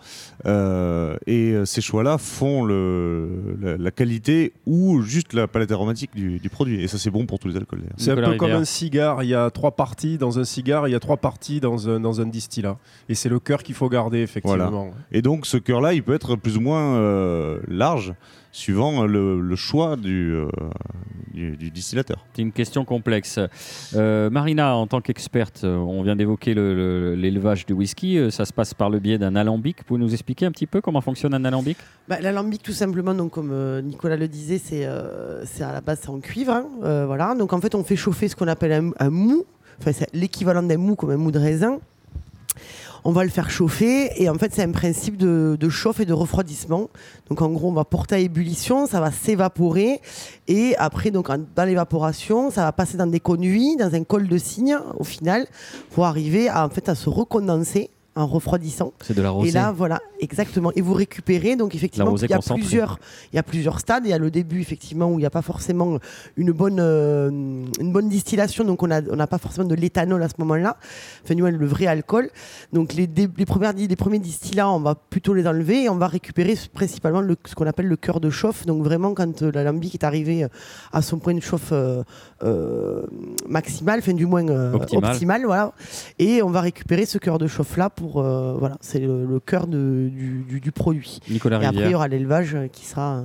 Euh, 0.46 1.16
et 1.26 1.52
euh, 1.52 1.64
ces 1.64 1.80
choix-là 1.80 2.18
font 2.18 2.64
le, 2.64 3.56
la, 3.60 3.76
la 3.76 3.90
qualité 3.90 4.52
ou 4.66 5.02
juste 5.02 5.32
la 5.32 5.46
palette 5.46 5.72
aromatique 5.72 6.10
du, 6.14 6.38
du 6.38 6.48
produit. 6.48 6.82
Et 6.82 6.88
ça, 6.88 6.98
c'est 6.98 7.10
bon 7.10 7.26
pour 7.26 7.38
tous 7.38 7.48
les 7.48 7.56
alcools. 7.56 7.82
C'est 7.96 8.10
un 8.12 8.16
peu 8.16 8.36
comme 8.36 8.52
un 8.52 8.64
cigare. 8.64 9.22
Il 9.22 9.28
y 9.28 9.34
a 9.34 9.50
trois 9.50 9.72
parties 9.72 10.18
dans 10.18 10.38
un 10.38 10.44
cigare, 10.44 10.88
il 10.88 10.92
y 10.92 10.94
a 10.94 11.00
trois 11.00 11.16
parties 11.18 11.60
dans 11.60 11.88
un, 11.88 12.00
dans 12.00 12.20
un 12.20 12.26
distillat. 12.26 12.76
Et 13.08 13.14
c'est 13.14 13.28
le 13.28 13.38
cœur 13.38 13.62
qu'il 13.62 13.74
faut 13.74 13.88
garder, 13.88 14.20
effectivement. 14.20 14.92
Et 15.12 15.22
donc, 15.22 15.46
ce 15.46 15.56
cœur-là, 15.56 15.94
il 15.94 16.02
peut 16.02 16.14
être 16.14 16.36
plus 16.36 16.56
ou 16.56 16.60
moins 16.60 16.96
euh, 16.96 17.60
large 17.68 18.14
suivant 18.54 19.04
le, 19.04 19.40
le 19.40 19.56
choix 19.56 19.96
du, 19.96 20.32
euh, 20.32 20.46
du, 21.32 21.56
du 21.56 21.70
distillateur. 21.72 22.24
C'est 22.34 22.42
une 22.42 22.52
question 22.52 22.84
complexe. 22.84 23.40
Euh, 23.96 24.30
Marina, 24.30 24.76
en 24.76 24.86
tant 24.86 25.00
qu'experte, 25.00 25.62
euh, 25.64 25.74
on 25.76 26.04
vient 26.04 26.14
d'évoquer 26.14 26.54
le- 26.54 26.72
le- 26.72 27.14
l'élevage 27.16 27.66
du 27.66 27.72
whisky. 27.72 28.30
Ça 28.30 28.44
se 28.44 28.52
passe 28.52 28.72
par 28.72 28.90
le 28.90 29.00
biais 29.00 29.18
d'un 29.18 29.34
alambic. 29.34 29.78
Vous 29.78 29.84
pouvez 29.84 30.00
nous 30.00 30.12
expliquer 30.12 30.46
un 30.46 30.52
petit 30.52 30.66
peu 30.68 30.80
comment 30.80 31.00
fonctionne 31.00 31.34
un 31.34 31.44
alambic? 31.44 31.76
Bah, 32.08 32.20
L'alambic, 32.20 32.62
tout 32.62 32.72
simplement, 32.72 33.12
donc, 33.12 33.32
comme 33.32 33.50
euh, 33.52 33.82
Nicolas 33.82 34.16
le 34.16 34.28
disait, 34.28 34.58
c'est 34.62 34.84
euh, 34.84 35.42
à 35.60 35.72
la 35.72 35.80
base 35.80 35.98
c'est 36.02 36.10
en 36.10 36.20
cuivre. 36.20 36.52
hein, 36.52 36.66
euh, 36.84 37.06
voilà. 37.06 37.34
Donc 37.34 37.52
en 37.52 37.60
fait, 37.60 37.74
on 37.74 37.82
fait 37.82 37.96
chauffer 37.96 38.28
ce 38.28 38.36
qu'on 38.36 38.46
appelle 38.48 38.72
un, 38.72 38.90
un 39.04 39.10
mou. 39.10 39.44
Enfin, 39.80 39.90
c'est 39.92 40.08
l'équivalent 40.14 40.62
d'un 40.62 40.76
mou, 40.78 40.94
comme 40.94 41.10
un 41.10 41.16
mou 41.16 41.32
de 41.32 41.40
raisin. 41.40 41.80
On 43.04 43.12
va 43.12 43.22
le 43.22 43.30
faire 43.30 43.50
chauffer. 43.50 44.10
Et 44.22 44.28
en 44.28 44.34
fait 44.34 44.52
c'est 44.54 44.62
un 44.62 44.72
principe 44.72 45.16
de, 45.16 45.68
chauffe 45.68 46.00
et 46.00 46.06
de 46.06 46.12
refroidissement. 46.12 46.88
Donc 47.28 47.42
en 47.42 47.50
gros 47.50 47.68
on 47.68 47.74
va 47.74 47.84
porter 47.84 48.14
à 48.14 48.18
ébullition, 48.18 48.86
ça 48.86 49.00
va 49.00 49.10
s'évaporer. 49.10 50.00
Et 50.48 50.74
après 50.78 51.10
donc 51.10 51.28
dans 51.54 51.64
l'évaporation 51.64 52.50
ça 52.50 52.62
va 52.62 52.72
passer 52.72 52.96
dans 52.96 53.06
des 53.06 53.20
conduits, 53.20 53.76
dans 53.76 53.94
un 53.94 54.04
col 54.04 54.28
de 54.28 54.38
cygne 54.38 54.78
au 54.98 55.04
final 55.04 55.46
pour 55.90 56.06
arriver 56.06 56.48
à, 56.48 56.64
en 56.64 56.70
fait 56.70 56.88
à 56.88 56.94
se 56.94 57.08
recondenser 57.08 57.90
en 58.16 58.26
refroidissant. 58.26 58.92
C'est 59.02 59.14
de 59.16 59.22
la 59.22 59.28
Et 59.28 59.32
rosée. 59.32 59.52
là, 59.52 59.72
voilà, 59.72 60.00
exactement. 60.20 60.70
Et 60.76 60.80
vous 60.80 60.94
récupérez, 60.94 61.56
donc 61.56 61.74
effectivement, 61.74 62.16
il 62.16 62.30
y, 62.30 62.32
a 62.32 62.38
plusieurs, 62.38 62.98
il 63.32 63.36
y 63.36 63.38
a 63.38 63.42
plusieurs 63.42 63.80
stades. 63.80 64.04
Il 64.06 64.10
y 64.10 64.12
a 64.12 64.18
le 64.18 64.30
début, 64.30 64.60
effectivement, 64.60 65.10
où 65.10 65.14
il 65.18 65.22
n'y 65.22 65.26
a 65.26 65.30
pas 65.30 65.42
forcément 65.42 65.98
une 66.36 66.52
bonne, 66.52 66.78
euh, 66.80 67.30
une 67.30 67.92
bonne 67.92 68.08
distillation, 68.08 68.64
donc 68.64 68.82
on 68.82 68.86
n'a 68.88 69.00
on 69.10 69.16
n'a 69.16 69.26
pas 69.26 69.38
forcément 69.38 69.66
de 69.66 69.74
l'éthanol 69.74 70.22
à 70.22 70.28
ce 70.28 70.34
moment-là. 70.38 70.76
Enfin, 71.24 71.34
le 71.34 71.66
vrai 71.66 71.86
alcool. 71.86 72.30
Donc 72.72 72.94
les, 72.94 73.06
les, 73.06 73.46
premières, 73.46 73.72
les 73.72 73.96
premiers 73.96 74.18
distillats, 74.18 74.68
on 74.70 74.80
va 74.80 74.94
plutôt 74.94 75.34
les 75.34 75.46
enlever 75.46 75.84
et 75.84 75.88
on 75.88 75.96
va 75.96 76.08
récupérer 76.08 76.56
principalement 76.72 77.20
le, 77.20 77.36
ce 77.44 77.54
qu'on 77.54 77.66
appelle 77.66 77.86
le 77.88 77.96
cœur 77.96 78.20
de 78.20 78.30
chauffe. 78.30 78.66
Donc 78.66 78.82
vraiment, 78.82 79.14
quand 79.14 79.42
euh, 79.42 79.50
l'alambic 79.52 79.94
est 79.94 80.04
arrivé 80.04 80.46
à 80.92 81.02
son 81.02 81.18
point 81.18 81.34
de 81.34 81.40
chauffe 81.40 81.70
euh, 81.72 82.02
euh, 82.42 83.02
maximal, 83.48 83.98
enfin 84.00 84.12
du 84.12 84.26
moins 84.26 84.46
euh, 84.48 84.74
Optimal. 84.74 85.12
optimal, 85.12 85.44
voilà. 85.44 85.72
Et 86.18 86.42
on 86.42 86.50
va 86.50 86.60
récupérer 86.60 87.06
ce 87.06 87.18
cœur 87.18 87.38
de 87.38 87.46
chauffe 87.46 87.76
là 87.76 87.90
pour 88.04 88.20
euh, 88.20 88.54
voilà, 88.58 88.76
c'est 88.80 88.98
le, 89.00 89.24
le 89.24 89.40
cœur 89.40 89.66
de- 89.66 90.10
du, 90.12 90.44
du- 90.46 90.60
du 90.60 90.72
produit. 90.72 91.20
Nicolas 91.30 91.62
Et 91.62 91.66
après 91.66 91.84
il 91.84 91.90
y 91.90 91.94
aura 91.94 92.08
l'élevage 92.08 92.54
euh, 92.54 92.66
qui 92.68 92.84
sera 92.84 93.16
euh, 93.18 93.22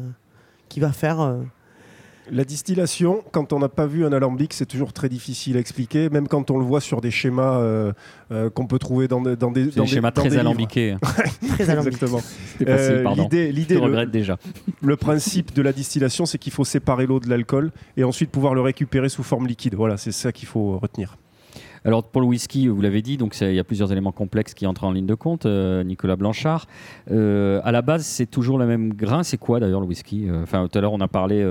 qui 0.70 0.80
va 0.80 0.92
faire 0.94 1.20
euh, 1.20 1.40
La 2.32 2.46
distillation, 2.46 3.22
quand 3.32 3.52
on 3.54 3.60
n'a 3.60 3.68
pas 3.70 3.88
vu 3.88 4.06
un 4.06 4.14
alambic, 4.14 4.54
c'est 4.54 4.66
toujours 4.68 4.94
très 4.94 5.10
difficile 5.10 5.58
à 5.58 5.60
expliquer, 5.60 6.10
même 6.10 6.28
quand 6.28 6.50
on 6.52 6.58
le 6.60 6.64
voit 6.64 6.80
sur 6.80 7.02
des 7.02 7.12
schémas 7.12 7.58
euh, 7.60 7.92
euh, 8.32 8.50
qu'on 8.50 8.68
peut 8.68 8.80
trouver 8.80 9.08
dans, 9.10 9.20
des- 9.22 9.36
dans 9.36 9.52
des 9.52 9.66
C'est 9.66 9.76
dans 9.78 9.84
des 9.84 9.90
des- 9.90 9.96
schémas 9.96 10.12
dans 10.12 10.22
très 10.22 10.30
des 10.30 10.38
alambiqués. 10.38 10.96
très. 11.02 11.24
Exactement. 11.60 12.22
Euh, 12.68 13.04
pardon. 13.04 13.24
L'idée, 13.24 13.48
Je 13.48 13.52
l'idée, 13.56 13.76
te 13.76 13.80
le, 13.80 13.86
regrette 13.86 14.12
déjà. 14.12 14.38
le 14.82 14.96
principe 14.96 15.54
de 15.54 15.62
la 15.62 15.74
distillation, 15.74 16.26
c'est 16.26 16.38
qu'il 16.38 16.54
faut 16.54 16.64
séparer 16.66 17.06
l'eau 17.06 17.20
de 17.20 17.30
l'alcool 17.30 17.72
et 17.98 18.04
ensuite 18.06 18.30
pouvoir 18.32 18.54
le 18.54 18.62
récupérer 18.62 19.10
sous 19.10 19.24
forme 19.24 19.46
liquide. 19.48 19.76
Voilà, 19.76 19.98
c'est 19.98 20.12
ça 20.14 20.32
qu'il 20.32 20.48
faut 20.48 20.78
retenir. 20.78 21.18
Alors 21.86 22.04
pour 22.04 22.22
le 22.22 22.28
whisky, 22.28 22.68
vous 22.68 22.82
l'avez 22.82 23.02
dit, 23.02 23.18
donc 23.18 23.36
il 23.42 23.54
y 23.54 23.60
a 23.60 23.64
plusieurs 23.64 23.92
éléments 23.92 24.12
complexes 24.12 24.54
qui 24.54 24.68
entrent 24.68 24.84
en 24.84 24.92
ligne 24.92 25.06
de 25.06 25.16
compte. 25.16 25.46
euh, 25.46 25.84
Nicolas 25.84 26.16
Blanchard, 26.16 26.66
Euh, 27.12 27.62
à 27.64 27.72
la 27.72 27.82
base, 27.82 28.06
c'est 28.06 28.26
toujours 28.26 28.58
le 28.58 28.66
même 28.66 28.94
grain. 28.94 29.24
C'est 29.24 29.38
quoi 29.38 29.60
d'ailleurs 29.60 29.80
le 29.82 29.88
whisky? 29.88 30.28
Euh, 30.30 30.44
Enfin, 30.44 30.68
tout 30.68 30.78
à 30.78 30.82
l'heure, 30.82 30.94
on 30.94 31.02
a 31.02 31.08
parlé. 31.08 31.44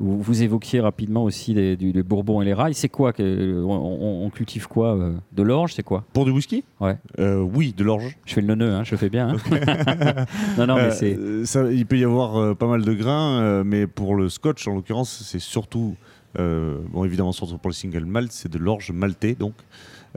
vous, 0.00 0.20
vous 0.20 0.42
évoquiez 0.42 0.80
rapidement 0.80 1.24
aussi 1.24 1.54
des, 1.54 1.76
du, 1.76 1.92
les 1.92 2.02
bourbons 2.02 2.40
et 2.42 2.44
les 2.44 2.54
rails. 2.54 2.74
C'est 2.74 2.88
quoi 2.88 3.12
que, 3.12 3.62
on, 3.64 4.30
cultive 4.30 4.66
quoi 4.68 4.98
De 5.32 5.42
l'orge, 5.42 5.74
c'est 5.74 5.82
quoi? 5.82 6.04
Pour 6.12 6.24
du 6.24 6.30
whisky? 6.30 6.64
Ouais. 6.80 6.96
Oui, 7.18 7.74
de 7.76 7.84
l'orge. 7.84 8.16
Je 8.24 8.34
fais 8.34 8.40
le 8.40 8.46
neuneu, 8.48 8.72
hein, 8.72 8.82
je 8.84 8.96
fais 8.96 9.08
bien. 9.10 9.30
hein. 9.30 9.36
non, 10.58 10.66
non, 10.66 10.76
mais 10.76 10.90
c'est. 10.90 11.44
ça, 11.44 11.70
il 11.70 11.86
peut 11.86 11.98
y 11.98 12.04
avoir 12.04 12.56
pas 12.56 12.66
mal 12.66 12.82
de 12.84 12.92
grains, 12.92 13.62
mais 13.64 13.86
pour 13.86 14.14
le 14.16 14.28
scotch, 14.28 14.66
en 14.68 14.74
l'occurrence, 14.74 15.22
c'est 15.24 15.38
surtout 15.38 15.96
bon, 16.36 17.04
évidemment, 17.04 17.32
surtout 17.32 17.58
pour 17.58 17.70
le 17.70 17.74
single 17.74 18.04
malt, 18.04 18.30
c'est 18.32 18.50
de 18.50 18.58
l'orge 18.58 18.90
maltais, 18.92 19.34
donc. 19.34 19.54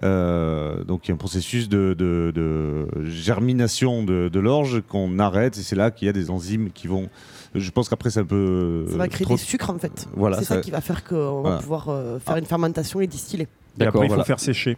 Euh, 0.01 0.83
donc 0.85 1.05
il 1.05 1.09
y 1.09 1.11
a 1.11 1.15
un 1.15 1.17
processus 1.17 1.67
de, 1.67 1.93
de- 1.97 2.31
de 2.33 2.87
germination 3.05 4.03
de, 4.03 4.29
de 4.29 4.39
l'orge 4.39 4.81
qu'on 4.87 5.19
arrête 5.19 5.57
et 5.57 5.61
c'est 5.61 5.75
là 5.75 5.91
qu'il 5.91 6.05
y 6.05 6.09
a 6.09 6.13
des 6.13 6.29
enzymes 6.29 6.69
qui 6.71 6.87
vont. 6.87 7.09
Je 7.53 7.69
pense 7.71 7.89
qu'après 7.89 8.09
c'est 8.09 8.21
un 8.21 8.25
peu. 8.25 8.85
Ça 8.89 8.95
va 8.97 9.07
créer 9.09 9.25
trop- 9.25 9.35
des 9.35 9.41
sucres 9.41 9.69
en 9.69 9.77
fait. 9.77 10.07
Voilà, 10.15 10.37
c'est 10.39 10.45
ça, 10.45 10.55
ça- 10.55 10.61
qui 10.61 10.71
va 10.71 10.79
faire 10.79 11.03
qu'on 11.03 11.41
va 11.41 11.57
pouvoir 11.57 11.89
euh, 11.89 12.17
faire 12.19 12.37
une 12.37 12.45
fermentation 12.45 13.01
et 13.01 13.07
distiller. 13.07 13.47
Et 13.79 13.83
après, 13.85 13.99
il 13.99 14.03
faut 14.03 14.07
voilà. 14.09 14.23
faire 14.23 14.39
sécher. 14.39 14.77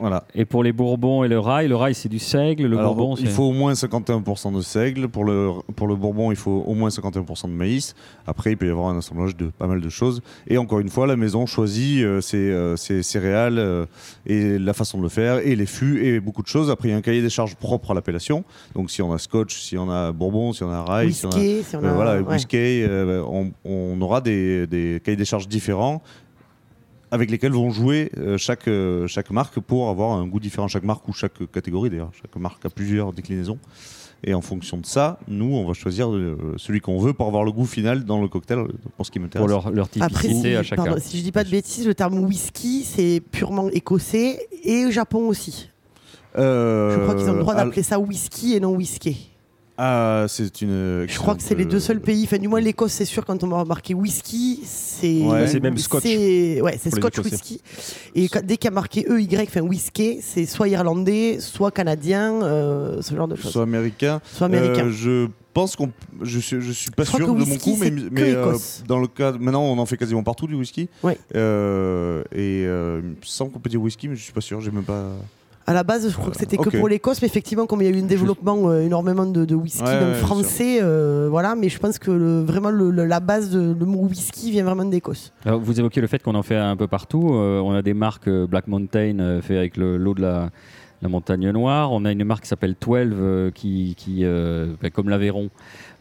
Voilà. 0.00 0.24
Et 0.34 0.44
pour 0.44 0.64
les 0.64 0.72
bourbons 0.72 1.22
et 1.22 1.28
le 1.28 1.38
rail, 1.38 1.68
le 1.68 1.76
rail 1.76 1.94
c'est 1.94 2.08
du 2.08 2.18
seigle, 2.18 2.66
le 2.66 2.76
Alors, 2.78 2.96
bourbon 2.96 3.16
il 3.16 3.28
faut 3.28 3.44
au 3.44 3.52
moins 3.52 3.72
51% 3.74 4.54
de 4.54 4.60
seigle. 4.60 5.08
Pour 5.08 5.24
le, 5.24 5.50
pour 5.76 5.86
le 5.86 5.94
bourbon, 5.94 6.32
il 6.32 6.36
faut 6.36 6.64
au 6.66 6.74
moins 6.74 6.88
51% 6.88 7.44
de 7.46 7.52
maïs. 7.52 7.94
Après, 8.26 8.50
il 8.50 8.56
peut 8.56 8.66
y 8.66 8.70
avoir 8.70 8.88
un 8.88 8.98
assemblage 8.98 9.36
de 9.36 9.46
pas 9.46 9.68
mal 9.68 9.80
de 9.80 9.88
choses. 9.88 10.20
Et 10.48 10.58
encore 10.58 10.80
une 10.80 10.88
fois, 10.88 11.06
la 11.06 11.14
maison 11.16 11.46
choisit 11.46 12.02
euh, 12.02 12.20
ses, 12.20 12.36
euh, 12.38 12.76
ses 12.76 13.02
céréales 13.04 13.58
euh, 13.58 13.86
et 14.26 14.58
la 14.58 14.72
façon 14.74 14.98
de 14.98 15.04
le 15.04 15.08
faire, 15.08 15.38
et 15.38 15.54
les 15.54 15.66
fûts, 15.66 16.04
et 16.04 16.18
beaucoup 16.20 16.42
de 16.42 16.48
choses. 16.48 16.70
Après, 16.70 16.88
il 16.88 16.90
y 16.90 16.94
a 16.94 16.96
un 16.96 17.00
cahier 17.02 17.22
des 17.22 17.30
charges 17.30 17.54
propre 17.54 17.92
à 17.92 17.94
l'appellation. 17.94 18.44
Donc, 18.74 18.90
si 18.90 19.00
on 19.00 19.12
a 19.12 19.18
scotch, 19.18 19.60
si 19.60 19.78
on 19.78 19.88
a 19.90 20.10
bourbon, 20.10 20.52
si 20.52 20.64
on 20.64 20.70
a 20.70 20.82
rail, 20.82 21.12
si 21.12 21.24
on 21.26 21.30
a, 21.30 21.36
Whisky, 21.36 21.62
si 21.62 21.76
on 21.76 21.84
a. 21.84 21.86
euh, 21.86 21.92
voilà, 21.92 22.20
ouais. 22.20 22.32
whisky, 22.34 22.56
euh, 22.82 23.22
on, 23.28 23.52
on 23.64 24.00
aura 24.00 24.20
des, 24.20 24.66
des 24.66 25.00
cahiers 25.04 25.16
des 25.16 25.24
charges 25.24 25.46
différents 25.48 26.02
avec 27.14 27.30
lesquels 27.30 27.52
vont 27.52 27.70
jouer 27.70 28.10
euh, 28.18 28.36
chaque, 28.38 28.66
euh, 28.66 29.06
chaque 29.06 29.30
marque 29.30 29.60
pour 29.60 29.88
avoir 29.88 30.18
un 30.18 30.26
goût 30.26 30.40
différent. 30.40 30.66
Chaque 30.66 30.82
marque 30.82 31.06
ou 31.08 31.12
chaque 31.12 31.48
catégorie 31.52 31.88
d'ailleurs. 31.88 32.10
Chaque 32.20 32.34
marque 32.34 32.66
a 32.66 32.70
plusieurs 32.70 33.12
déclinaisons. 33.12 33.58
Et 34.24 34.34
en 34.34 34.40
fonction 34.40 34.78
de 34.78 34.86
ça, 34.86 35.20
nous, 35.28 35.54
on 35.54 35.64
va 35.64 35.74
choisir 35.74 36.12
euh, 36.12 36.54
celui 36.56 36.80
qu'on 36.80 36.98
veut 36.98 37.12
pour 37.12 37.28
avoir 37.28 37.44
le 37.44 37.52
goût 37.52 37.66
final 37.66 38.04
dans 38.04 38.20
le 38.20 38.26
cocktail, 38.26 38.66
pour 38.96 39.06
ce 39.06 39.12
qui 39.12 39.20
m'intéresse. 39.20 39.46
pour 39.46 39.48
leur, 39.48 39.70
leur 39.70 39.86
Après, 40.00 40.22
typicité 40.22 40.50
si, 40.50 40.56
à 40.56 40.62
chacun. 40.64 40.84
pardon, 40.84 41.00
si 41.00 41.18
je 41.18 41.22
dis 41.22 41.30
pas 41.30 41.44
de 41.44 41.50
bêtises, 41.50 41.86
le 41.86 41.94
terme 41.94 42.18
whisky, 42.18 42.82
c'est 42.82 43.22
purement 43.30 43.68
écossais 43.68 44.48
et 44.64 44.86
au 44.86 44.90
Japon 44.90 45.28
aussi. 45.28 45.68
Je 46.34 47.00
crois 47.00 47.14
qu'ils 47.14 47.30
ont 47.30 47.34
le 47.34 47.40
droit 47.40 47.54
d'appeler 47.54 47.84
ça 47.84 48.00
whisky 48.00 48.54
et 48.54 48.60
non 48.60 48.74
whisky. 48.74 49.33
Ah, 49.76 50.26
c'est 50.28 50.62
une. 50.62 51.04
Je 51.08 51.18
crois 51.18 51.34
que 51.34 51.42
c'est 51.42 51.56
les 51.56 51.64
deux 51.64 51.80
seuls 51.80 52.00
pays. 52.00 52.24
Enfin, 52.24 52.38
du 52.38 52.46
moins, 52.46 52.60
l'Écosse, 52.60 52.92
c'est 52.92 53.04
sûr, 53.04 53.24
quand 53.24 53.42
on 53.42 53.48
va 53.48 53.64
marquer 53.64 53.92
whisky, 53.94 54.60
c'est. 54.64 55.20
Ouais, 55.22 55.48
c'est 55.48 55.58
même 55.60 55.76
scotch 55.78 56.04
Ouais, 56.04 56.78
c'est 56.80 56.90
scotch 56.94 57.18
whisky. 57.18 57.60
Et 58.14 58.28
quand- 58.28 58.44
dès 58.44 58.56
qu'il 58.56 58.66
y 58.66 58.68
a 58.68 58.74
marqué 58.74 59.00
EY, 59.10 59.36
enfin 59.42 59.62
whisky, 59.62 60.18
c'est 60.22 60.46
soit 60.46 60.68
irlandais, 60.68 61.38
soit 61.40 61.72
canadien, 61.72 62.40
euh, 62.42 63.02
ce 63.02 63.16
genre 63.16 63.26
de 63.26 63.34
choses. 63.34 63.50
Soit 63.50 63.64
américain. 63.64 64.20
Soit 64.32 64.46
américain. 64.46 64.86
Euh, 64.86 64.92
je 64.92 65.26
pense 65.52 65.74
qu'on. 65.74 65.90
Je 66.22 66.38
suis, 66.38 66.60
je 66.60 66.70
suis 66.70 66.90
pas 66.92 67.02
Je 67.02 67.10
sûr 67.10 67.34
de 67.34 67.44
mon 67.44 67.56
coup, 67.58 67.76
mais, 67.80 67.92
euh, 68.22 68.56
dans 68.86 69.00
le 69.00 69.08
cas. 69.08 69.32
Maintenant, 69.32 69.64
on 69.64 69.78
en 69.78 69.86
fait 69.86 69.96
quasiment 69.96 70.22
partout 70.22 70.46
du 70.46 70.54
whisky. 70.54 70.88
Ouais. 71.02 71.18
Euh, 71.34 72.22
et 72.32 72.64
euh, 72.64 73.00
il 73.02 73.08
me 73.10 73.16
semble 73.22 73.50
qu'on 73.50 73.58
peut 73.58 73.70
dire 73.70 73.82
whisky, 73.82 74.06
mais 74.06 74.14
je 74.14 74.22
suis 74.22 74.32
pas 74.32 74.40
sûr. 74.40 74.60
J'ai 74.60 74.70
même 74.70 74.84
pas. 74.84 75.10
À 75.66 75.72
la 75.72 75.82
base, 75.82 76.08
je 76.10 76.14
crois 76.14 76.30
que 76.30 76.36
c'était 76.38 76.58
que 76.58 76.68
pour 76.76 76.88
l'Écosse, 76.88 77.22
mais 77.22 77.26
effectivement, 77.26 77.64
comme 77.66 77.80
il 77.80 77.84
y 77.90 77.92
a 77.92 77.96
eu 77.96 78.02
un 78.02 78.06
développement 78.06 78.68
euh, 78.68 78.80
énormément 78.82 79.24
de, 79.24 79.44
de 79.46 79.54
whisky, 79.54 79.82
Ouais, 79.82 79.98
même 79.98 80.08
ouais, 80.10 80.14
français, 80.16 80.78
euh, 80.82 81.28
voilà. 81.30 81.54
Mais 81.54 81.70
je 81.70 81.78
pense 81.78 81.98
que 81.98 82.10
le- 82.10 82.42
vraiment 82.42 82.70
le- 82.70 82.90
le- 82.90 83.06
la 83.06 83.20
base 83.20 83.48
de 83.50 83.74
le 83.78 83.86
mot 83.86 84.00
whisky 84.06 84.50
vient 84.50 84.64
vraiment 84.64 84.84
d'Écosse. 84.84 85.32
Vous 85.46 85.80
évoquez 85.80 86.00
le 86.02 86.06
fait 86.06 86.22
qu'on 86.22 86.34
en 86.34 86.42
fait 86.42 86.56
un 86.56 86.76
peu 86.76 86.86
partout. 86.86 87.30
Euh, 87.32 87.60
on 87.60 87.72
a 87.72 87.80
des 87.80 87.94
marques 87.94 88.28
Black 88.28 88.68
Mountain 88.68 89.18
euh, 89.20 89.40
fait 89.40 89.56
avec 89.56 89.76
le- 89.78 89.96
l'eau 89.96 90.12
de 90.12 90.20
la, 90.20 90.50
la 91.00 91.08
montagne 91.08 91.48
noire. 91.50 91.92
On 91.92 92.04
a 92.04 92.12
une 92.12 92.24
marque 92.24 92.42
qui 92.42 92.48
s'appelle 92.48 92.74
12 92.78 93.08
euh, 93.14 93.50
qui, 93.50 93.94
qui 93.96 94.18
euh, 94.24 94.74
ben, 94.82 94.90
comme 94.90 95.08
l'Aveyron, 95.08 95.48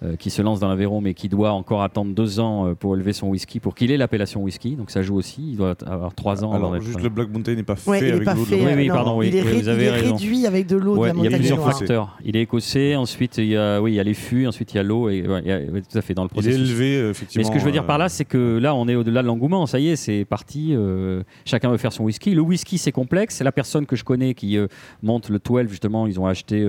euh, 0.04 0.16
qui 0.16 0.30
se 0.30 0.42
lance 0.42 0.60
dans 0.60 0.68
l'Aveyron 0.68 1.02
mais 1.02 1.14
qui 1.14 1.30
doit 1.30 1.52
encore 1.52 1.82
attendre 1.84 2.14
deux 2.14 2.40
ans 2.40 2.68
euh, 2.68 2.74
pour 2.76 2.96
élever 2.96 3.14
son 3.14 3.28
whisky, 3.30 3.60
pour 3.60 3.76
qu'il 3.76 3.92
ait 3.92 3.98
l'appellation 3.98 4.42
whisky. 4.42 4.76
Donc 4.76 4.92
ça 4.92 5.02
joue 5.02 5.16
aussi. 5.16 5.42
Il 5.52 5.58
doit 5.58 5.76
avoir 5.86 6.14
trois 6.14 6.44
ans 6.44 6.52
avant 6.54 6.72
Alors, 6.74 6.82
juste 6.82 7.02
le 7.02 7.10
Black 7.10 7.30
Mountain 7.32 7.56
n'est 7.56 7.64
pas 7.64 7.76
fait 7.76 7.90
Ouais, 7.90 8.00
il 8.00 8.06
est 8.08 8.12
avec 8.14 8.24
pas 8.26 8.34
l'eau 8.34 8.46
de 8.46 8.52
la 8.52 8.58
Oui, 8.58 8.72
oui, 8.76 8.88
non, 8.88 8.94
pardon, 8.94 9.18
oui, 9.18 9.28
il 9.30 9.36
est, 9.36 9.42
oui, 9.44 9.48
ré- 9.50 9.62
vous 9.62 9.68
avez 9.68 9.84
il 9.84 9.88
est 9.88 9.92
raison. 9.92 10.16
réduit 10.16 10.46
avec 10.46 10.68
de 10.68 10.76
l'eau 10.78 10.98
Ouais, 10.98 11.12
de 11.12 11.18
la 11.18 11.24
il 11.24 11.32
y 11.32 11.34
a 11.34 11.38
plusieurs 11.38 11.64
facteurs. 11.72 12.18
Il 12.26 12.36
est 12.36 12.42
écossais, 12.42 12.96
ensuite 12.96 13.38
il 13.38 13.46
y 13.48 13.58
a, 13.58 13.82
oui, 13.82 13.94
il 13.94 13.96
y 13.96 14.00
a 14.00 14.04
les 14.04 14.14
fûts, 14.14 14.46
ensuite 14.48 14.74
il 14.74 14.78
y 14.78 14.80
a 14.80 14.84
l'eau, 14.84 15.10
et 15.10 15.28
ouais, 15.28 15.42
il 15.44 15.48
y 15.48 15.52
a- 15.52 15.58
ouais, 15.60 15.82
tout 15.82 15.98
à 15.98 16.02
fait 16.02 16.14
dans 16.14 16.24
le 16.24 16.30
Il 16.34 16.40
est 16.40 16.42
processus. 16.42 16.70
élevé, 16.70 16.98
euh, 16.98 17.10
effectivement. 17.12 17.42
Mais 17.42 17.48
ce 17.48 17.52
que 17.54 17.60
je 17.60 17.66
veux 17.66 17.72
dire 17.72 17.86
par 17.86 17.98
là, 17.98 18.10
c'est 18.10 18.26
que 18.26 18.58
là, 18.58 18.76
on 18.76 18.88
est 18.88 18.96
au-delà 18.96 19.22
de 19.22 19.28
l'engouement. 19.28 19.66
Ça 19.66 19.80
y 19.80 19.90
est, 19.90 19.96
c'est 19.96 20.26
parti. 20.26 20.72
euh, 20.74 21.24
chacun 21.46 21.70
veut 21.70 21.78
faire 21.78 21.94
son 21.94 22.04
whisky. 22.04 22.34
Le 22.34 22.42
whisky, 22.42 22.78
c'est 22.78 22.92
complexe. 22.92 23.36
C'est 23.36 23.44
la 23.44 23.52
personne 23.52 23.86
que 23.86 23.96
je 23.96 24.04
connais 24.04 24.34
qui 24.34 24.58
euh, 24.58 24.68
monte 25.02 25.30
le 25.30 25.40
12, 25.40 25.68
justement. 25.70 26.08
Ils 26.08 26.20
ont 26.20 26.26
acheté 26.28 26.66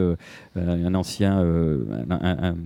un, 0.57 0.94
ancien, 0.94 1.40
euh, 1.40 1.85
un, 2.11 2.14
un- 2.14 2.49
un- 2.51 2.57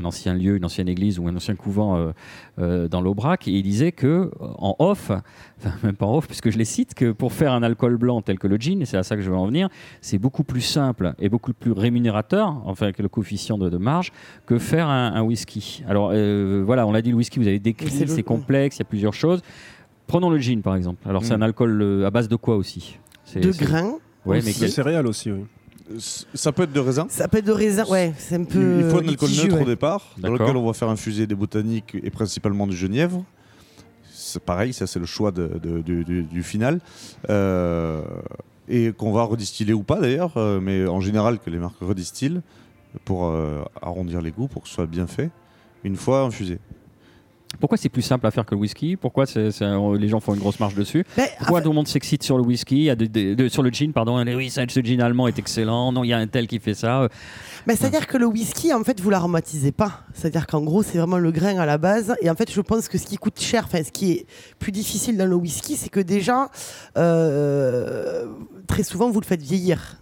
un 0.00 0.04
ancien 0.18 0.34
lieu, 0.34 0.56
une 0.56 0.64
ancienne 0.64 0.88
église 0.88 1.18
ou 1.20 1.28
un 1.28 1.36
ancien 1.36 1.54
couvent 1.54 1.96
euh, 1.96 2.10
euh, 2.58 2.88
dans 2.88 3.00
l'Aubrac. 3.00 3.46
Et 3.46 3.52
il 3.52 3.62
disait 3.62 3.92
que 3.92 4.06
euh, 4.06 4.30
en 4.40 4.74
off, 4.80 5.10
enfin, 5.58 5.72
même 5.84 5.94
pas 5.94 6.06
en 6.06 6.16
off, 6.16 6.26
puisque 6.26 6.50
je 6.50 6.58
les 6.58 6.64
cite, 6.64 6.94
que 6.94 7.12
pour 7.12 7.32
faire 7.32 7.52
un 7.52 7.62
alcool 7.62 7.96
blanc 7.96 8.20
tel 8.20 8.38
que 8.38 8.48
le 8.48 8.56
gin, 8.56 8.82
et 8.82 8.84
c'est 8.84 8.96
à 8.96 9.02
ça 9.04 9.14
que 9.16 9.22
je 9.22 9.30
veux 9.30 9.36
en 9.36 9.46
venir, 9.46 9.68
c'est 10.00 10.18
beaucoup 10.18 10.42
plus 10.42 10.60
simple 10.60 11.14
et 11.20 11.28
beaucoup 11.28 11.52
plus 11.52 11.70
rémunérateur, 11.72 12.60
enfin, 12.64 12.90
que 12.92 13.02
le 13.02 13.08
coefficient 13.08 13.58
de, 13.58 13.68
de 13.70 13.76
marge, 13.76 14.12
que 14.46 14.58
faire 14.58 14.88
un, 14.88 15.12
un 15.14 15.22
whisky. 15.22 15.84
Alors 15.88 16.10
euh, 16.12 16.62
voilà, 16.66 16.86
on 16.86 16.92
l'a 16.92 17.00
dit, 17.02 17.10
le 17.10 17.16
whisky, 17.16 17.38
vous 17.38 17.46
avez 17.46 17.60
décrit, 17.60 17.90
c'est 17.90 18.06
le- 18.06 18.10
c'est 18.12 18.22
complexe, 18.24 18.76
il 18.76 18.80
y 18.80 18.82
a 18.82 18.86
plusieurs 18.86 19.14
choses. 19.14 19.40
Prenons 20.08 20.30
le 20.30 20.38
gin 20.38 20.62
par 20.62 20.74
exemple. 20.74 21.06
Alors 21.08 21.22
c'est 21.24 21.34
Mm. 21.36 21.42
un 21.42 21.46
alcool 21.46 21.82
euh, 21.82 22.06
à 22.06 22.10
base 22.10 22.28
de 22.28 22.36
quoi 22.36 22.56
aussi? 22.56 22.98
C'est- 23.24 23.40
De 23.40 23.52
c'est- 23.52 23.64
grains. 23.64 23.92
Ouais, 24.26 24.38
aussi. 24.38 24.46
mais 24.48 24.52
quel- 24.58 24.70
céréales 24.70 25.06
aussi, 25.06 25.30
oui. 25.30 25.44
C- 25.98 26.26
Ça 26.34 26.52
peut 26.52 26.64
être 26.64 26.72
de 26.72 26.80
raisin. 26.80 27.06
Ça 27.08 27.28
peut 27.28 27.38
être 27.38 27.44
de 27.46 27.52
raisin, 27.52 27.84
ouais, 27.86 28.12
c'est 28.18 28.34
un 28.34 28.44
peu. 28.44 28.80
Il 28.80 28.90
faut 28.90 28.98
un 28.98 29.08
alcool 29.08 29.30
neutre 29.30 29.54
au 29.54 29.58
ouais. 29.60 29.64
départ, 29.64 30.14
dans 30.18 30.30
lequel 30.32 30.56
on 30.56 30.66
va 30.66 30.72
faire 30.72 30.88
infuser 30.88 31.26
des 31.26 31.34
botaniques 31.34 31.96
et 32.02 32.10
principalement 32.10 32.66
du 32.66 32.76
genièvre. 32.76 33.24
C'est 34.12 34.42
pareil, 34.42 34.72
ça 34.74 34.86
c'est 34.86 34.98
le 34.98 35.06
choix 35.06 35.30
de- 35.30 35.58
de- 35.62 35.80
du, 35.80 36.04
du- 36.04 36.22
du 36.24 36.42
final. 36.42 36.80
Euh, 37.30 38.02
et 38.68 38.92
qu'on 38.92 39.12
va 39.12 39.22
redistiller 39.22 39.72
ou 39.72 39.82
pas 39.82 39.98
d'ailleurs, 40.00 40.36
euh, 40.36 40.60
mais 40.60 40.86
en 40.86 41.00
général 41.00 41.38
que 41.38 41.48
les 41.48 41.56
marques 41.58 41.80
redistillent 41.80 42.40
pour 43.06 43.24
euh, 43.26 43.62
arrondir 43.80 44.20
les 44.20 44.30
goûts, 44.30 44.48
pour 44.48 44.62
que 44.62 44.68
ce 44.68 44.74
soit 44.74 44.86
bien 44.86 45.06
fait, 45.06 45.30
une 45.84 45.96
fois 45.96 46.20
infusé. 46.22 46.58
Pourquoi 47.60 47.78
c'est 47.78 47.88
plus 47.88 48.02
simple 48.02 48.26
à 48.26 48.30
faire 48.30 48.44
que 48.44 48.54
le 48.54 48.60
whisky? 48.60 48.96
Pourquoi 48.96 49.24
c'est- 49.26 49.50
c'est 49.50 49.64
un- 49.64 49.94
les 49.96 50.06
gens 50.08 50.20
font 50.20 50.34
une 50.34 50.38
grosse 50.40 50.60
marge 50.60 50.74
dessus? 50.74 51.04
Ben, 51.16 51.26
Pourquoi 51.38 51.60
tout 51.62 51.70
le 51.70 51.74
monde 51.74 51.88
s'excite 51.88 52.22
sur 52.22 52.36
le 52.36 52.44
whisky? 52.44 52.76
Il 52.76 52.82
y 52.84 52.90
a 52.90 52.94
des- 52.94 53.08
des- 53.08 53.34
de- 53.34 53.48
Sur 53.48 53.62
le 53.62 53.70
gin, 53.70 53.92
pardon. 53.92 54.24
et 54.24 54.34
Oui, 54.34 54.50
ça, 54.50 54.62
ce 54.68 54.80
gin 54.80 55.00
allemand 55.00 55.26
est 55.28 55.38
excellent. 55.38 55.90
Non, 55.90 56.04
il 56.04 56.08
y 56.08 56.12
a 56.12 56.18
un 56.18 56.26
tel 56.26 56.46
qui 56.46 56.58
fait 56.60 56.74
ça. 56.74 57.02
Euh, 57.02 57.08
ben, 57.66 57.74
C'est-à-dire 57.76 58.06
que 58.06 58.16
le 58.18 58.26
whisky, 58.26 58.72
en 58.72 58.84
fait, 58.84 59.00
vous 59.00 59.10
l'aromatisez 59.10 59.72
pas. 59.72 60.02
C'est-à-dire 60.14 60.46
qu'en 60.46 60.60
gros, 60.60 60.82
c'est 60.82 60.98
vraiment 60.98 61.18
le 61.18 61.32
grain 61.32 61.56
à 61.58 61.66
la 61.66 61.78
base. 61.78 62.14
Et 62.22 62.30
en 62.30 62.34
fait, 62.34 62.52
je 62.52 62.60
pense 62.60 62.86
que 62.88 62.98
ce 62.98 63.06
qui 63.06 63.16
coûte 63.16 63.40
cher, 63.40 63.64
enfin, 63.66 63.82
ce 63.82 63.90
qui 63.90 64.12
est 64.12 64.26
plus 64.58 64.70
difficile 64.70 65.16
dans 65.16 65.26
le 65.26 65.34
whisky, 65.34 65.76
c'est 65.76 65.88
que 65.88 66.00
déjà, 66.00 66.50
euh, 66.96 68.26
très 68.66 68.82
souvent, 68.82 69.10
vous 69.10 69.20
le 69.20 69.26
faites 69.26 69.42
vieillir. 69.42 69.96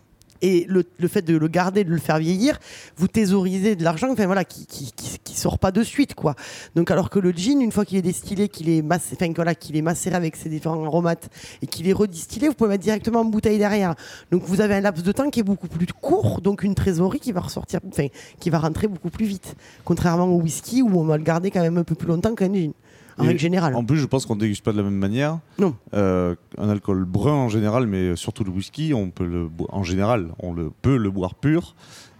Et 0.46 0.64
le, 0.68 0.85
fait 1.09 1.22
de 1.22 1.37
le 1.37 1.48
garder, 1.48 1.82
de 1.82 1.90
le 1.90 1.98
faire 1.98 2.18
vieillir, 2.18 2.61
vous 2.96 3.09
thésaurisez 3.09 3.74
de 3.74 3.82
l'argent, 3.82 4.12
enfin 4.12 4.26
voilà, 4.26 4.44
qui, 4.44 4.64
qui, 4.64 5.35
sort 5.35 5.59
pas 5.59 5.72
de 5.72 5.82
suite, 5.82 6.14
quoi. 6.14 6.37
Donc 6.76 6.88
alors 6.92 7.11
que 7.11 7.18
le 7.18 7.32
gin, 7.32 7.61
une 7.61 7.72
fois 7.72 7.85
qu'il 7.85 7.98
est 7.98 8.02
distillé, 8.02 8.48
qu'il 8.48 8.70
est 8.70 8.82
enfin 8.82 9.32
voilà, 9.35 9.56
qu'il 9.56 9.76
est 9.76 9.82
macéré 9.82 10.14
avec 10.14 10.37
ses 10.37 10.48
différents 10.48 10.85
aromates 10.85 11.28
et 11.62 11.66
qu'il 11.66 11.88
est 11.88 11.92
redistillé, 11.92 12.48
vous 12.48 12.54
pouvez 12.54 12.70
mettre 12.70 12.85
directement 12.85 13.20
en 13.20 13.24
bouteille 13.24 13.59
derrière. 13.59 13.96
Donc 14.30 14.44
vous 14.44 14.61
avez 14.61 14.76
un 14.76 14.80
laps 14.80 15.04
de 15.04 15.11
temps 15.12 15.28
qui 15.30 15.40
est 15.40 15.42
beaucoup 15.42 15.66
plus 15.66 15.87
court, 15.87 16.40
donc 16.40 16.62
une 16.62 16.76
trésorerie 16.76 17.20
qui 17.20 17.32
va 17.32 17.40
ressortir, 17.40 17.80
enfin 17.88 18.06
qui 18.38 18.50
va 18.50 18.61
rentrer 18.61 18.87
beaucoup 18.87 19.11
plus 19.11 19.26
vite. 19.26 19.56
Contrairement 19.85 20.26
au 20.26 20.40
whisky 20.40 20.80
où 20.80 20.98
on 20.98 21.04
va 21.04 21.16
le 21.16 21.24
garder 21.24 21.50
quand 21.50 21.62
même 21.62 21.76
un 21.78 21.85
peu 21.85 21.96
plus 21.96 22.09
longtemps 22.09 22.35
qu'un 22.35 22.52
gin, 22.54 22.72
en 23.18 23.24
Et 23.24 23.29
règle 23.29 23.40
générale. 23.40 23.74
En 23.74 23.85
plus, 23.85 23.98
je 23.98 24.07
pense 24.07 24.26
qu'on 24.26 24.37
déguste 24.37 24.64
pas 24.64 24.72
de 24.72 24.76
la 24.76 24.83
même 24.83 24.94
manière. 24.96 25.38
Non. 25.59 25.74
Euh, 25.94 26.35
un 26.59 26.68
alcool 26.68 27.05
brun 27.05 27.33
en 27.33 27.48
général, 27.48 27.87
mais 27.87 28.16
surtout 28.16 28.44
le 28.44 28.50
whisky, 28.50 28.92
on 28.94 29.11
peut 29.11 29.26
le 29.26 29.48
en 29.70 29.83
général, 29.83 30.29
on 30.38 30.52
le 30.52 30.70
peut 30.83 30.96
le 30.96 31.11
boire 31.11 31.35
pur. 31.35 31.74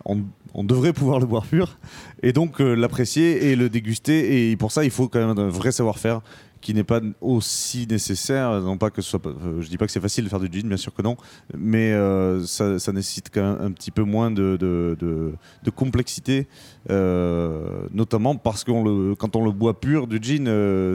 On, 0.05 0.23
on 0.55 0.65
devrait 0.65 0.93
pouvoir 0.93 1.19
le 1.21 1.27
boire 1.27 1.45
pur 1.45 1.77
et 2.23 2.33
donc 2.33 2.61
euh, 2.61 2.75
l'apprécier 2.75 3.51
et 3.51 3.57
le 3.57 3.69
déguster. 3.69 4.51
Et 4.51 4.57
pour 4.57 4.73
ça, 4.73 4.85
il 4.85 4.91
faut 4.91 5.09
quand 5.09 5.19
même 5.19 5.39
un 5.39 5.49
vrai 5.49 5.73
savoir-faire 5.73 6.23
qui 6.61 6.75
n'est 6.75 6.85
pas 6.85 7.01
aussi 7.21 7.87
nécessaire. 7.89 8.61
Non 8.61 8.79
pas 8.79 8.91
que 8.91 9.03
ce 9.03 9.11
soit, 9.11 9.27
euh, 9.27 9.61
je 9.61 9.69
dis 9.69 9.79
pas 9.79 9.87
que 9.87 9.93
c'est 9.93 10.01
facile 10.01 10.25
de 10.25 10.29
faire 10.29 10.41
du 10.41 10.49
gin, 10.51 10.69
bien 10.69 10.77
sûr 10.77 10.93
que 10.95 11.03
non, 11.03 11.17
mais 11.57 11.93
euh, 11.93 12.45
ça, 12.45 12.79
ça 12.79 12.93
nécessite 12.93 13.31
quand 13.33 13.59
un 13.61 13.71
petit 13.73 13.91
peu 13.91 14.03
moins 14.03 14.31
de, 14.31 15.35
complexité, 15.75 16.49
euh, 16.91 17.87
notamment 17.93 18.37
parce 18.37 18.65
que 18.65 19.15
quand 19.15 19.37
on 19.37 19.45
le 19.45 19.53
boit 19.53 19.79
pur 19.81 20.07
du 20.07 20.19
gin, 20.21 20.47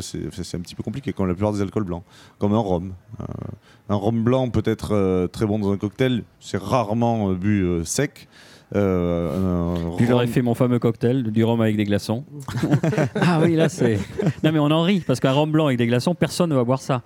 c'est 0.02 0.56
un 0.56 0.62
petit 0.62 0.76
peu 0.76 0.84
compliqué, 0.84 1.14
comme 1.14 1.28
la 1.28 1.34
plupart 1.34 1.54
des 1.54 1.62
alcools 1.62 1.84
blancs, 1.84 2.04
comme 2.40 2.54
un 2.54 2.60
rhum. 2.60 2.94
Un 3.90 3.96
rhum 3.96 4.24
blanc 4.24 4.50
peut 4.50 4.64
être 4.66 5.28
très 5.32 5.46
bon 5.46 5.60
dans 5.60 5.72
un 5.72 5.78
cocktail, 5.78 6.24
c'est 6.40 6.62
rarement 6.62 7.34
bu 7.34 7.82
sec. 7.86 8.28
Euh, 8.76 10.28
fait 10.28 10.42
mon 10.42 10.56
fameux 10.56 10.80
cocktail 10.80 11.24
du 11.24 11.44
rhum 11.44 11.60
avec 11.62 11.76
des 11.76 11.84
glaçons. 11.84 12.24
ah 13.16 13.40
oui, 13.44 13.56
là 13.56 13.70
c'est. 13.70 14.00
Non 14.44 14.52
mais 14.52 14.60
on 14.60 14.72
en 14.72 14.84
rit 14.84 15.02
parce 15.02 15.20
qu'un 15.20 15.32
rhum 15.32 15.52
blanc 15.52 15.66
avec 15.68 15.78
des 15.78 15.88
glaçons, 15.88 16.16
personne 16.16 16.50
ne 16.50 16.56
va 16.56 16.64
boire 16.64 16.82
ça. 16.82 17.02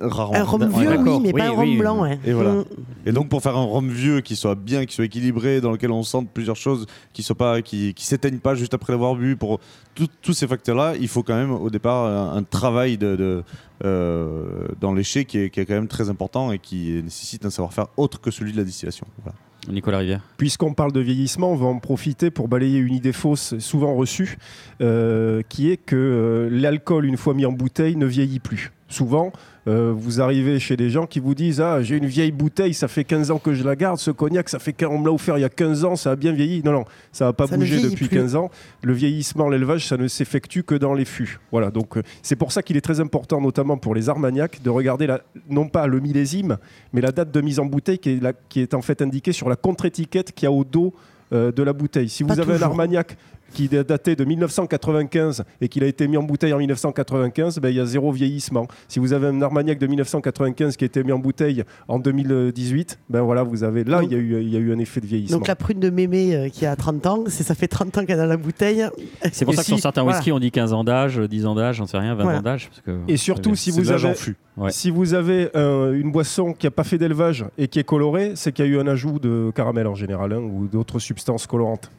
rarement. 0.00 0.34
Un 0.34 0.42
rhum 0.42 0.68
vieux, 0.68 0.98
oui, 0.98 1.20
mais 1.22 1.32
pas 1.32 1.38
Oui, 1.38 1.42
un 1.42 1.50
rhum 1.50 1.60
oui, 1.60 1.76
blanc. 1.78 2.04
Et 2.24 2.32
voilà. 2.32 2.52
Mm. 2.52 2.64
Et 3.06 3.12
donc 3.12 3.28
pour 3.28 3.42
faire 3.42 3.56
un 3.56 3.64
rhum 3.64 3.88
vieux 3.88 4.20
qui 4.20 4.36
soit 4.36 4.54
bien, 4.54 4.86
qui 4.86 4.94
soit 4.94 5.04
équilibré, 5.04 5.60
dans 5.60 5.70
lequel 5.70 5.90
on 5.92 6.02
sente 6.02 6.28
plusieurs 6.30 6.56
choses, 6.56 6.86
qui 7.12 7.24
ne 7.28 7.34
pas, 7.34 7.62
qui, 7.62 7.94
qui 7.94 8.04
s'éteignent 8.04 8.38
pas 8.38 8.54
juste 8.54 8.74
après 8.74 8.92
l'avoir 8.92 9.14
bu, 9.14 9.36
pour 9.36 9.60
tous 9.94 10.32
ces 10.32 10.48
facteurs-là, 10.48 10.94
il 11.00 11.08
faut 11.08 11.22
quand 11.22 11.36
même 11.36 11.52
au 11.52 11.70
départ 11.70 12.06
un, 12.06 12.36
un 12.36 12.42
travail 12.42 12.98
de, 12.98 13.14
de, 13.14 13.44
euh, 13.84 14.68
dans 14.80 14.94
l'éché 14.94 15.24
qui 15.24 15.38
est, 15.38 15.50
qui 15.50 15.60
est 15.60 15.66
quand 15.66 15.74
même 15.74 15.88
très 15.88 16.08
important 16.08 16.52
et 16.52 16.58
qui 16.58 17.00
nécessite 17.02 17.44
un 17.44 17.50
savoir-faire 17.50 17.88
autre 17.96 18.20
que 18.20 18.30
celui 18.30 18.52
de 18.52 18.56
la 18.56 18.64
distillation. 18.64 19.06
Voilà. 19.22 19.36
Nicolas 19.68 19.98
Rivière. 19.98 20.20
Puisqu'on 20.36 20.74
parle 20.74 20.92
de 20.92 21.00
vieillissement, 21.00 21.52
on 21.52 21.56
va 21.56 21.66
en 21.66 21.78
profiter 21.78 22.30
pour 22.30 22.48
balayer 22.48 22.78
une 22.78 22.94
idée 22.94 23.12
fausse, 23.12 23.58
souvent 23.58 23.94
reçue, 23.94 24.38
euh, 24.80 25.42
qui 25.48 25.70
est 25.70 25.76
que 25.76 25.96
euh, 25.96 26.48
l'alcool, 26.50 27.06
une 27.06 27.16
fois 27.16 27.34
mis 27.34 27.46
en 27.46 27.52
bouteille, 27.52 27.96
ne 27.96 28.06
vieillit 28.06 28.40
plus. 28.40 28.72
Souvent, 28.94 29.32
euh, 29.66 29.92
vous 29.96 30.20
arrivez 30.20 30.60
chez 30.60 30.76
des 30.76 30.88
gens 30.88 31.06
qui 31.06 31.18
vous 31.18 31.34
disent 31.34 31.60
Ah, 31.60 31.82
j'ai 31.82 31.96
une 31.96 32.06
vieille 32.06 32.30
bouteille, 32.30 32.74
ça 32.74 32.86
fait 32.86 33.02
15 33.02 33.30
ans 33.32 33.38
que 33.38 33.54
je 33.54 33.64
la 33.64 33.74
garde. 33.74 33.98
Ce 33.98 34.10
cognac, 34.12 34.48
ça 34.48 34.58
fait 34.60 34.74
on 34.84 34.98
me 34.98 35.06
l'a 35.06 35.12
offert 35.12 35.36
il 35.36 35.40
y 35.40 35.44
a 35.44 35.48
15 35.48 35.84
ans, 35.84 35.96
ça 35.96 36.12
a 36.12 36.16
bien 36.16 36.32
vieilli. 36.32 36.62
Non, 36.64 36.70
non, 36.72 36.84
ça 37.10 37.24
n'a 37.24 37.32
pas 37.32 37.46
Ça 37.48 37.56
bougé 37.56 37.80
depuis 37.82 38.06
plus. 38.06 38.16
15 38.18 38.36
ans. 38.36 38.50
Le 38.82 38.92
vieillissement, 38.92 39.48
l'élevage, 39.48 39.86
ça 39.88 39.96
ne 39.96 40.06
s'effectue 40.06 40.62
que 40.62 40.74
dans 40.76 40.94
les 40.94 41.04
fûts. 41.04 41.38
Voilà, 41.50 41.70
donc 41.72 41.96
euh, 41.96 42.02
c'est 42.22 42.36
pour 42.36 42.52
ça 42.52 42.62
qu'il 42.62 42.76
est 42.76 42.80
très 42.82 43.00
important, 43.00 43.40
notamment 43.40 43.76
pour 43.76 43.94
les 43.96 44.08
armagnacs, 44.08 44.62
de 44.62 44.70
regarder 44.70 45.06
la, 45.08 45.20
non 45.48 45.66
pas 45.68 45.86
le 45.88 45.98
millésime, 45.98 46.58
mais 46.92 47.00
la 47.00 47.10
date 47.10 47.32
de 47.32 47.40
mise 47.40 47.58
en 47.58 47.66
bouteille 47.66 47.98
qui 47.98 48.10
est, 48.10 48.22
la- 48.22 48.32
qui 48.32 48.60
est 48.60 48.74
en 48.74 48.82
fait 48.82 49.02
indiquée 49.02 49.32
sur 49.32 49.48
la 49.48 49.56
contre-étiquette 49.56 50.32
qu'il 50.32 50.44
y 50.44 50.48
a 50.48 50.52
au 50.52 50.62
dos 50.64 50.94
euh, 51.32 51.50
de 51.50 51.62
la 51.64 51.72
bouteille. 51.72 52.08
Si 52.08 52.22
vous 52.22 52.38
avez 52.38 52.54
un 52.54 52.62
armagnac 52.62 53.16
qui 53.54 53.64
est 53.64 53.84
daté 53.84 54.16
de 54.16 54.24
1995 54.24 55.44
et 55.60 55.68
qu'il 55.68 55.82
a 55.84 55.86
été 55.86 56.06
mis 56.08 56.16
en 56.18 56.22
bouteille 56.22 56.52
en 56.52 56.58
1995, 56.58 57.58
ben, 57.60 57.68
il 57.70 57.76
y 57.76 57.80
a 57.80 57.86
zéro 57.86 58.12
vieillissement. 58.12 58.66
Si 58.88 58.98
vous 58.98 59.12
avez 59.12 59.28
un 59.28 59.40
armagnac 59.40 59.78
de 59.78 59.86
1995 59.86 60.76
qui 60.76 60.84
a 60.84 60.86
été 60.86 61.02
mis 61.02 61.12
en 61.12 61.18
bouteille 61.18 61.64
en 61.88 61.98
2018, 61.98 62.98
ben 63.08 63.22
voilà, 63.22 63.42
vous 63.42 63.64
avez 63.64 63.84
là, 63.84 64.00
Donc- 64.00 64.10
il 64.10 64.12
y, 64.12 64.16
a 64.16 64.18
eu, 64.22 64.42
il 64.42 64.48
y 64.48 64.56
a 64.56 64.60
eu 64.60 64.72
un 64.74 64.78
effet 64.78 65.00
de 65.00 65.06
vieillissement. 65.06 65.38
Donc 65.38 65.48
la 65.48 65.56
prune 65.56 65.80
de 65.80 65.88
mémé 65.90 66.34
euh, 66.34 66.48
qui 66.48 66.66
a 66.66 66.76
30 66.76 67.06
ans, 67.06 67.24
c'est 67.28 67.42
ça 67.44 67.54
fait 67.54 67.68
30 67.68 67.96
ans 67.98 68.04
qu'elle 68.04 68.20
a 68.20 68.26
la 68.26 68.36
bouteille. 68.36 68.84
C'est 69.32 69.44
pour 69.44 69.54
Et 69.54 69.56
ça 69.56 69.62
que 69.62 69.68
sur 69.68 69.78
certains 69.78 70.02
voilà. 70.02 70.18
whisky 70.18 70.32
on 70.32 70.38
dit 70.38 70.50
15 70.50 70.72
ans 70.72 70.84
d'âge, 70.84 71.18
10 71.18 71.46
ans 71.46 71.54
d'âge, 71.54 71.76
j'en 71.76 71.86
sais 71.86 71.98
rien, 71.98 72.14
20 72.14 72.22
Voilà. 72.24 72.38
ans 72.38 72.42
d'âge. 72.42 72.68
parce 72.68 72.80
que- 72.80 72.98
Et 73.08 73.16
surtout, 73.16 73.54
si 73.54 73.70
vous 73.70 73.90
avez. 73.90 74.12
Ouais. 74.56 74.70
si 74.70 74.90
vous 74.90 75.14
avez 75.14 75.48
euh, 75.56 75.98
une 76.00 76.12
boisson 76.12 76.52
qui 76.52 76.66
n'a 76.66 76.70
pas 76.70 76.84
fait 76.84 76.98
d'élevage 76.98 77.44
et 77.58 77.66
qui 77.68 77.78
est 77.80 77.84
colorée, 77.84 78.32
c'est 78.36 78.52
qu'il 78.52 78.64
y 78.64 78.68
a 78.68 78.70
eu 78.70 78.78
un 78.78 78.86
ajout 78.86 79.18
de 79.18 79.50
caramel 79.54 79.86
en 79.86 79.94
général 79.94 80.32
hein, 80.32 80.38
ou 80.38 80.66
d'autres 80.68 80.98
substances 81.00 81.46
colorantes. 81.46 81.90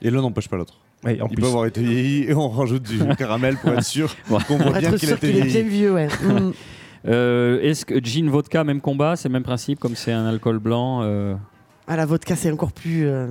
Et 0.00 0.10
l'un 0.10 0.22
n'empêche 0.22 0.48
pas 0.48 0.56
l'autre. 0.56 0.80
Ouais, 1.04 1.20
en 1.20 1.26
Il 1.28 1.34
plus. 1.34 1.42
peut 1.42 1.48
avoir 1.48 1.66
été 1.66 1.82
vieilli 1.82 2.24
et 2.30 2.34
on 2.34 2.48
rajoute 2.48 2.82
du 2.84 2.98
caramel 3.18 3.56
pour 3.56 3.72
être 3.72 3.82
sûr 3.84 4.14
Ouais. 4.30 4.38
qu'on 4.46 4.56
Pour 4.58 4.68
voit 4.70 4.78
bien 4.78 4.90
être 4.92 4.98
qu'il 4.98 5.10
est 5.10 5.20
bien 5.20 5.44
vieilli. 5.44 5.68
vieux, 5.68 5.92
ouais. 5.92 6.08
Mm. 7.04 7.08
Euh, 7.08 7.60
Est-ce 7.62 7.84
que 7.84 7.98
gin, 8.02 8.28
vodka, 8.30 8.62
même 8.62 8.80
combat, 8.80 9.16
c'est 9.16 9.28
le 9.28 9.32
même 9.32 9.42
principe 9.42 9.80
comme 9.80 9.96
c'est 9.96 10.12
un 10.12 10.24
alcool 10.26 10.60
blanc 10.60 11.00
euh, 11.02 11.34
Ah, 11.88 11.96
la 11.96 12.06
vodka, 12.06 12.36
c'est 12.36 12.52
encore 12.52 12.70
plus. 12.70 13.06
euh, 13.06 13.26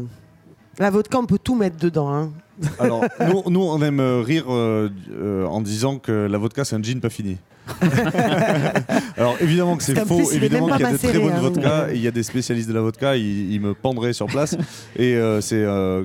La 0.77 0.89
vodka, 0.89 1.17
on 1.17 1.25
peut 1.25 1.39
tout 1.41 1.55
mettre 1.55 1.77
dedans. 1.77 2.13
Hein. 2.13 2.31
Alors, 2.79 3.05
nous, 3.29 3.43
nous, 3.49 3.61
on 3.61 3.81
aime 3.81 4.01
rire 4.01 4.43
euh, 4.49 4.89
euh, 5.13 5.45
en 5.45 5.61
disant 5.61 5.99
que 5.99 6.11
la 6.29 6.37
vodka, 6.37 6.65
c'est 6.65 6.75
un 6.75 6.83
gin 6.83 6.99
pas 6.99 7.09
fini. 7.09 7.37
Alors, 9.17 9.35
évidemment 9.41 9.77
que 9.77 9.83
c'est 9.83 9.95
faux. 10.05 10.17
plus, 10.17 10.33
Évidemment 10.35 10.67
qu'il 10.67 10.79
y 10.81 10.83
a 10.83 10.87
pas 10.87 10.93
de 10.93 10.97
très 10.97 11.19
bonnes 11.19 11.33
hein. 11.33 11.39
vodkas. 11.41 11.91
Il 11.93 12.01
y 12.01 12.07
a 12.07 12.11
des 12.11 12.23
spécialistes 12.23 12.67
de 12.69 12.73
la 12.73 12.81
vodka. 12.81 13.15
Ils, 13.17 13.53
ils 13.53 13.61
me 13.61 13.73
pendraient 13.73 14.13
sur 14.13 14.27
place. 14.27 14.55
Et 14.95 15.15
euh, 15.15 15.41
c'est 15.41 15.63
euh, 15.63 16.03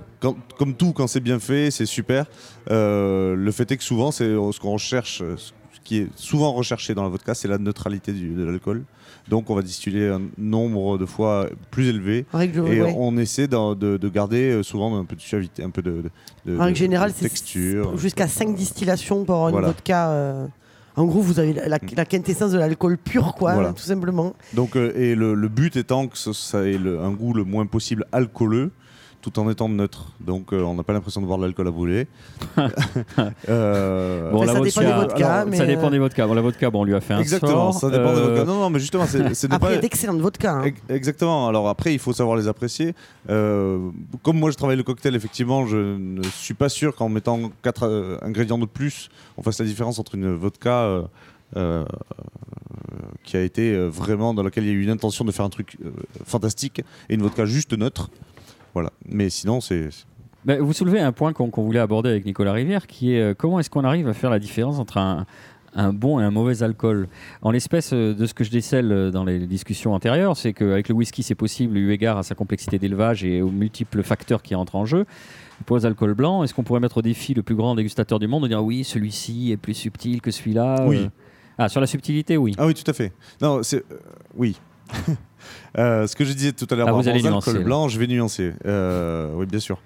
comme 0.59 0.75
tout, 0.75 0.93
quand 0.93 1.07
c'est 1.07 1.21
bien 1.21 1.39
fait, 1.39 1.71
c'est 1.71 1.87
super. 1.87 2.27
Euh, 2.71 3.35
le 3.35 3.53
fait 3.53 3.71
est 3.73 3.77
que 3.77 3.85
souvent, 3.85 4.11
c'est 4.11 4.25
ce 4.35 4.61
qu'on 4.61 4.73
recherche, 4.73 5.23
ce 5.37 5.81
qui 5.85 5.99
est 5.99 6.09
souvent 6.17 6.53
recherché 6.53 6.95
dans 6.95 7.03
la 7.03 7.09
vodka, 7.09 7.35
c'est 7.35 7.49
la 7.49 7.59
neutralité 7.59 8.13
du- 8.13 8.35
de 8.35 8.45
l'alcool. 8.45 8.85
Donc, 9.29 9.51
on 9.51 9.57
va 9.57 9.63
distiller 9.63 10.09
un 10.09 10.21
nombre 10.39 10.99
de 10.99 11.07
fois 11.07 11.49
plus 11.73 11.89
élevé. 11.89 12.27
Règle, 12.33 12.61
Et 12.69 12.81
ouais. 12.81 12.95
on 12.97 13.17
essaie 13.19 13.49
de, 13.49 13.75
de 13.97 14.09
garder 14.09 14.61
souvent 14.63 14.97
un 14.97 15.05
peu 15.05 15.17
de 15.17 15.21
suavité, 15.21 15.65
un 15.65 15.71
peu 15.71 15.83
de, 15.83 16.05
de- 16.45 16.57
En 16.59 16.65
règle 16.65 16.77
générale, 16.79 17.13
c'est 17.17 17.29
jusqu'à 17.97 18.29
5 18.29 18.55
distillations 18.55 19.25
pour 19.25 19.35
avoir 19.35 19.51
Voilà. 19.51 19.67
une 19.69 19.73
vodka. 19.73 20.47
En 20.97 21.05
gros, 21.05 21.21
vous 21.21 21.39
avez 21.39 21.53
la, 21.53 21.69
la- 21.69 21.79
la 21.95 22.05
quintessence 22.07 22.53
de 22.53 22.59
l'alcool 22.59 22.97
pur, 22.97 23.35
quoi, 23.35 23.53
Voilà. 23.55 23.73
tout 23.73 23.83
simplement. 23.83 24.35
Donc, 24.55 24.77
euh, 24.77 24.93
et 24.97 25.15
le, 25.15 25.35
le 25.35 25.49
but 25.49 25.77
étant 25.77 26.09
que 26.09 26.17
ce- 26.17 26.33
ça 26.33 26.63
ait 26.65 26.79
le- 26.79 27.01
un 27.01 27.11
goût 27.11 27.35
le 27.35 27.45
moins 27.45 27.67
possible 27.67 28.07
alcooleux, 28.13 28.71
tout 29.29 29.41
en 29.41 29.51
étant 29.51 29.69
neutre. 29.69 30.13
Donc, 30.21 30.53
euh, 30.53 30.63
on 30.63 30.75
n'a 30.75 30.85
pas 30.85 30.93
l'impression 30.93 31.21
de 31.21 31.27
de 31.27 31.43
l'alcool 31.43 31.67
à 31.67 31.71
brûler. 31.73 32.07
Euh, 33.49 34.31
Bon, 34.31 34.43
la 34.43 34.53
ça 34.53 34.59
vodka, 34.61 34.81
dépend 34.81 34.81
des 34.81 34.93
vodkas, 35.09 35.35
alors, 35.35 35.49
mais, 35.49 35.57
ça 35.57 35.67
dépend 35.67 35.91
des 35.91 35.99
vodkas. 35.99 36.27
Bon, 36.27 36.35
la 36.35 36.41
vodka, 36.43 36.71
bon, 36.71 36.81
on 36.81 36.85
lui 36.85 36.95
a 36.95 37.01
fait 37.01 37.15
un 37.15 37.21
exactement, 37.21 37.73
sort. 37.73 37.81
ça 37.81 37.91
dépend 37.91 38.13
des 38.15 38.21
Euh, 38.21 38.29
vodkas. 38.29 38.45
Non, 38.45 38.61
non, 38.61 38.71
mais 38.71 38.79
justement, 38.79 39.05
c'est 39.07 39.53
Après, 39.53 39.73
il 39.73 39.75
y 39.75 39.79
a 39.79 39.81
d'excellentes 39.81 40.21
vodkas. 40.21 40.53
hein. 40.53 40.63
Ex- 40.65 40.81
Exactement. 40.89 41.49
Alors 41.49 41.69
après, 41.69 41.93
il 41.93 41.99
faut 41.99 42.13
savoir 42.13 42.37
les 42.37 42.47
apprécier. 42.49 42.95
Euh, 43.31 43.91
comme 44.23 44.39
moi, 44.39 44.51
je 44.51 44.57
travaille 44.57 44.77
le 44.77 44.83
cocktail, 44.83 45.15
effectivement, 45.17 45.67
je 45.67 45.77
ne 45.99 46.23
suis 46.23 46.55
pas 46.55 46.69
sûr 46.69 46.95
qu'en 46.95 47.09
mettant 47.09 47.51
quatre 47.63 47.85
euh, 47.87 48.19
ingrédients 48.23 48.59
de 48.59 48.67
plus, 48.67 49.09
on 49.37 49.43
fasse 49.43 49.59
la 49.59 49.67
différence 49.67 49.99
entre 49.99 50.15
une 50.15 50.35
vodka 50.35 50.71
euh, 50.83 51.03
euh, 51.57 51.85
qui 53.25 53.37
a 53.37 53.43
été 53.43 53.73
euh, 53.75 53.89
vraiment 53.89 54.35
dans 54.35 54.43
laquelle 54.43 54.65
il 54.65 54.69
y 54.69 54.71
a 54.71 54.75
eu 54.75 54.83
une 54.83 54.91
intention 54.91 55.25
de 55.25 55.33
faire 55.33 55.45
un 55.45 55.51
truc 55.51 55.77
euh, 55.85 55.91
fantastique 56.25 56.83
et 57.09 57.15
une 57.15 57.23
vodka 57.23 57.45
juste 57.45 57.73
neutre. 57.77 58.11
Voilà. 58.77 58.93
Mais 59.09 59.31
sinon, 59.31 59.63
c'est 59.63 59.89
Ben, 60.45 60.61
vous 60.61 60.75
soulevez 60.75 61.01
un 61.01 61.13
point 61.13 61.33
qu'on 61.33 61.63
voulait 61.63 61.81
aborder 61.81 62.11
avec 62.11 62.27
Nicolas 62.27 62.53
Rivière, 62.53 62.87
qui 62.87 63.15
est 63.15 63.23
euh, 63.23 63.35
comment 63.35 63.59
est-ce 63.59 63.71
qu'on 63.71 63.85
arrive 63.85 64.07
à 64.07 64.13
faire 64.13 64.29
la 64.29 64.39
différence 64.39 64.79
entre 64.79 64.99
un, 64.99 65.25
un 65.75 65.95
bon 65.95 66.21
et 66.21 66.25
un 66.25 66.31
mauvais 66.31 66.63
alcool? 66.63 67.09
En 67.41 67.53
l'espèce 67.53 67.95
euh, 67.95 68.13
de 68.13 68.27
ce 68.27 68.35
que 68.35 68.45
je 68.45 68.51
décèle 68.51 68.93
euh, 68.93 69.11
dans 69.11 69.25
les 69.25 69.47
discussions 69.47 69.95
antérieures, 69.95 70.37
c'est 70.37 70.53
qu'avec 70.53 70.91
le 70.91 70.95
whisky, 70.95 71.23
c'est 71.23 71.35
possible, 71.35 71.79
eu 71.79 71.91
égard 71.91 72.19
à 72.19 72.23
sa 72.23 72.35
complexité 72.35 72.79
d'élevage 72.79 73.25
et 73.25 73.41
aux 73.41 73.51
multiples 73.51 74.03
facteurs 74.03 74.43
qui 74.43 74.55
entrent 74.55 74.77
en 74.77 74.85
jeu. 74.85 75.07
Pour 75.65 75.79
les 75.79 75.87
alcools 75.87 76.13
blancs, 76.13 76.45
est-ce 76.45 76.53
qu'on 76.53 76.63
pourrait 76.63 76.81
mettre 76.81 76.99
au 76.99 77.03
défi 77.03 77.33
le 77.33 77.43
plus 77.43 77.55
grand 77.55 77.77
dégustateur 77.77 78.19
du 78.19 78.27
monde 78.27 78.43
de 78.43 78.49
dire 78.49 78.63
oui, 78.63 78.85
celui-ci 78.85 79.53
est 79.53 79.57
plus 79.57 79.73
subtil 79.73 80.21
que 80.21 80.31
celui-là? 80.31 80.85
Oui. 80.87 81.09
Ah, 81.57 81.71
sur 81.71 81.81
la 81.81 81.87
subtilité, 81.87 82.37
oui. 82.37 82.53
Ah 82.59 82.67
oui, 82.67 82.75
tout 82.75 82.91
à 82.91 82.93
fait. 82.93 83.15
Non, 83.41 83.63
c'est 83.63 83.79
euh, 83.91 83.97
oui. 84.37 84.55
Euh, 85.79 86.07
ce 86.07 86.17
que 86.17 86.25
je 86.25 86.33
disais 86.33 86.53
tout 86.53 86.67
à 86.71 86.75
l'heure 86.75 86.89
Ah, 86.89 86.93
vous 86.93 87.07
allez 87.11 87.21
nuancer, 87.33 87.51
blancs, 87.65 87.91
je 87.91 87.99
vais 87.99 88.07
nuancer. 88.07 88.53
Euh, 88.65 89.31
oui, 89.37 89.45
bien 89.45 89.61
sûr. 89.61 89.79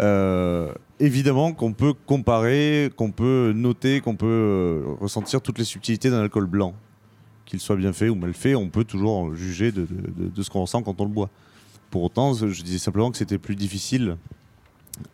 Euh, 0.00 0.72
évidemment 0.98 1.52
qu'on 1.52 1.72
peut 1.72 1.92
comparer, 1.94 2.90
qu'on 2.96 3.12
peut 3.12 3.52
noter, 3.54 4.00
qu'on 4.00 4.16
peut 4.16 4.82
ressentir 5.00 5.40
toutes 5.40 5.58
les 5.58 5.64
subtilités 5.64 6.10
d'un 6.10 6.20
alcool 6.20 6.46
blanc. 6.46 6.74
Qu'il 7.44 7.60
soit 7.60 7.76
bien 7.76 7.92
fait 7.92 8.08
ou 8.08 8.16
mal 8.16 8.34
fait, 8.34 8.56
on 8.56 8.68
peut 8.68 8.82
toujours 8.82 9.34
juger 9.36 9.70
de, 9.70 9.82
de- 9.82 10.24
de- 10.24 10.28
de 10.30 10.42
ce 10.42 10.50
qu'on 10.50 10.62
ressent 10.62 10.82
quand 10.82 11.00
on 11.00 11.04
le 11.04 11.10
boit. 11.12 11.30
Pour 11.92 12.02
autant, 12.02 12.34
je 12.34 12.62
disais 12.64 12.78
simplement 12.78 13.12
que 13.12 13.16
c'était 13.16 13.38
plus 13.38 13.54
difficile 13.54 14.16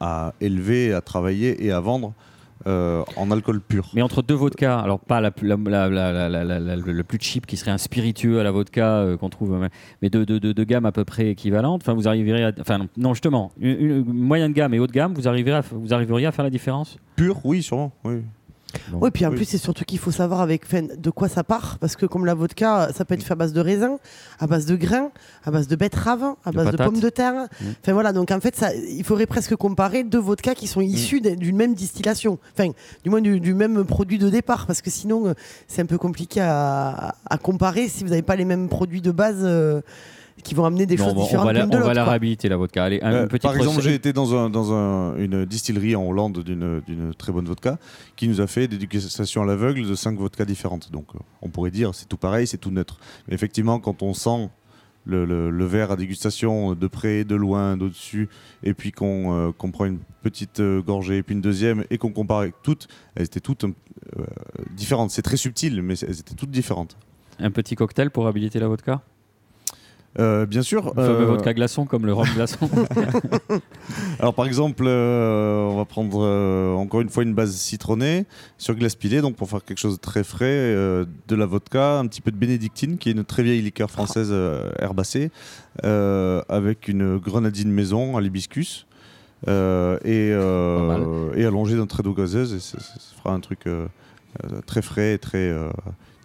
à 0.01 0.32
élever, 0.40 0.95
à 0.95 1.03
travailler 1.03 1.62
et 1.64 1.70
à 1.72 1.80
vendre 1.80 2.14
euh, 2.67 3.03
en 3.17 3.31
alcool 3.31 3.61
pur. 3.61 3.89
Mais 3.95 4.03
entre 4.03 4.23
deux 4.23 4.35
vodkas, 4.35 4.79
alors 4.79 5.01
pas 5.01 5.21
la, 5.21 5.31
le 5.31 7.03
plus 7.03 7.19
cheap 7.21 7.47
qui 7.47 7.57
serait 7.57 7.71
un 7.71 7.79
spiritueux 7.79 8.41
à 8.41 8.43
la 8.43 8.51
vodka 8.51 8.87
euh, 8.87 9.17
qu'on 9.17 9.29
trouve, 9.29 9.55
euh, 9.55 9.69
mais 10.01 10.11
de, 10.11 10.25
de, 10.25 10.39
de, 10.39 10.53
de 10.53 10.65
gamme 10.65 10.87
à 10.87 10.93
peu 10.93 11.05
près 11.05 11.29
équivalente, 11.29 11.83
enfin 11.83 11.95
vous 11.95 12.09
arriverez 12.09 12.45
à, 12.45 12.53
enfin 12.61 12.79
non, 12.79 12.89
non, 12.97 13.15
justement, 13.15 13.53
une, 13.61 13.81
une 13.81 14.13
moyenne 14.13 14.53
gamme 14.53 14.75
et 14.75 14.79
haute 14.79 14.93
gamme, 14.93 15.15
vous 15.15 15.29
arriverez 15.29 15.57
à, 15.57 15.63
vous 15.71 15.95
arriveriez 15.95 16.27
à 16.27 16.33
faire 16.33 16.45
la 16.45 16.51
différence? 16.51 16.97
Pur, 17.17 17.45
oui, 17.45 17.63
sûrement. 17.63 17.93
Oui. 18.05 18.23
Oui, 18.93 19.11
puis 19.11 19.27
en 19.27 19.31
Oui. 19.31 19.37
plus, 19.37 19.45
c'est 19.45 19.59
surtout 19.59 19.85
qu'il 19.85 19.99
faut 19.99 20.11
savoir 20.11 20.41
avec 20.41 20.62
de 20.73 21.11
quoi 21.11 21.29
ça 21.29 21.45
part. 21.45 21.79
Parce 21.79 21.97
que 21.97 22.07
comme 22.07 22.25
la 22.27 22.35
vodka, 22.35 22.89
ça 22.95 23.05
peut 23.05 23.14
être 23.14 23.23
fait 23.23 23.33
à 23.33 23.37
base 23.37 23.53
de 23.53 23.61
raisin, 23.61 23.99
à 24.41 24.47
base 24.47 24.66
de 24.66 24.77
grains, 24.77 25.11
à 25.45 25.51
base 25.51 25.68
de 25.68 25.77
betterave, 25.77 26.23
à 26.45 26.51
De 26.51 26.57
base 26.57 26.70
de 26.73 26.77
pommes 26.77 27.01
de 27.01 27.09
terre. 27.09 27.35
Mmh. 27.61 27.64
Enfin 27.83 27.93
voilà, 27.93 28.12
donc 28.12 28.31
en 28.31 28.41
fait, 28.41 28.57
ça, 28.57 28.75
il 28.75 29.05
faudrait 29.05 29.27
presque 29.27 29.57
comparer 29.57 30.05
deux 30.05 30.18
vodkas 30.20 30.55
qui 30.55 30.66
sont 30.66 30.81
issus 30.81 31.18
Mmh. 31.18 31.20
d- 31.23 31.37
d'une 31.37 31.57
même 31.57 31.75
distillation. 31.75 32.39
Enfin, 32.57 32.70
du 33.05 33.11
moins 33.11 33.20
du, 33.20 33.41
du 33.41 33.55
même 33.55 33.85
produit 33.85 34.18
de 34.18 34.29
départ. 34.31 34.66
Parce 34.66 34.83
que 34.83 34.91
sinon, 34.91 35.27
euh, 35.29 35.35
c'est 35.68 35.83
un 35.83 35.87
peu 35.87 35.99
compliqué 35.99 36.41
à, 36.41 37.14
à 37.29 37.39
comparer 37.39 37.89
si 37.89 38.05
vous 38.05 38.11
n'avez 38.11 38.23
pas 38.23 38.37
les 38.37 38.45
mêmes 38.45 38.68
produits 38.68 39.01
de 39.03 39.11
base 39.11 39.41
euh, 39.43 39.81
qui 40.43 40.55
vont 40.55 40.64
amener 40.64 40.87
des 40.87 40.97
Non, 40.97 41.05
choses 41.05 41.14
bon, 41.14 41.20
on 41.20 41.24
différentes 41.24 41.47
va, 41.47 41.53
la, 41.53 41.66
de 41.66 41.76
on 41.76 41.80
va 41.80 41.95
la 41.95 42.05
réhabiliter 42.05 42.49
la 42.49 42.57
vodka. 42.57 42.85
Allez, 42.85 43.01
un, 43.03 43.12
Euh, 43.12 43.26
par 43.41 43.55
exemple, 43.57 43.80
j'ai 43.83 43.95
été 43.95 44.12
dans, 44.12 44.35
un- 44.35 44.51
dans 44.51 44.72
un- 44.72 45.16
une 45.16 45.45
distillerie 45.45 45.95
en 45.95 46.05
Hollande 46.09 46.43
d'une 46.43 47.14
très 47.16 47.33
bonne 47.33 47.45
vodka 47.47 47.78
qui 48.16 48.28
nous 48.28 48.41
a 48.41 48.47
fait 48.47 48.66
des 48.68 48.78
dégustations 48.78 49.43
à 49.43 49.47
l'aveugle 49.47 49.87
de 49.87 49.95
cinq 49.95 50.18
vodkas 50.18 50.45
différentes. 50.45 50.91
Donc 50.91 51.07
euh, 51.14 51.18
on 51.43 51.49
pourrait 51.49 51.70
dire 51.70 51.95
c'est 51.95 52.09
tout 52.09 52.16
pareil, 52.16 52.47
c'est 52.47 52.59
tout 52.59 52.70
neutre. 52.70 52.99
Mais 53.28 53.35
effectivement, 53.35 53.78
quand 53.78 54.03
on 54.03 54.14
sent 54.14 54.49
le, 55.05 55.24
le- 55.24 55.51
le 55.51 55.64
verre 55.64 55.91
à 55.91 55.97
dégustation 55.97 56.74
de 56.74 56.87
près, 56.87 57.24
de 57.24 57.35
loin, 57.35 57.76
d'au-dessus, 57.76 58.28
et 58.62 58.72
puis 58.72 58.93
qu'on 58.93 59.49
euh, 59.49 59.51
prend 59.72 59.85
une 59.85 59.99
petite 60.22 60.61
euh, 60.61 60.80
gorgée, 60.80 61.22
puis 61.24 61.35
une 61.35 61.41
deuxième, 61.41 61.85
et 61.91 61.99
qu'on 61.99 62.12
compare 62.12 62.39
avec 62.39 62.55
toutes, 62.62 62.87
elles 63.16 63.24
étaient 63.26 63.41
toutes 63.41 63.64
euh, 63.64 63.70
différentes. 64.76 65.11
C'est 65.11 65.22
très 65.22 65.37
subtil, 65.37 65.83
mais 65.83 65.95
elles 65.99 66.20
étaient 66.20 66.35
toutes 66.37 66.51
différentes. 66.53 66.97
Un 67.41 67.51
petit 67.51 67.74
cocktail 67.74 68.11
pour 68.11 68.24
réhabiliter 68.24 68.61
la 68.61 68.68
vodka? 68.68 69.03
Euh, 70.19 70.45
bien 70.45 70.61
sûr. 70.63 70.93
Le 70.97 71.03
fameux 71.03 71.23
euh, 71.23 71.27
vodka 71.27 71.55
glaçon 71.55 71.87
comme 71.87 72.05
le 72.05 72.13
rhum 72.13 72.27
glaçon. 72.35 72.69
Alors 74.19 74.35
par 74.35 74.47
exemple, 74.47 74.85
euh, 74.87 75.61
on 75.71 75.77
va 75.77 75.85
prendre 75.85 76.19
encore 76.77 77.01
une 77.01 77.09
fois 77.09 77.23
une 77.23 77.35
base 77.35 77.55
citronnée 77.55 78.27
sur 78.59 78.75
glace 78.75 78.95
pilée, 78.95 79.21
donc 79.21 79.37
pour 79.37 79.49
faire 79.49 79.65
quelque 79.65 79.79
chose 79.79 79.97
de 79.97 80.01
très 80.01 80.23
frais, 80.25 80.75
de 80.75 81.35
la 81.35 81.47
vodka, 81.47 81.99
un 81.99 82.07
petit 82.07 82.21
peu 82.21 82.31
de 82.31 82.37
bénédictine, 82.37 82.99
qui 82.99 83.09
est 83.09 83.13
une 83.13 83.25
très 83.25 83.43
vieille 83.43 83.63
liqueur 83.63 83.91
française 83.91 84.35
herbacée, 84.79 85.31
avec 85.83 86.89
une 86.89 87.17
grenadine 87.19 87.71
maison 87.73 88.17
à 88.17 88.21
l'hibiscus. 88.21 88.87
et, 89.49 90.29
et 90.29 91.45
allongée 91.45 91.77
d'un 91.77 91.87
trait 91.87 92.03
d'eau 92.03 92.13
gazeuse, 92.15 92.55
et 92.55 92.61
ça 92.61 92.79
ça- 92.81 92.99
fera 93.23 93.35
un 93.35 93.41
truc 93.41 93.61
très 94.67 94.83
frais 94.83 95.15
et 95.15 95.19
très, 95.19 95.53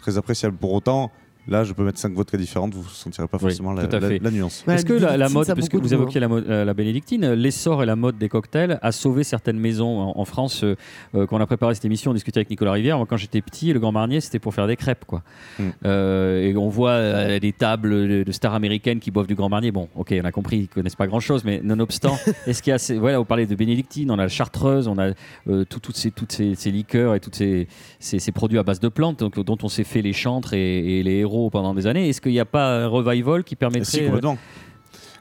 très 0.01 0.17
appréciable. 0.17 0.57
Pour 0.57 0.73
autant, 0.73 1.11
là, 1.47 1.63
je 1.63 1.73
peux 1.73 1.83
mettre 1.83 1.99
5 1.99 2.13
vodkas 2.13 2.37
différentes, 2.37 2.73
vous 2.73 2.83
ne 2.83 2.87
sentirez 2.89 3.27
pas 3.27 3.37
Oui, 3.37 3.49
forcément 3.49 3.73
la, 3.73 3.83
nuance. 4.31 4.63
Ouais, 4.67 4.75
Est-ce 4.75 4.85
que 4.85 4.93
la, 4.93 5.29
mode, 5.29 5.51
puisque 5.53 5.71
beaucoup 5.73 5.83
vous 5.87 5.93
évoquiez 5.93 6.19
la, 6.19 6.27
euh, 6.27 6.65
la 6.65 6.73
bénédictine, 6.73 7.33
l'essor 7.33 7.83
et 7.83 7.85
la 7.85 7.95
mode 7.95 8.17
des 8.17 8.29
cocktails 8.29 8.79
a 8.81 8.91
sauvé 8.91 9.23
certaines 9.23 9.59
maisons 9.59 9.99
en, 9.99 10.19
en 10.19 10.25
France. 10.25 10.63
euh, 10.63 10.75
euh, 11.15 11.25
quand 11.25 11.37
on 11.37 11.41
a 11.41 11.45
préparé 11.45 11.73
cette 11.75 11.85
émission, 11.85 12.11
on 12.11 12.13
discutait 12.13 12.39
avec 12.39 12.49
Nicolas 12.49 12.71
Rivière. 12.73 12.97
Moi, 12.97 13.05
quand 13.09 13.17
j'étais 13.17 13.41
petit, 13.41 13.71
le 13.73 13.79
Grand 13.79 13.91
Marnier, 13.91 14.21
c'était 14.21 14.39
pour 14.39 14.53
faire 14.53 14.67
des 14.67 14.75
crêpes. 14.75 15.05
Quoi. 15.05 15.23
Mm. 15.59 15.63
Euh, 15.85 16.41
et 16.43 16.55
on 16.57 16.69
voit 16.69 16.91
euh, 16.91 17.39
des 17.39 17.53
tables 17.53 17.89
de, 18.09 18.23
de 18.23 18.31
stars 18.31 18.53
américaines 18.53 18.99
qui 18.99 19.11
boivent 19.11 19.27
du 19.27 19.35
Grand 19.35 19.49
Marnier. 19.49 19.71
Bon, 19.71 19.87
ok, 19.95 20.13
on 20.21 20.25
a 20.25 20.31
compris, 20.31 20.57
ils 20.57 20.61
ne 20.63 20.67
connaissent 20.67 20.95
pas 20.95 21.07
grand-chose, 21.07 21.43
mais 21.43 21.61
nonobstant, 21.63 22.17
est-ce 22.47 22.61
qu'il 22.61 22.71
y 22.71 22.73
a... 22.73 22.77
ces- 22.77 22.97
Voilà, 22.97 23.19
vous 23.19 23.25
parlez 23.25 23.45
de 23.45 23.55
bénédictine, 23.55 24.11
on 24.11 24.15
a 24.19 24.23
la 24.23 24.27
chartreuse, 24.27 24.87
on 24.87 24.97
a 24.97 25.11
euh, 25.49 25.63
tout- 25.69 25.79
toutes, 25.79 25.95
ces, 25.97 26.11
toutes 26.11 26.31
ces, 26.31 26.55
ces 26.55 26.71
liqueurs 26.71 27.15
et 27.15 27.19
tous 27.19 27.31
ces, 27.33 27.67
ces, 27.99 28.19
ces 28.19 28.31
produits 28.31 28.57
à 28.59 28.63
base 28.63 28.79
de 28.79 28.89
plantes 28.89 29.19
donc, 29.19 29.39
dont 29.39 29.57
on 29.63 29.69
s'est 29.69 29.83
fait 29.83 30.01
les 30.01 30.13
chantres 30.13 30.53
et, 30.53 30.99
et 30.99 31.03
les 31.03 31.17
héros 31.19 31.36
pendant 31.51 31.73
des 31.73 31.87
années. 31.87 32.09
Est-ce 32.09 32.21
qu'il 32.21 32.31
n'y 32.33 32.39
a 32.39 32.45
pas 32.45 32.83
un 32.83 32.87
revival 32.87 33.43
qui 33.43 33.55
permettrait... 33.55 33.85
Si, 33.91 34.01
euh, 34.01 34.07
complètement. 34.07 34.37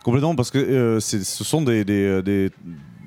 Complètement, 0.05 0.35
parce 0.37 0.51
que 0.51 0.59
euh, 0.59 1.01
ce 1.01 1.19
sont 1.45 1.62
des, 1.62 1.85
des, 1.85 2.23
des- 2.23 2.51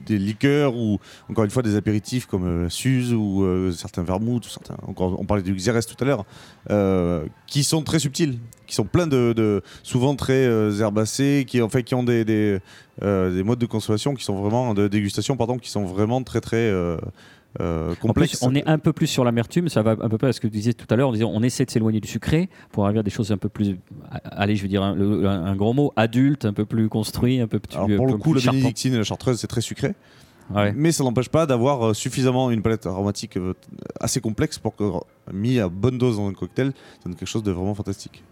des 0.05 0.17
liqueurs 0.17 0.75
ou 0.75 0.97
encore 1.29 1.43
une 1.45 1.51
fois 1.51 1.61
des 1.61 1.75
apéritifs 1.75 2.25
comme 2.25 2.65
euh, 2.65 2.69
Suze 2.69 3.13
ou 3.13 3.43
euh, 3.43 3.71
certains 3.71 4.01
vermouths, 4.01 4.43
ou 4.47 4.49
certains, 4.49 4.75
encore, 4.87 5.15
on 5.19 5.25
parlait 5.25 5.43
du 5.43 5.53
Xérès 5.53 5.85
tout 5.85 5.95
à 6.03 6.05
l'heure, 6.05 6.25
euh, 6.71 7.25
qui 7.45 7.63
sont 7.63 7.83
très 7.83 7.99
subtils, 7.99 8.39
qui 8.65 8.73
sont 8.73 8.85
pleins 8.85 9.05
de, 9.05 9.33
de- 9.33 9.61
souvent 9.83 10.15
très 10.15 10.33
euh, 10.47 10.71
herbacés, 10.79 11.45
qui 11.47 11.61
en 11.61 11.69
fait 11.69 11.83
qui 11.83 11.93
ont 11.93 12.01
des, 12.03 12.25
des, 12.25 12.57
euh, 13.03 13.31
des 13.35 13.43
modes 13.43 13.59
de 13.59 13.67
consommation 13.67 14.15
qui 14.15 14.23
sont 14.23 14.41
vraiment 14.41 14.73
de 14.73 14.87
dégustation 14.87 15.37
pardon, 15.37 15.59
qui 15.59 15.69
sont 15.69 15.85
vraiment 15.85 16.23
très 16.23 16.41
très 16.41 16.71
euh, 17.59 17.95
En 18.03 18.13
plus, 18.13 18.37
on 18.43 18.53
est 18.55 18.67
un 18.67 18.77
peu 18.77 18.93
plus 18.93 19.07
sur 19.07 19.23
l'amertume, 19.23 19.69
ça 19.69 19.81
va 19.81 19.91
un 19.99 20.09
peu 20.09 20.17
près 20.17 20.27
à 20.27 20.33
ce 20.33 20.39
que 20.39 20.47
tu 20.47 20.53
disais 20.53 20.73
tout 20.73 20.85
à 20.89 20.95
l'heure, 20.95 21.09
en 21.09 21.13
disant 21.13 21.31
on 21.33 21.41
essaie 21.41 21.65
de 21.65 21.71
s'éloigner 21.71 21.99
du 21.99 22.07
sucré 22.07 22.49
pour 22.71 22.85
arriver 22.85 22.99
à 22.99 23.03
des 23.03 23.09
choses 23.09 23.31
un 23.31 23.37
peu 23.37 23.49
plus, 23.49 23.77
allez, 24.23 24.55
je 24.55 24.61
veux 24.61 24.67
dire 24.67 24.83
un, 24.83 24.93
le- 24.95 25.27
un 25.27 25.55
mot, 25.55 25.91
adulte, 25.95 26.45
un 26.45 26.53
peu 26.53 26.65
plus 26.65 26.89
construit, 26.89 27.39
un 27.39 27.47
peu 27.47 27.59
plus. 27.59 27.75
Alors 27.75 27.89
pour 27.97 28.07
le 28.07 28.17
coup, 28.17 28.33
la 28.33 28.41
bénédictine 28.51 28.93
et 28.93 28.97
la 28.97 29.03
chartreuse, 29.03 29.39
c'est 29.39 29.47
très 29.47 29.61
sucré. 29.61 29.95
Ouais. 30.53 30.73
Mais 30.75 30.91
ça 30.91 31.03
n'empêche 31.03 31.29
pas 31.29 31.45
d'avoir 31.45 31.89
euh, 31.89 31.93
suffisamment 31.93 32.49
une 32.49 32.63
palette 32.63 32.87
aromatique 32.87 33.37
euh, 33.37 33.53
assez 33.99 34.19
complexe 34.19 34.57
pour 34.57 34.75
que, 34.75 34.83
mis 35.31 35.59
à 35.59 35.69
bonne 35.69 35.99
dose 35.99 36.17
dans 36.17 36.27
un 36.27 36.33
cocktail, 36.33 36.71
ça 36.71 37.05
donne 37.05 37.15
quelque 37.15 37.27
chose 37.27 37.43
de 37.43 37.51
vraiment 37.51 37.75
fantastique. 37.75 38.23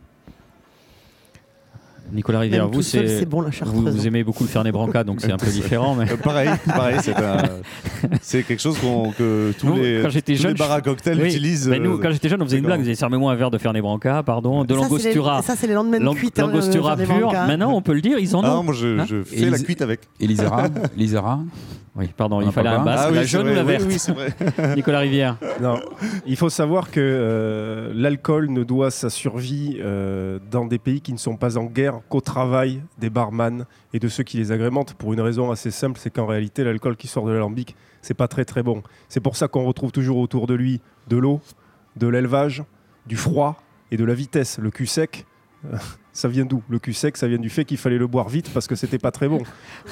Nicolas 2.12 2.40
Rivière, 2.40 2.64
Même 2.64 2.72
vous, 2.72 2.78
tout 2.80 2.84
seul, 2.84 3.08
c'est 3.08 3.20
c'est 3.20 3.26
bon 3.26 3.42
la 3.42 3.48
vous, 3.48 3.54
chartreuse. 3.54 3.96
vous 3.96 4.08
aimez 4.08 4.24
beaucoup 4.24 4.44
le 4.44 4.50
Fernet 4.50 4.72
Branca, 4.72 5.04
donc 5.04 5.22
c'est 5.22 5.32
un 5.32 5.38
peu 5.38 5.48
différent. 5.52 5.96
Mais... 5.96 6.12
Euh, 6.12 6.18
pareil, 6.24 6.50
pareil 6.66 6.98
c'est 7.02 7.16
un- 7.16 7.44
c'est 8.22 8.44
quelque 8.44 8.62
chose 8.62 8.78
qu'on- 8.78 9.12
que 9.12 9.52
tous 9.60 9.68
Nous, 9.68 9.76
les, 9.76 10.00
quand 10.04 10.10
j'étais 10.10 10.36
tous 10.36 10.42
jeune, 10.44 10.52
les 10.54 10.58
bars 10.58 10.72
à 10.72 10.82
cocktails 10.82 11.20
Oui, 11.22 11.28
utilisent. 11.28 11.68
mais 11.68 11.80
nous, 11.80 11.96
euh, 11.96 12.00
quand 12.02 12.12
j'étais 12.12 12.30
jeune, 12.30 12.42
on 12.42 12.46
faisait 12.46 12.58
une 12.58 12.66
blague. 12.66 12.80
On 12.80 12.84
disait 12.84 12.96
servez-moi 12.96 13.32
un 13.32 13.36
verre 13.36 13.52
de 13.52 13.58
Fernet 13.58 13.82
Branca, 13.82 14.24
pardon, 14.24 14.64
de 14.64 14.74
Ça, 14.74 14.82
c'est 14.82 14.86
les- 14.86 14.90
l'angostura. 14.90 15.42
Ça, 15.42 15.56
c'est 15.58 15.68
les 15.68 15.74
lendemains 15.74 16.00
de 16.00 16.04
Lang- 16.06 16.16
cuite. 16.16 16.40
hein, 16.40 16.48
L'angostura 16.48 16.96
pure. 16.98 17.32
Maintenant, 17.34 17.74
on 17.74 17.82
peut 17.82 17.94
le 17.94 18.02
dire, 18.02 18.18
ils 18.20 18.36
en 18.36 18.42
Ah, 18.44 18.58
ont. 18.60 18.64
moi 18.64 18.74
je, 18.74 19.00
Hein 19.00 19.06
je 19.08 19.24
fais 19.24 19.50
la 19.50 19.60
cuite 19.60 19.82
avec. 19.82 20.02
Et 20.20 20.28
l'Isera 20.28 20.66
L'Isera 20.96 21.40
Oui, 21.98 22.14
pardon, 22.16 22.38
On 22.38 22.42
il 22.42 22.52
fallait 22.52 22.70
un 22.70 22.84
basque, 22.84 23.06
Ah 23.08 23.10
oui, 23.10 23.16
la 23.16 23.24
jaune 23.24 23.50
ou 23.50 23.54
la 23.54 23.64
oui, 23.64 23.68
verte 23.68 23.86
oui, 23.88 24.14
vrai. 24.14 24.76
Nicolas 24.76 25.00
Rivière. 25.00 25.38
Non, 25.60 25.80
il 26.28 26.36
faut 26.36 26.50
savoir 26.50 26.92
que 26.92 27.00
euh, 27.00 27.92
l'alcool 27.96 28.52
ne 28.52 28.64
doit 28.64 28.92
sa 28.92 29.10
survie 29.10 29.78
euh, 29.80 30.38
dans 30.52 30.66
des 30.66 30.78
pays 30.78 31.02
qui 31.02 31.12
ne 31.12 31.18
sont 31.18 31.38
pas 31.38 31.58
en 31.58 31.64
guerre 31.66 32.02
qu'au 32.08 32.22
travail 32.22 32.84
des 33.00 33.10
barman 33.10 33.66
et 33.94 34.00
de 34.00 34.08
ceux 34.10 34.24
qui 34.24 34.38
les 34.38 34.52
agrémentent 34.52 34.94
pour 34.94 35.12
une 35.14 35.22
raison 35.22 35.50
assez 35.50 35.72
simple, 35.72 36.00
c'est 36.00 36.12
qu'en 36.12 36.28
réalité 36.28 36.64
l'alcool 36.64 36.98
qui 36.98 37.08
sort 37.08 37.26
de 37.26 37.32
l'alambic, 37.32 37.76
c'est 38.04 38.14
pas 38.14 38.28
très 38.28 38.46
très 38.46 38.62
bon. 38.62 38.84
C'est 39.10 39.20
pour 39.20 39.36
ça 39.36 39.48
qu'on 39.48 39.66
retrouve 39.66 39.92
toujours 39.92 40.18
autour 40.18 40.46
de 40.46 40.54
lui 40.54 40.82
de 41.08 41.18
l'eau, 41.18 41.42
de 41.96 42.08
l'élevage, 42.08 42.64
du 43.08 43.16
froid 43.16 43.58
et 43.90 43.98
de 43.98 44.06
la 44.06 44.14
vitesse. 44.14 44.60
Le 44.60 44.70
cul 44.70 44.86
sec, 44.86 45.26
euh, 45.66 45.78
ça 46.14 46.28
vient 46.28 46.46
d'où? 46.46 46.62
Le 46.70 46.78
cul 46.78 46.94
sec, 46.94 47.18
ça 47.18 47.28
vient 47.28 47.40
du 47.40 47.50
fait 47.50 47.66
qu'il 47.66 47.78
fallait 47.78 47.98
le 47.98 48.08
boire 48.08 48.30
vite 48.30 48.52
parce 48.54 48.68
que 48.68 48.76
c'était 48.76 49.00
pas 49.00 49.12
très 49.12 49.28
bon. 49.28 49.42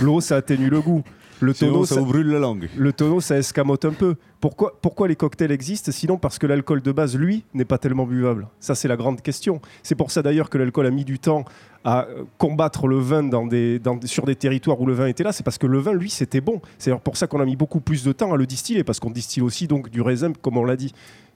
L'eau, 0.02 0.22
ça 0.22 0.36
atténue 0.36 0.70
le 0.70 0.82
goût. 0.82 1.04
Le 1.42 1.54
Sinon, 1.54 1.72
tonneau, 1.74 1.86
ça 1.86 1.96
ça, 1.96 2.02
vous 2.02 2.08
brûle 2.08 2.28
la 2.28 2.40
langue. 2.40 2.70
le 2.78 2.94
tonneau, 2.94 3.20
ça 3.22 3.38
escamote 3.38 3.84
un 3.86 3.92
peu. 3.92 4.16
Pourquoi, 4.40 4.78
pourquoi 4.82 5.08
les 5.08 5.16
cocktails 5.16 5.52
existent 5.52 5.92
Sinon 5.92 6.18
parce 6.18 6.38
que 6.40 6.48
l'alcool 6.48 6.82
de 6.82 6.92
base, 6.92 7.18
lui, 7.18 7.44
n'est 7.54 7.66
pas 7.66 7.78
tellement 7.78 8.06
buvable? 8.06 8.48
Ça, 8.60 8.76
c'est 8.76 8.88
la 8.88 8.96
grande 8.96 9.22
question. 9.22 9.60
C'est 9.84 9.96
pour 9.96 10.12
ça 10.12 10.22
d'ailleurs 10.22 10.50
que 10.50 10.58
l'alcool 10.58 10.86
a 10.86 10.92
mis 10.92 11.04
du 11.06 11.20
temps 11.20 11.44
à 11.84 12.06
euh, 12.06 12.24
combattre 12.38 12.88
le 12.88 12.98
vin 13.00 13.24
dans 13.24 13.46
des, 13.46 13.80
dans 13.80 13.96
des- 13.96 14.08
sur 14.08 14.26
des 14.26 14.36
territoires 14.36 14.80
où 14.80 14.86
le 14.86 14.94
vin 14.94 15.08
était 15.08 15.24
là. 15.24 15.32
C'est 15.32 15.44
parce 15.44 15.58
que 15.58 15.68
le 15.68 15.78
vin, 15.80 15.94
lui, 15.94 16.10
c'était 16.10 16.42
bon. 16.42 16.62
C'est 16.78 16.96
pour 17.00 17.18
ça 17.18 17.28
qu'on 17.28 17.40
a 17.42 17.46
mis 17.46 17.56
beaucoup 17.56 17.80
plus 17.80 18.04
de 18.04 18.12
temps 18.12 18.34
à 18.34 18.38
le 18.38 18.46
distiller, 18.46 18.84
parce 18.84 19.00
qu'on 19.00 19.12
distille 19.12 19.44
aussi 19.44 19.68
donc 19.68 19.90
du 19.90 20.02
raisin, 20.02 20.32
comme 20.42 20.58
on 20.58 20.64
l'a 20.64 20.76
dit. 20.76 20.94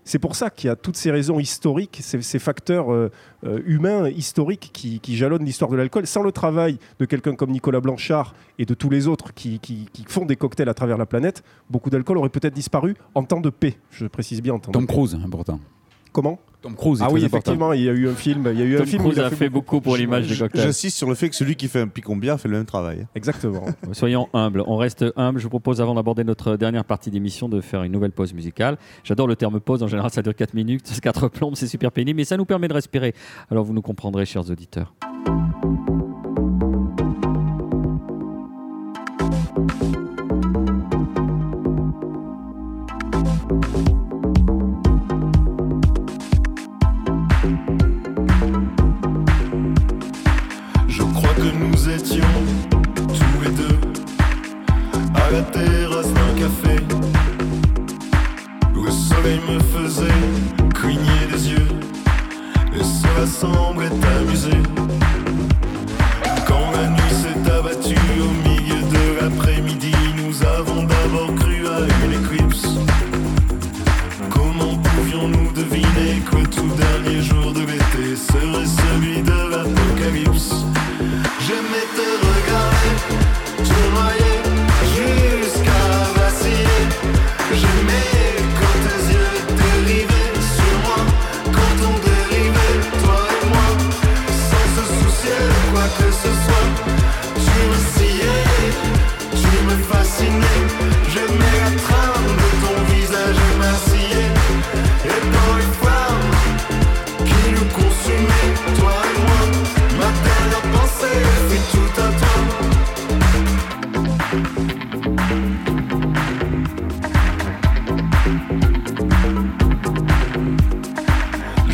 C'est 0.09 0.17
pour 0.17 0.35
ça 0.35 0.49
qu'il 0.49 0.69
y 0.69 0.71
a 0.71 0.75
toutes 0.75 0.97
ces 0.97 1.11
raisons 1.11 1.39
historiques, 1.39 1.99
ces, 2.01 2.19
ces 2.23 2.39
facteurs 2.39 2.91
euh, 2.91 3.11
euh, 3.43 3.61
humains 3.67 4.09
historiques 4.09 4.71
qui, 4.73 4.99
qui 4.99 5.15
jalonnent 5.15 5.45
l'histoire 5.45 5.69
de 5.69 5.75
l'alcool. 5.77 6.07
Sans 6.07 6.23
le 6.23 6.31
travail 6.31 6.79
de 6.99 7.05
quelqu'un 7.05 7.35
comme 7.35 7.51
Nicolas 7.51 7.79
Blanchard 7.79 8.33
et 8.57 8.65
de 8.65 8.73
tous 8.73 8.89
les 8.89 9.05
autres 9.07 9.35
qui, 9.35 9.59
qui- 9.59 9.87
qui 9.93 10.03
font 10.07 10.25
des 10.25 10.35
cocktails 10.35 10.67
à 10.67 10.73
travers 10.73 10.97
la 10.97 11.05
planète, 11.05 11.43
beaucoup 11.69 11.91
d'alcool 11.91 12.17
aurait 12.17 12.29
peut-être 12.29 12.55
disparu 12.55 12.95
en 13.13 13.21
temps 13.23 13.39
de 13.39 13.51
paix. 13.51 13.77
Je 13.91 14.07
précise 14.07 14.41
bien 14.41 14.55
en 14.55 14.59
temps 14.59 14.71
Tom 14.71 14.81
de 14.81 14.87
paix. 14.87 14.93
Cruise, 14.93 15.13
important. 15.23 15.59
Comment? 16.11 16.39
Tom 16.61 16.75
Cruise, 16.75 16.99
est 17.01 17.03
Ah 17.05 17.07
oui, 17.09 17.19
important. 17.23 17.37
effectivement, 17.37 17.73
il 17.73 17.83
y 17.83 17.89
a 17.89 17.93
eu 17.93 18.09
un 18.09 18.13
film. 18.13 18.49
Il 18.51 18.59
y 18.59 18.61
a 18.61 18.65
eu 18.65 18.75
un 18.75 18.79
Tom 18.79 18.85
film 18.87 19.01
Cruise 19.03 19.19
a 19.19 19.29
fait 19.29 19.49
beaucoup 19.49 19.79
pour 19.79 19.95
l'image 19.95 20.27
des 20.27 20.35
cocktails. 20.37 20.61
J'insiste 20.63 20.97
sur 20.97 21.07
le 21.07 21.15
fait 21.15 21.29
que 21.29 21.35
celui 21.35 21.55
qui 21.55 21.67
fait 21.67 21.79
un 21.81 21.87
picon 21.87 22.17
bien 22.17 22.37
fait 22.37 22.49
le 22.49 22.57
même 22.57 22.65
travail. 22.65 23.07
Exactement. 23.15 23.63
Soyons 23.93 24.27
humbles, 24.33 24.63
on 24.67 24.75
reste 24.77 25.05
humbles. 25.15 25.39
Je 25.39 25.43
vous 25.43 25.49
propose, 25.49 25.79
avant 25.79 25.95
d'aborder 25.95 26.23
notre 26.23 26.57
dernière 26.57 26.83
partie 26.83 27.11
d'émission, 27.11 27.47
de 27.47 27.61
faire 27.61 27.83
une 27.83 27.91
nouvelle 27.93 28.11
pause 28.11 28.33
musicale. 28.33 28.77
J'adore 29.03 29.27
le 29.27 29.35
terme 29.35 29.59
pause, 29.59 29.83
en 29.83 29.87
général 29.87 30.11
ça 30.11 30.21
dure 30.21 30.35
4 30.35 30.53
minutes, 30.53 30.99
4 31.01 31.29
plombes, 31.29 31.55
c'est 31.55 31.67
super 31.67 31.91
pénible, 31.91 32.17
mais 32.17 32.25
ça 32.25 32.35
nous 32.37 32.45
permet 32.45 32.67
de 32.67 32.73
respirer. 32.73 33.13
Alors 33.49 33.63
vous 33.63 33.73
nous 33.73 33.81
comprendrez, 33.81 34.25
chers 34.25 34.49
auditeurs. 34.49 34.93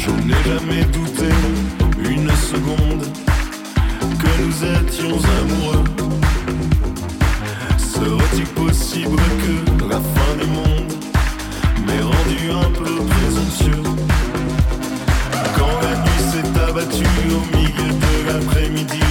Je 0.05 0.11
n'ai 0.11 0.43
jamais 0.45 0.83
douté 0.85 1.29
une 1.97 2.29
seconde 2.29 3.05
que 4.19 4.31
nous 4.43 4.57
étions 4.77 5.17
amoureux. 5.39 5.83
Serait-il 7.79 8.45
possible 8.49 9.19
que 9.41 9.55
la 9.89 9.99
fin 9.99 10.31
du 10.39 10.47
monde 10.51 10.93
m'ait 11.87 12.03
rendu 12.03 12.51
un 12.51 12.69
peu 12.69 12.93
présomptueux? 13.09 13.89
Quand 15.57 15.75
la 15.81 15.93
nuit 16.03 16.23
s'est 16.31 16.53
abattue 16.69 17.25
au 17.31 17.43
milieu 17.57 17.89
de 18.03 18.11
l'après-midi, 18.27 19.04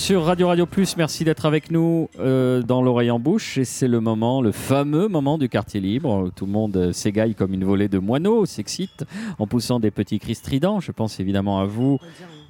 sur 0.00 0.24
Radio 0.24 0.48
Radio 0.48 0.64
Plus, 0.64 0.96
merci 0.96 1.24
d'être 1.24 1.44
avec 1.44 1.70
nous 1.70 2.08
euh, 2.18 2.62
dans 2.62 2.80
l'oreille 2.80 3.10
en 3.10 3.18
bouche. 3.18 3.58
Et 3.58 3.66
c'est 3.66 3.86
le 3.86 4.00
moment, 4.00 4.40
le 4.40 4.50
fameux 4.50 5.08
moment 5.08 5.36
du 5.36 5.50
quartier 5.50 5.78
libre. 5.78 6.24
où 6.24 6.30
Tout 6.30 6.46
le 6.46 6.52
monde 6.52 6.76
euh, 6.78 6.92
s'égaille 6.92 7.34
comme 7.34 7.52
une 7.52 7.64
volée 7.64 7.88
de 7.88 7.98
moineaux, 7.98 8.46
s'excite 8.46 9.04
en 9.38 9.46
poussant 9.46 9.78
des 9.78 9.90
petits 9.90 10.18
cris 10.18 10.34
stridents. 10.34 10.80
Je 10.80 10.90
pense 10.90 11.20
évidemment 11.20 11.60
à 11.60 11.66
vous, 11.66 11.98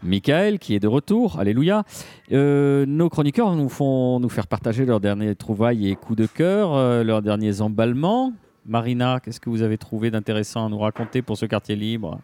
Michael, 0.04 0.60
qui 0.60 0.76
est 0.76 0.78
de 0.78 0.86
retour. 0.86 1.40
Alléluia. 1.40 1.82
Euh, 2.30 2.86
nos 2.86 3.08
chroniqueurs 3.08 3.56
nous 3.56 3.68
font 3.68 4.20
nous 4.20 4.28
faire 4.28 4.46
partager 4.46 4.86
leurs 4.86 5.00
derniers 5.00 5.34
trouvailles 5.34 5.88
et 5.88 5.96
coups 5.96 6.20
de 6.20 6.26
cœur, 6.26 6.74
euh, 6.74 7.02
leurs 7.02 7.20
derniers 7.20 7.62
emballements. 7.62 8.32
Marina, 8.64 9.18
qu'est-ce 9.18 9.40
que 9.40 9.50
vous 9.50 9.62
avez 9.62 9.76
trouvé 9.76 10.12
d'intéressant 10.12 10.66
à 10.66 10.68
nous 10.68 10.78
raconter 10.78 11.20
pour 11.20 11.36
ce 11.36 11.46
quartier 11.46 11.74
libre? 11.74 12.20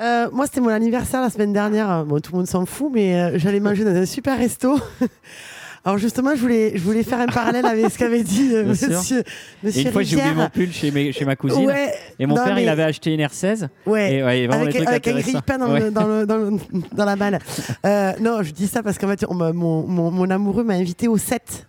Euh, 0.00 0.28
moi, 0.32 0.46
c'était 0.46 0.60
mon 0.60 0.68
anniversaire 0.70 1.20
la 1.20 1.30
semaine 1.30 1.52
dernière. 1.52 2.04
Bon, 2.06 2.20
tout 2.20 2.32
le 2.32 2.38
monde 2.38 2.46
s'en 2.46 2.64
fout, 2.66 2.90
mais 2.92 3.14
euh, 3.14 3.38
j'allais 3.38 3.60
manger 3.60 3.84
dans 3.84 3.94
un 3.94 4.06
super 4.06 4.38
resto. 4.38 4.78
Alors 5.84 5.96
justement, 5.96 6.32
je 6.34 6.40
voulais, 6.42 6.72
je 6.74 6.82
voulais 6.82 7.02
faire 7.02 7.20
un 7.20 7.26
parallèle 7.26 7.64
avec 7.64 7.90
ce 7.90 7.96
qu'avait 7.96 8.22
dit 8.22 8.50
euh, 8.52 8.66
monsieur, 8.66 8.90
Et 9.20 9.24
monsieur 9.66 9.80
une 9.86 9.92
fois, 9.92 10.02
j'ai 10.02 10.16
oublié 10.16 10.34
mon 10.34 10.48
pull 10.50 10.70
chez, 10.72 10.90
mes- 10.90 11.10
chez 11.10 11.24
ma 11.24 11.36
cousine. 11.36 11.64
Ouais, 11.64 11.94
et 12.18 12.26
mon 12.26 12.34
non, 12.34 12.44
père, 12.44 12.58
il 12.58 12.68
avait 12.68 12.82
acheté 12.82 13.14
une 13.14 13.20
R16. 13.22 13.66
Ouais, 13.86 14.12
Et 14.12 14.22
ouais, 14.22 14.46
avec, 14.52 14.76
des 14.76 14.86
avec 14.86 15.08
un 15.08 15.12
grille-pain 15.12 15.56
dans, 15.56 15.72
Ouais. 15.72 15.90
dans, 15.90 16.26
dans, 16.26 16.36
le- 16.36 16.58
dans 16.92 17.04
la 17.06 17.16
balle. 17.16 17.38
Euh, 17.86 18.12
non, 18.20 18.42
je 18.42 18.50
dis 18.50 18.66
ça 18.66 18.82
parce 18.82 18.98
qu'en 18.98 19.08
fait, 19.08 19.24
on 19.26 19.34
mon, 19.34 19.86
mon, 19.86 20.10
mon 20.10 20.28
amoureux 20.28 20.64
m'a 20.64 20.74
invité 20.74 21.08
au 21.08 21.16
7. 21.16 21.66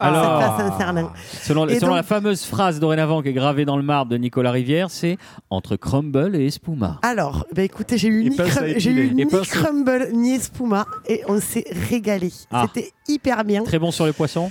Alors, 0.00 0.22
cette 0.40 0.56
place 0.56 0.60
à 0.60 0.70
Saint-Cernin. 0.70 1.12
Selon, 1.42 1.68
Et 1.68 1.74
selon 1.76 1.88
donc- 1.88 1.96
la 1.96 2.02
fameuse 2.02 2.44
phrase 2.44 2.80
dorénavant 2.80 3.22
qui 3.22 3.28
est 3.28 3.32
gravée 3.32 3.64
dans 3.64 3.76
le 3.76 3.82
marbre 3.82 4.10
de 4.10 4.16
Nicolas 4.16 4.50
Rivière, 4.50 4.90
c'est 4.90 5.18
entre 5.50 5.76
crumble 5.76 6.34
et 6.36 6.46
espuma. 6.46 6.98
Alors, 7.02 7.46
bah 7.54 7.62
écoutez, 7.62 7.98
j'ai 7.98 8.08
eu 8.08 8.28
ni, 8.30 8.36
crum- 8.36 8.66
eu 8.66 9.26
crumble 9.46 10.08
ni 10.12 10.34
espuma 10.34 10.86
et 11.06 11.22
on 11.28 11.40
s'est 11.40 11.64
régalé. 11.90 12.32
Ah. 12.50 12.66
C'était 12.66 12.92
hyper 13.08 13.44
bien. 13.44 13.62
Très 13.62 13.78
bon 13.78 13.90
sur 13.90 14.06
les 14.06 14.12
poissons? 14.12 14.50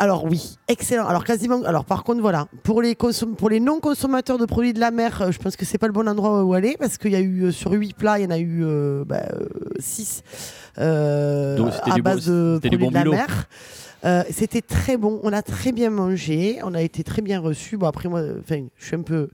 Alors 0.00 0.24
oui, 0.26 0.56
excellent. 0.68 1.06
Alors 1.08 1.24
quasiment. 1.24 1.60
Alors 1.64 1.84
par 1.84 2.04
contre 2.04 2.20
voilà, 2.20 2.46
pour 2.62 2.82
les 2.82 2.94
consom- 2.94 3.34
pour 3.34 3.50
les 3.50 3.58
non 3.58 3.80
consommateurs 3.80 4.38
de 4.38 4.44
produits 4.46 4.72
de 4.72 4.78
la 4.78 4.92
mer, 4.92 5.22
euh, 5.22 5.32
je 5.32 5.38
pense 5.40 5.56
que 5.56 5.64
c'est 5.64 5.76
pas 5.78 5.88
le 5.88 5.92
bon 5.92 6.06
endroit 6.08 6.44
où 6.44 6.54
aller 6.54 6.76
parce 6.78 6.98
qu'il 6.98 7.10
y 7.10 7.16
a 7.16 7.20
eu 7.20 7.46
euh, 7.46 7.50
sur 7.50 7.72
8 7.72 7.96
plats, 7.96 8.20
il 8.20 8.22
y 8.22 8.26
en 8.26 8.30
a 8.30 8.38
eu 8.38 8.64
6 9.80 10.22
Donc, 10.76 11.72
c'était 11.72 11.90
à 11.90 11.94
bon- 11.96 12.00
base 12.02 12.26
de 12.26 12.58
produits 12.60 12.78
bon 12.78 12.90
de 12.90 12.94
la 12.94 13.04
mer. 13.04 13.26
Euh, 14.04 14.22
C'était 14.30 14.62
très 14.62 14.96
bon, 14.96 15.20
on 15.22 15.32
a 15.32 15.42
très 15.42 15.72
bien 15.72 15.90
mangé, 15.90 16.58
on 16.62 16.74
a 16.74 16.82
été 16.82 17.02
très 17.02 17.22
bien 17.22 17.40
reçus. 17.40 17.76
Bon 17.76 17.86
après 17.86 18.08
moi, 18.08 18.22
je 18.48 18.84
suis 18.84 18.96
un 18.96 19.02
peu, 19.02 19.30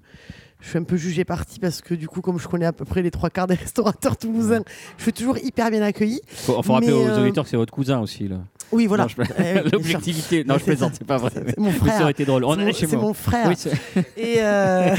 je 0.65 0.71
suis 0.71 0.79
un 0.79 0.83
peu 0.85 0.97
jugé 0.97 1.25
parti 1.25 1.61
parce 1.61 1.83
que 1.83 1.95
du 1.95 2.09
coup, 2.09 2.21
comme 2.23 2.39
je 2.41 2.49
connais 2.49 2.65
à 2.67 2.73
peu 2.73 2.85
près 2.87 3.03
les 3.03 3.11
trois 3.11 3.29
quarts 3.31 3.47
des 3.47 3.55
restaurateurs 3.65 4.17
toulousains, 4.17 4.63
je 4.97 5.03
suis 5.03 5.13
toujours 5.13 5.37
hyper 5.39 5.71
bien 5.71 5.83
accueilli. 5.83 6.21
Faut, 6.27 6.61
faut 6.63 6.73
rappeler 6.73 6.89
Mais, 6.89 6.95
aux 6.95 7.07
euh, 7.09 7.23
auditeurs 7.23 7.45
que 7.45 7.51
c'est 7.51 7.57
votre 7.57 7.73
cousin 7.73 8.01
aussi. 8.01 8.29
Là. 8.29 8.37
Oui, 8.73 8.87
voilà. 8.87 9.05
Non, 9.05 9.09
je- 9.11 9.23
Eh. 9.45 9.69
L'objectivité. 9.73 10.43
Non, 10.45 10.55
je 10.55 10.61
C'est 10.61 10.65
plaisante, 10.65 10.93
c'est 10.99 11.07
pas 11.07 11.19
vrai. 11.19 11.31
C'est 11.35 11.59
mon 11.59 11.67
Mais 11.71 11.73
frère. 11.77 11.95
ça 11.97 12.03
aurait 12.03 12.11
été 12.13 12.25
drôle. 12.25 12.45
On 12.45 12.55
C'est 12.55 12.63
est 12.63 12.73
chez 12.73 12.87
c'est 12.87 12.97
moi. 12.97 13.07
mon 13.07 13.15
frère. 13.15 13.47
Oui, 13.49 13.55
c'est- 13.57 13.73
Et 14.17 14.37
euh, 14.43 14.95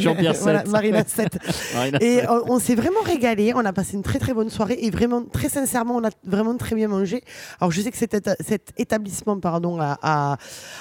Jean-Pierre 0.00 0.34
voilà. 0.40 0.64
Marina 0.64 1.04
7. 1.06 1.38
Marina 1.74 1.98
Et 2.02 2.22
on, 2.28 2.54
on 2.54 2.58
s'est 2.58 2.74
vraiment 2.74 3.00
régalé. 3.04 3.52
On 3.54 3.64
a 3.64 3.72
passé 3.72 3.94
une 3.94 4.02
très 4.02 4.18
très 4.18 4.34
bonne 4.34 4.50
soirée 4.50 4.78
et 4.80 4.90
vraiment 4.90 5.22
très 5.24 5.48
sincèrement, 5.48 5.96
on 5.96 6.04
a 6.04 6.10
vraiment 6.24 6.56
très 6.56 6.74
bien 6.74 6.88
mangé. 6.88 7.22
Alors 7.60 7.70
je 7.70 7.80
sais 7.80 7.90
que 7.90 7.96
cet, 7.96 8.14
éta- 8.14 8.36
cet 8.40 8.72
établissement, 8.78 9.38
pardon, 9.38 9.78
a, 9.80 9.96
a- 10.02 10.36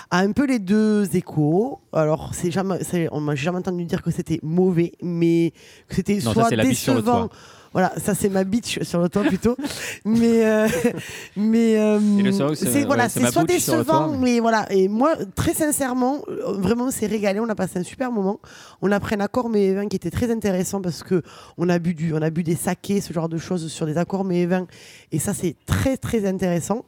a 0.09 0.17
un 0.17 0.31
peu 0.31 0.45
les 0.45 0.59
deux 0.59 1.15
échos. 1.15 1.79
Alors 1.93 2.31
c'est 2.33 2.49
jamais, 2.51 2.79
c'est- 2.83 3.09
on 3.11 3.19
m'a 3.21 3.35
jamais 3.35 3.59
entendu 3.59 3.85
dire 3.85 4.01
que 4.01 4.09
c'était 4.11 4.22
mauvais, 4.41 4.93
mais 5.01 5.53
que 5.87 5.95
c'était 5.95 6.19
soit 6.19 6.49
décevant. 6.49 7.29
Voilà, 7.73 7.91
ça 7.97 8.13
c'est 8.13 8.29
ma 8.29 8.43
bitch 8.43 8.81
sur 8.83 9.01
le 9.01 9.09
toit 9.09 9.23
plutôt. 9.23 9.57
mais 10.05 10.45
euh, 10.45 10.67
mais 11.35 11.77
euh, 11.79 11.99
c'est- 12.55 12.65
c'est 12.67 12.83
voilà, 12.85 13.03
ouais, 13.03 13.09
c'est 13.09 13.21
c'est 13.21 13.31
soit 13.31 13.43
décevant, 13.43 13.83
toit. 14.09 14.17
mais 14.19 14.39
voilà. 14.39 14.65
Et 14.71 14.87
moi, 14.87 15.13
très 15.35 15.53
sincèrement, 15.53 16.21
euh, 16.29 16.53
vraiment, 16.53 16.85
on 16.85 16.91
s'est 16.91 17.07
régalé. 17.07 17.39
On 17.39 17.49
a 17.49 17.55
passé 17.55 17.79
un 17.79 17.83
super 17.83 18.11
moment. 18.11 18.39
On 18.81 18.91
a 18.91 18.99
pris 18.99 19.15
un 19.15 19.19
accord 19.21 19.49
mais 19.49 19.73
vin 19.73 19.87
qui 19.87 19.95
était 19.95 20.11
très 20.11 20.31
intéressant 20.31 20.81
parce 20.81 21.03
que 21.03 21.21
on 21.57 21.67
a 21.69 21.79
bu 21.79 21.93
du, 21.93 22.13
on 22.13 22.21
a 22.21 22.29
bu 22.29 22.43
des 22.43 22.55
sakés, 22.55 23.01
ce 23.01 23.11
genre 23.13 23.29
de 23.29 23.37
choses 23.37 23.67
sur 23.71 23.85
des 23.85 23.97
accords 23.97 24.23
mais 24.23 24.45
vins. 24.45 24.67
Et 25.11 25.19
ça, 25.19 25.33
c'est 25.33 25.55
très 25.65 25.97
très 25.97 26.25
intéressant. 26.27 26.83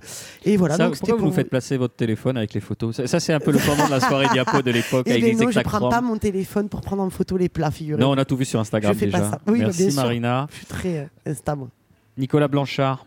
Et 0.45 0.57
voilà. 0.57 0.77
Ça, 0.77 0.86
donc 0.86 0.97
pourquoi 0.97 1.15
vous 1.15 1.19
pour 1.21 1.27
nous 1.29 1.33
faites 1.36 1.49
placer 1.49 1.77
votre 1.77 1.95
téléphone 1.95 2.38
avec 2.38 2.53
les 2.53 2.61
photos? 2.61 2.95
Ça, 2.95 3.07
ça, 3.07 3.19
c'est 3.19 3.33
un 3.33 3.39
peu 3.39 3.51
le 3.51 3.59
pendant 3.59 3.86
de 3.88 3.91
la 3.91 3.99
soirée 3.99 4.27
diapo 4.31 4.61
de 4.61 4.71
l'époque 4.71 5.03
Eh 5.07 5.11
avec 5.11 5.23
ben 5.23 5.38
les 5.39 5.45
non, 5.45 5.51
je 5.51 5.59
prends 5.61 5.89
pas 5.89 6.01
mon 6.01 6.17
téléphone 6.17 6.69
pour 6.69 6.81
prendre 6.81 7.01
en 7.03 7.09
photo 7.09 7.38
les 7.38 7.49
plats, 7.49 7.71
figurez 7.71 7.99
Non, 7.99 8.11
on 8.11 8.17
a 8.17 8.25
tout 8.25 8.36
vu 8.38 8.45
sur 8.45 8.59
Instagram 8.59 8.93
Je 8.93 8.99
fais 8.99 9.05
déjà. 9.07 9.19
pas 9.19 9.29
ça. 9.31 9.39
Oui, 9.47 9.59
bah, 9.59 9.65
Merci. 9.65 9.95
Marina. 9.95 10.47
Je 10.51 10.57
suis 10.57 10.65
très 10.80 11.09
euh, 11.28 11.55
moi. 11.55 11.69
Nicolas 12.17 12.47
Blanchard. 12.47 13.05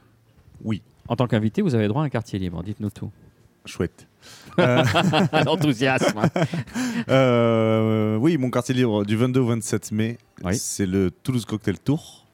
Oui. 0.65 0.83
En 1.09 1.17
tant 1.17 1.27
qu'invité, 1.27 1.63
vous 1.63 1.75
avez 1.75 1.89
droit 1.89 2.03
à 2.03 2.05
un 2.05 2.11
quartier 2.11 2.39
libre. 2.39 2.63
Dites-nous 2.63 2.91
tout. 2.91 3.11
Chouette. 3.65 4.07
Euh, 4.59 4.83
L'enthousiasme. 5.45 6.21
Euh, 7.09 8.17
oui, 8.17 8.37
mon 8.37 8.51
quartier 8.51 8.75
libre 8.75 9.05
du 9.05 9.15
22 9.15 9.41
au 9.41 9.47
27 9.47 9.93
mai, 9.93 10.19
c'est 10.53 10.85
le 10.85 11.13
Toulouse 11.13 11.45
Cocktail 11.45 11.79
Tour. 11.79 12.27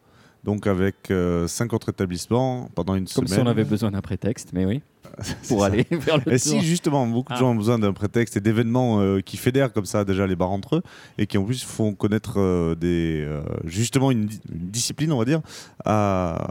Donc 0.43 0.67
avec 0.67 1.11
euh, 1.11 1.47
cinq 1.47 1.73
autres 1.75 1.91
établissements 1.91 2.71
pendant 2.75 2.95
une 2.95 3.07
Comme 3.07 3.27
semaine. 3.27 3.41
si 3.41 3.47
on 3.47 3.51
avait 3.51 3.65
besoin 3.65 3.91
d'un 3.91 4.01
prétexte, 4.01 4.51
mais 4.55 4.65
oui. 4.65 4.83
Pour 5.49 5.61
ça. 5.61 5.67
aller 5.67 5.87
vers 5.91 6.17
le 6.19 6.33
Et 6.33 6.39
tour. 6.39 6.53
si 6.53 6.61
justement, 6.63 7.07
beaucoup 7.07 7.33
de 7.33 7.37
Ah. 7.37 7.41
gens 7.41 7.51
ont 7.51 7.55
besoin 7.55 7.79
d'un 7.79 7.93
prétexte 7.93 8.37
et 8.37 8.41
d'événements 8.41 9.01
euh, 9.01 9.21
qui 9.21 9.37
fédèrent 9.37 9.73
comme 9.73 9.85
ça 9.85 10.05
déjà 10.05 10.27
les 10.27 10.37
bars 10.37 10.51
entre 10.51 10.77
eux 10.77 10.83
et 11.19 11.27
qui 11.27 11.39
en 11.39 11.45
plus 11.45 11.63
font 11.65 11.95
connaître 11.95 12.35
euh, 12.41 12.75
des, 12.75 13.23
euh, 13.27 13.43
justement 13.65 14.11
une, 14.11 14.27
di- 14.27 14.41
une 14.53 14.71
discipline, 14.71 15.13
on 15.13 15.19
va 15.19 15.25
dire, 15.25 15.41
à- 15.85 16.49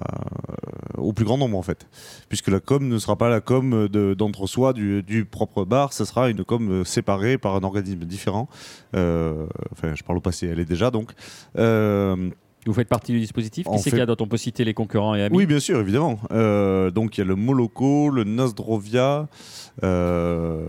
au 0.97 1.11
plus 1.13 1.25
grand 1.25 1.37
nombre 1.37 1.57
en 1.57 1.61
fait. 1.63 1.87
Puisque 2.29 2.47
la 2.47 2.59
com 2.59 2.87
ne 2.87 2.97
sera 2.99 3.15
pas 3.17 3.29
la 3.29 3.41
com 3.41 3.87
de- 3.87 4.13
d'entre-soi 4.13 4.73
du, 4.73 5.03
du 5.03 5.25
propre 5.25 5.65
bar, 5.65 5.91
ce 5.93 6.05
sera 6.05 6.29
une 6.29 6.43
com 6.45 6.83
séparée 6.85 7.37
par 7.37 7.55
un 7.55 7.63
organisme 7.63 8.05
différent. 8.05 8.47
Enfin, 8.93 9.95
je 9.95 10.03
parle 10.03 10.17
au 10.17 10.21
passé, 10.21 10.47
elle 10.47 10.59
est 10.59 10.65
déjà 10.65 10.91
donc. 10.91 11.11
Vous 12.65 12.73
faites 12.73 12.87
partie 12.87 13.11
du 13.11 13.19
dispositif 13.19 13.65
Qui 13.67 13.77
c'est 13.77 13.83
fait- 13.85 13.89
qu'il 13.91 13.99
y 13.99 14.01
a 14.01 14.05
dont 14.05 14.15
on 14.21 14.27
peut 14.27 14.37
citer 14.37 14.63
les 14.63 14.73
concurrents 14.73 15.15
et 15.15 15.23
amis 15.23 15.35
oui, 15.35 15.45
bien 15.45 15.59
sûr, 15.59 15.79
évidemment. 15.79 16.19
Euh, 16.31 16.91
donc 16.91 17.17
il 17.17 17.21
y 17.21 17.23
a 17.23 17.25
le 17.25 17.35
Moloko, 17.35 18.09
le 18.09 18.23
Nasdrovia, 18.23 19.27
euh, 19.83 20.65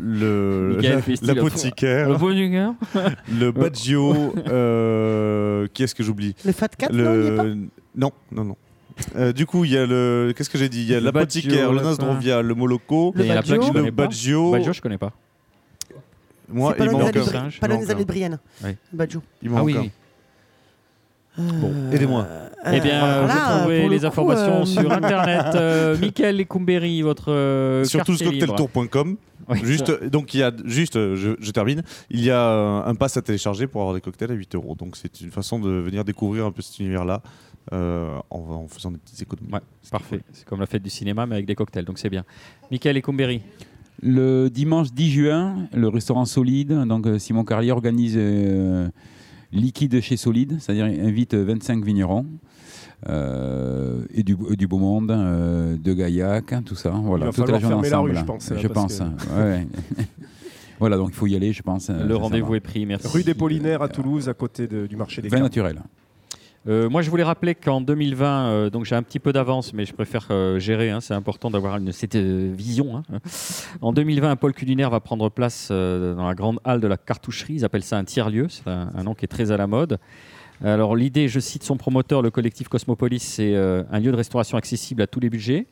le 0.00 0.78
la- 1.22 1.34
l'apothicaire, 1.34 2.08
le 2.08 2.16
le 3.38 3.50
Baggio. 3.52 4.34
euh, 4.48 5.66
qui 5.72 5.82
est-ce 5.84 5.94
que 5.94 6.02
j'oublie? 6.02 6.34
Le 6.44 6.52
Fat 6.52 6.68
Cat, 6.68 6.88
Le- 6.90 7.54
non, 7.54 7.64
Non, 7.96 8.12
non, 8.32 8.44
non. 8.44 8.56
Euh, 9.16 9.32
du 9.32 9.44
coup, 9.46 9.64
il 9.64 9.72
y 9.72 9.76
a 9.78 9.86
le. 9.86 10.32
Qu'est-ce 10.36 10.50
que 10.50 10.58
j'ai 10.58 10.68
dit? 10.68 10.82
Il 10.82 10.88
y 10.88 10.94
a 10.94 11.00
Le 11.00 11.06
l'apothicaire, 11.06 11.68
Baggio, 11.68 11.72
le 11.72 11.78
le 11.78 11.84
Nasdrovia, 11.84 12.42
le 12.42 12.54
Moloko, 12.54 13.12
le 13.16 13.22
connais 13.72 13.90
pas. 13.92 14.02
Baggio. 14.06 14.50
Baggio, 14.52 14.72
je 14.72 14.80
connais 14.80 14.98
pas. 14.98 15.12
Moi, 16.48 16.74
il 16.78 16.90
manque 16.90 17.16
un. 17.16 17.48
Pas 17.60 17.66
allées 17.74 17.86
de 17.86 18.04
Brienne. 18.04 18.38
Oui. 18.62 18.70
Badjo. 18.92 19.22
Il 19.42 19.50
m'en 19.50 19.56
Ah 19.56 19.60
manque 19.60 19.66
oui. 19.68 19.76
un. 19.78 19.88
Bon, 21.36 21.72
aidez-moi. 21.92 22.26
Eh 22.72 22.80
bien, 22.80 23.22
vous 23.26 23.58
trouvez 23.58 23.82
le 23.84 23.88
les 23.90 23.98
coup, 24.00 24.06
informations 24.06 24.62
euh, 24.62 24.64
sur 24.64 24.90
Internet. 24.92 25.54
Euh, 25.54 25.98
Michael 25.98 26.36
Lecumberi, 26.38 27.02
votre 27.02 27.30
euh, 27.30 27.84
sur 27.84 28.04
toulouscocktailtour.com. 28.04 29.16
Oui. 29.48 29.58
Juste, 29.62 30.04
donc 30.04 30.32
il 30.32 30.40
y 30.40 30.42
a 30.42 30.50
juste, 30.64 30.96
euh, 30.96 31.16
je, 31.16 31.32
je 31.38 31.50
termine, 31.50 31.82
il 32.08 32.24
y 32.24 32.30
a 32.30 32.40
euh, 32.40 32.82
un 32.86 32.94
pass 32.94 33.16
à 33.18 33.22
télécharger 33.22 33.66
pour 33.66 33.82
avoir 33.82 33.94
des 33.94 34.00
cocktails 34.00 34.30
à 34.30 34.34
8 34.34 34.54
euros. 34.54 34.74
Donc 34.74 34.96
c'est 34.96 35.20
une 35.20 35.30
façon 35.30 35.58
de 35.58 35.68
venir 35.68 36.04
découvrir 36.04 36.46
un 36.46 36.52
peu 36.52 36.62
cet 36.62 36.78
univers-là 36.78 37.20
euh, 37.74 38.16
en, 38.30 38.38
en 38.38 38.68
faisant 38.68 38.90
des 38.90 38.98
petites 38.98 39.20
économies. 39.20 39.52
Ouais, 39.52 39.60
parfait. 39.90 40.20
C'est 40.32 40.46
comme 40.46 40.60
la 40.60 40.66
fête 40.66 40.82
du 40.82 40.88
cinéma, 40.90 41.26
mais 41.26 41.34
avec 41.34 41.46
des 41.46 41.54
cocktails, 41.54 41.84
donc 41.84 41.98
c'est 41.98 42.08
bien. 42.10 42.24
Michael 42.70 42.96
Lecumberi. 42.96 43.42
Le 44.02 44.48
dimanche 44.48 44.92
10 44.92 45.10
juin, 45.10 45.56
le 45.74 45.88
restaurant 45.88 46.24
Solide, 46.24 46.72
donc 46.86 47.06
euh, 47.06 47.18
Simon 47.18 47.44
Carlier 47.44 47.70
organise 47.72 48.14
euh, 48.16 48.88
liquide 49.54 50.00
chez 50.00 50.16
Solide, 50.18 50.56
c'est-à-dire 50.60 50.84
invite 50.86 51.34
25 51.34 51.82
vignerons. 51.84 52.26
euh, 53.08 54.02
et 54.14 54.22
du, 54.22 54.34
beau 54.66 54.78
monde, 54.78 55.10
euh, 55.10 55.76
de 55.76 55.92
Gaillac, 55.92 56.52
hein, 56.52 56.62
tout 56.64 56.74
ça. 56.74 56.90
Voilà, 56.90 57.26
va 57.26 57.32
toute 57.32 57.48
la 57.50 57.58
journée 57.58 57.88
ensemble. 57.88 58.10
rue, 58.12 58.16
je 58.16 58.24
pense, 58.24 58.50
là, 58.50 58.56
Je 58.58 58.68
parce 58.68 58.98
pense. 58.98 58.98
que- 58.98 59.34
ouais, 59.36 59.42
ouais. 59.42 59.66
voilà, 60.80 60.96
donc 60.96 61.10
il 61.10 61.14
faut 61.14 61.26
y 61.26 61.36
aller, 61.36 61.52
je 61.52 61.62
pense. 61.62 61.90
euh, 61.90 62.02
Le 62.06 62.14
ça 62.14 62.20
rendez-vous 62.20 62.54
est 62.54 62.60
pris, 62.60 62.86
merci. 62.86 63.06
Rue 63.08 63.22
des 63.22 63.34
Polinaires 63.34 63.82
à 63.82 63.88
Toulouse, 63.88 64.28
à 64.28 64.34
côté 64.34 64.66
de- 64.66 64.86
du 64.86 64.96
marché 64.96 65.20
des 65.20 65.28
Vin 65.28 65.36
cartes. 65.38 65.50
naturel. 65.50 65.82
Euh, 66.66 66.88
moi, 66.88 67.02
je 67.02 67.10
voulais 67.10 67.22
rappeler 67.22 67.54
qu'en 67.54 67.82
2020, 67.82 68.46
euh, 68.46 68.70
donc 68.70 68.86
j'ai 68.86 68.94
un 68.94 69.02
petit 69.02 69.18
peu 69.18 69.34
d'avance, 69.34 69.74
mais 69.74 69.84
je 69.84 69.92
préfère 69.92 70.28
euh, 70.30 70.58
gérer. 70.58 70.90
hein, 70.90 71.02
c'est 71.02 71.12
important 71.12 71.50
d'avoir 71.50 71.78
cette 71.92 72.16
vision. 72.16 72.96
hein. 72.96 73.18
En 73.82 73.92
2020, 73.92 74.30
un 74.30 74.36
pôle 74.36 74.54
culinaire 74.54 74.88
va 74.88 75.00
prendre 75.00 75.28
place 75.28 75.70
dans 75.70 76.26
la 76.26 76.34
grande 76.34 76.60
halle 76.64 76.80
de 76.80 76.86
la 76.86 76.96
cartoucherie. 76.96 77.54
Ils 77.54 77.64
appellent 77.66 77.82
ça 77.82 77.98
un 77.98 78.04
tiers-lieu. 78.04 78.46
C'est 78.48 78.66
un, 78.66 78.90
un 78.94 79.02
nom 79.02 79.14
qui 79.14 79.26
est 79.26 79.28
très 79.28 79.50
à 79.50 79.58
la 79.58 79.66
mode. 79.66 79.98
Alors, 80.62 80.96
l'idée, 80.96 81.28
je 81.28 81.38
cite 81.40 81.64
son 81.64 81.76
promoteur, 81.76 82.22
le 82.22 82.30
collectif 82.30 82.68
Cosmopolis, 82.68 83.20
c'est 83.20 83.54
un 83.56 84.00
lieu 84.00 84.12
de 84.12 84.16
restauration 84.16 84.56
accessible 84.56 85.02
à 85.02 85.06
tous 85.06 85.20
les 85.20 85.28
budgets 85.28 85.66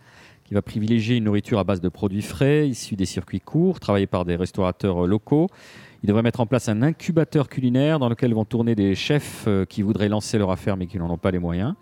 qui 0.44 0.54
va 0.54 0.60
privilégier 0.60 1.16
une 1.16 1.24
nourriture 1.24 1.58
à 1.60 1.64
base 1.64 1.80
de 1.80 1.88
produits 1.88 2.20
frais, 2.20 2.68
issus 2.68 2.96
des 2.96 3.06
circuits 3.06 3.40
courts, 3.40 3.80
travaillés 3.80 4.08
par 4.08 4.24
des 4.24 4.36
restaurateurs 4.36 5.06
locaux. 5.06 5.48
Il 6.02 6.08
devrait 6.08 6.22
mettre 6.22 6.40
en 6.40 6.46
place 6.46 6.68
un 6.68 6.82
incubateur 6.82 7.48
culinaire 7.48 7.98
dans 7.98 8.08
lequel 8.08 8.34
vont 8.34 8.44
tourner 8.44 8.74
des 8.74 8.94
chefs 8.94 9.44
euh, 9.46 9.64
qui 9.64 9.82
voudraient 9.82 10.08
lancer 10.08 10.38
leur 10.38 10.50
affaire 10.50 10.76
mais 10.76 10.86
qui 10.86 10.98
n'en 10.98 11.10
ont 11.10 11.18
pas 11.18 11.30
les 11.30 11.38
moyens. 11.38 11.74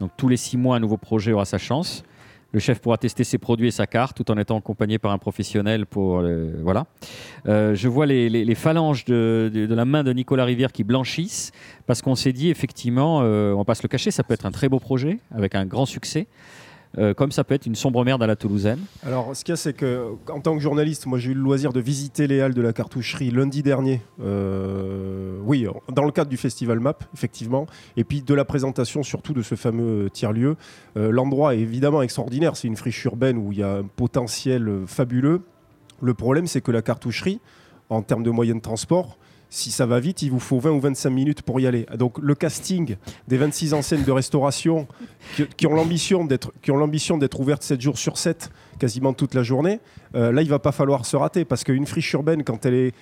Donc 0.00 0.12
tous 0.16 0.28
les 0.28 0.36
six 0.36 0.56
mois, 0.56 0.76
un 0.76 0.80
nouveau 0.80 0.96
projet 0.96 1.32
aura 1.32 1.44
sa 1.44 1.58
chance. 1.58 2.04
Le 2.54 2.60
chef 2.60 2.78
pourra 2.78 2.98
tester 2.98 3.24
ses 3.24 3.36
produits 3.36 3.66
et 3.66 3.72
sa 3.72 3.88
carte 3.88 4.16
tout 4.16 4.30
en 4.30 4.38
étant 4.38 4.56
accompagné 4.56 5.00
par 5.00 5.10
un 5.10 5.18
professionnel 5.18 5.86
pour 5.86 6.20
euh, 6.20 6.52
voilà. 6.62 6.86
Euh, 7.48 7.74
je 7.74 7.88
vois 7.88 8.06
les, 8.06 8.54
phalanges 8.54 9.04
de 9.04 9.66
la 9.68 9.84
main 9.84 10.04
de 10.04 10.12
Nicolas 10.12 10.44
Rivière 10.44 10.70
qui 10.70 10.84
blanchissent 10.84 11.50
parce 11.88 12.00
qu'on 12.00 12.14
s'est 12.14 12.32
dit 12.32 12.50
effectivement, 12.50 13.22
euh, 13.22 13.52
on 13.54 13.64
passe 13.64 13.82
le 13.82 13.88
cacher, 13.88 14.12
ça 14.12 14.22
peut 14.22 14.34
être 14.34 14.46
un 14.46 14.52
très 14.52 14.68
beau 14.68 14.78
projet 14.78 15.18
avec 15.32 15.56
un 15.56 15.66
grand 15.66 15.84
succès, 15.84 16.28
euh, 16.98 17.14
comme 17.14 17.32
ça 17.32 17.44
peut 17.44 17.54
être 17.54 17.66
une 17.66 17.74
sombre 17.74 18.04
merde 18.04 18.22
à 18.22 18.26
la 18.26 18.36
Toulousaine. 18.36 18.78
Alors, 19.04 19.34
ce 19.34 19.44
qu'il 19.44 19.52
y 19.52 19.54
a, 19.54 19.56
c'est 19.56 19.72
que, 19.72 20.12
en 20.30 20.40
tant 20.40 20.54
que 20.54 20.60
journaliste, 20.60 21.06
moi, 21.06 21.18
j'ai 21.18 21.32
eu 21.32 21.34
le 21.34 21.40
loisir 21.40 21.72
de 21.72 21.80
visiter 21.80 22.26
les 22.26 22.40
halles 22.40 22.54
de 22.54 22.62
la 22.62 22.72
cartoucherie 22.72 23.30
lundi 23.30 23.62
dernier. 23.62 24.00
Euh, 24.22 25.38
oui, 25.44 25.66
dans 25.92 26.04
le 26.04 26.12
cadre 26.12 26.30
du 26.30 26.36
festival 26.36 26.80
MAP, 26.80 27.04
effectivement. 27.14 27.66
Et 27.96 28.04
puis 28.04 28.22
de 28.22 28.34
la 28.34 28.44
présentation, 28.44 29.02
surtout 29.02 29.32
de 29.32 29.42
ce 29.42 29.54
fameux 29.54 30.08
tiers-lieu. 30.10 30.56
Euh, 30.96 31.10
L'endroit 31.10 31.54
est 31.54 31.60
évidemment 31.60 32.02
extraordinaire. 32.02 32.56
C'est 32.56 32.68
une 32.68 32.76
friche 32.76 33.04
urbaine 33.04 33.38
où 33.38 33.52
il 33.52 33.58
y 33.58 33.62
a 33.62 33.76
un 33.78 33.84
potentiel 33.84 34.82
fabuleux. 34.86 35.42
Le 36.00 36.14
problème, 36.14 36.46
c'est 36.46 36.60
que 36.60 36.70
la 36.70 36.82
cartoucherie, 36.82 37.40
en 37.88 38.02
termes 38.02 38.22
de 38.22 38.30
moyens 38.30 38.58
de 38.58 38.62
transport, 38.62 39.18
si 39.54 39.70
ça 39.70 39.86
va 39.86 40.00
vite, 40.00 40.22
il 40.22 40.30
vous 40.30 40.40
faut 40.40 40.58
20 40.58 40.70
ou 40.70 40.80
25 40.80 41.10
minutes 41.10 41.42
pour 41.42 41.60
y 41.60 41.66
aller. 41.66 41.86
Donc 41.96 42.18
le 42.18 42.34
casting 42.34 42.96
des 43.28 43.36
26 43.36 43.72
enseignes 43.72 44.02
de 44.02 44.10
restauration 44.10 44.88
qui, 45.36 45.46
qui 45.56 45.66
ont 45.68 45.74
l'ambition 45.74 46.24
d'être 46.24 46.52
qui 46.60 46.72
ont 46.72 46.76
l'ambition 46.76 47.18
d'être 47.18 47.38
ouvertes 47.38 47.62
7 47.62 47.80
jours 47.80 47.96
sur 47.96 48.18
7, 48.18 48.50
quasiment 48.80 49.12
toute 49.12 49.32
la 49.34 49.44
journée, 49.44 49.78
euh, 50.16 50.32
là 50.32 50.42
il 50.42 50.48
va 50.48 50.58
pas 50.58 50.72
falloir 50.72 51.06
se 51.06 51.16
rater 51.16 51.44
parce 51.44 51.62
qu'une 51.62 51.86
friche 51.86 52.12
urbaine 52.14 52.42
quand 52.42 52.66
elle 52.66 52.74
est 52.74 52.94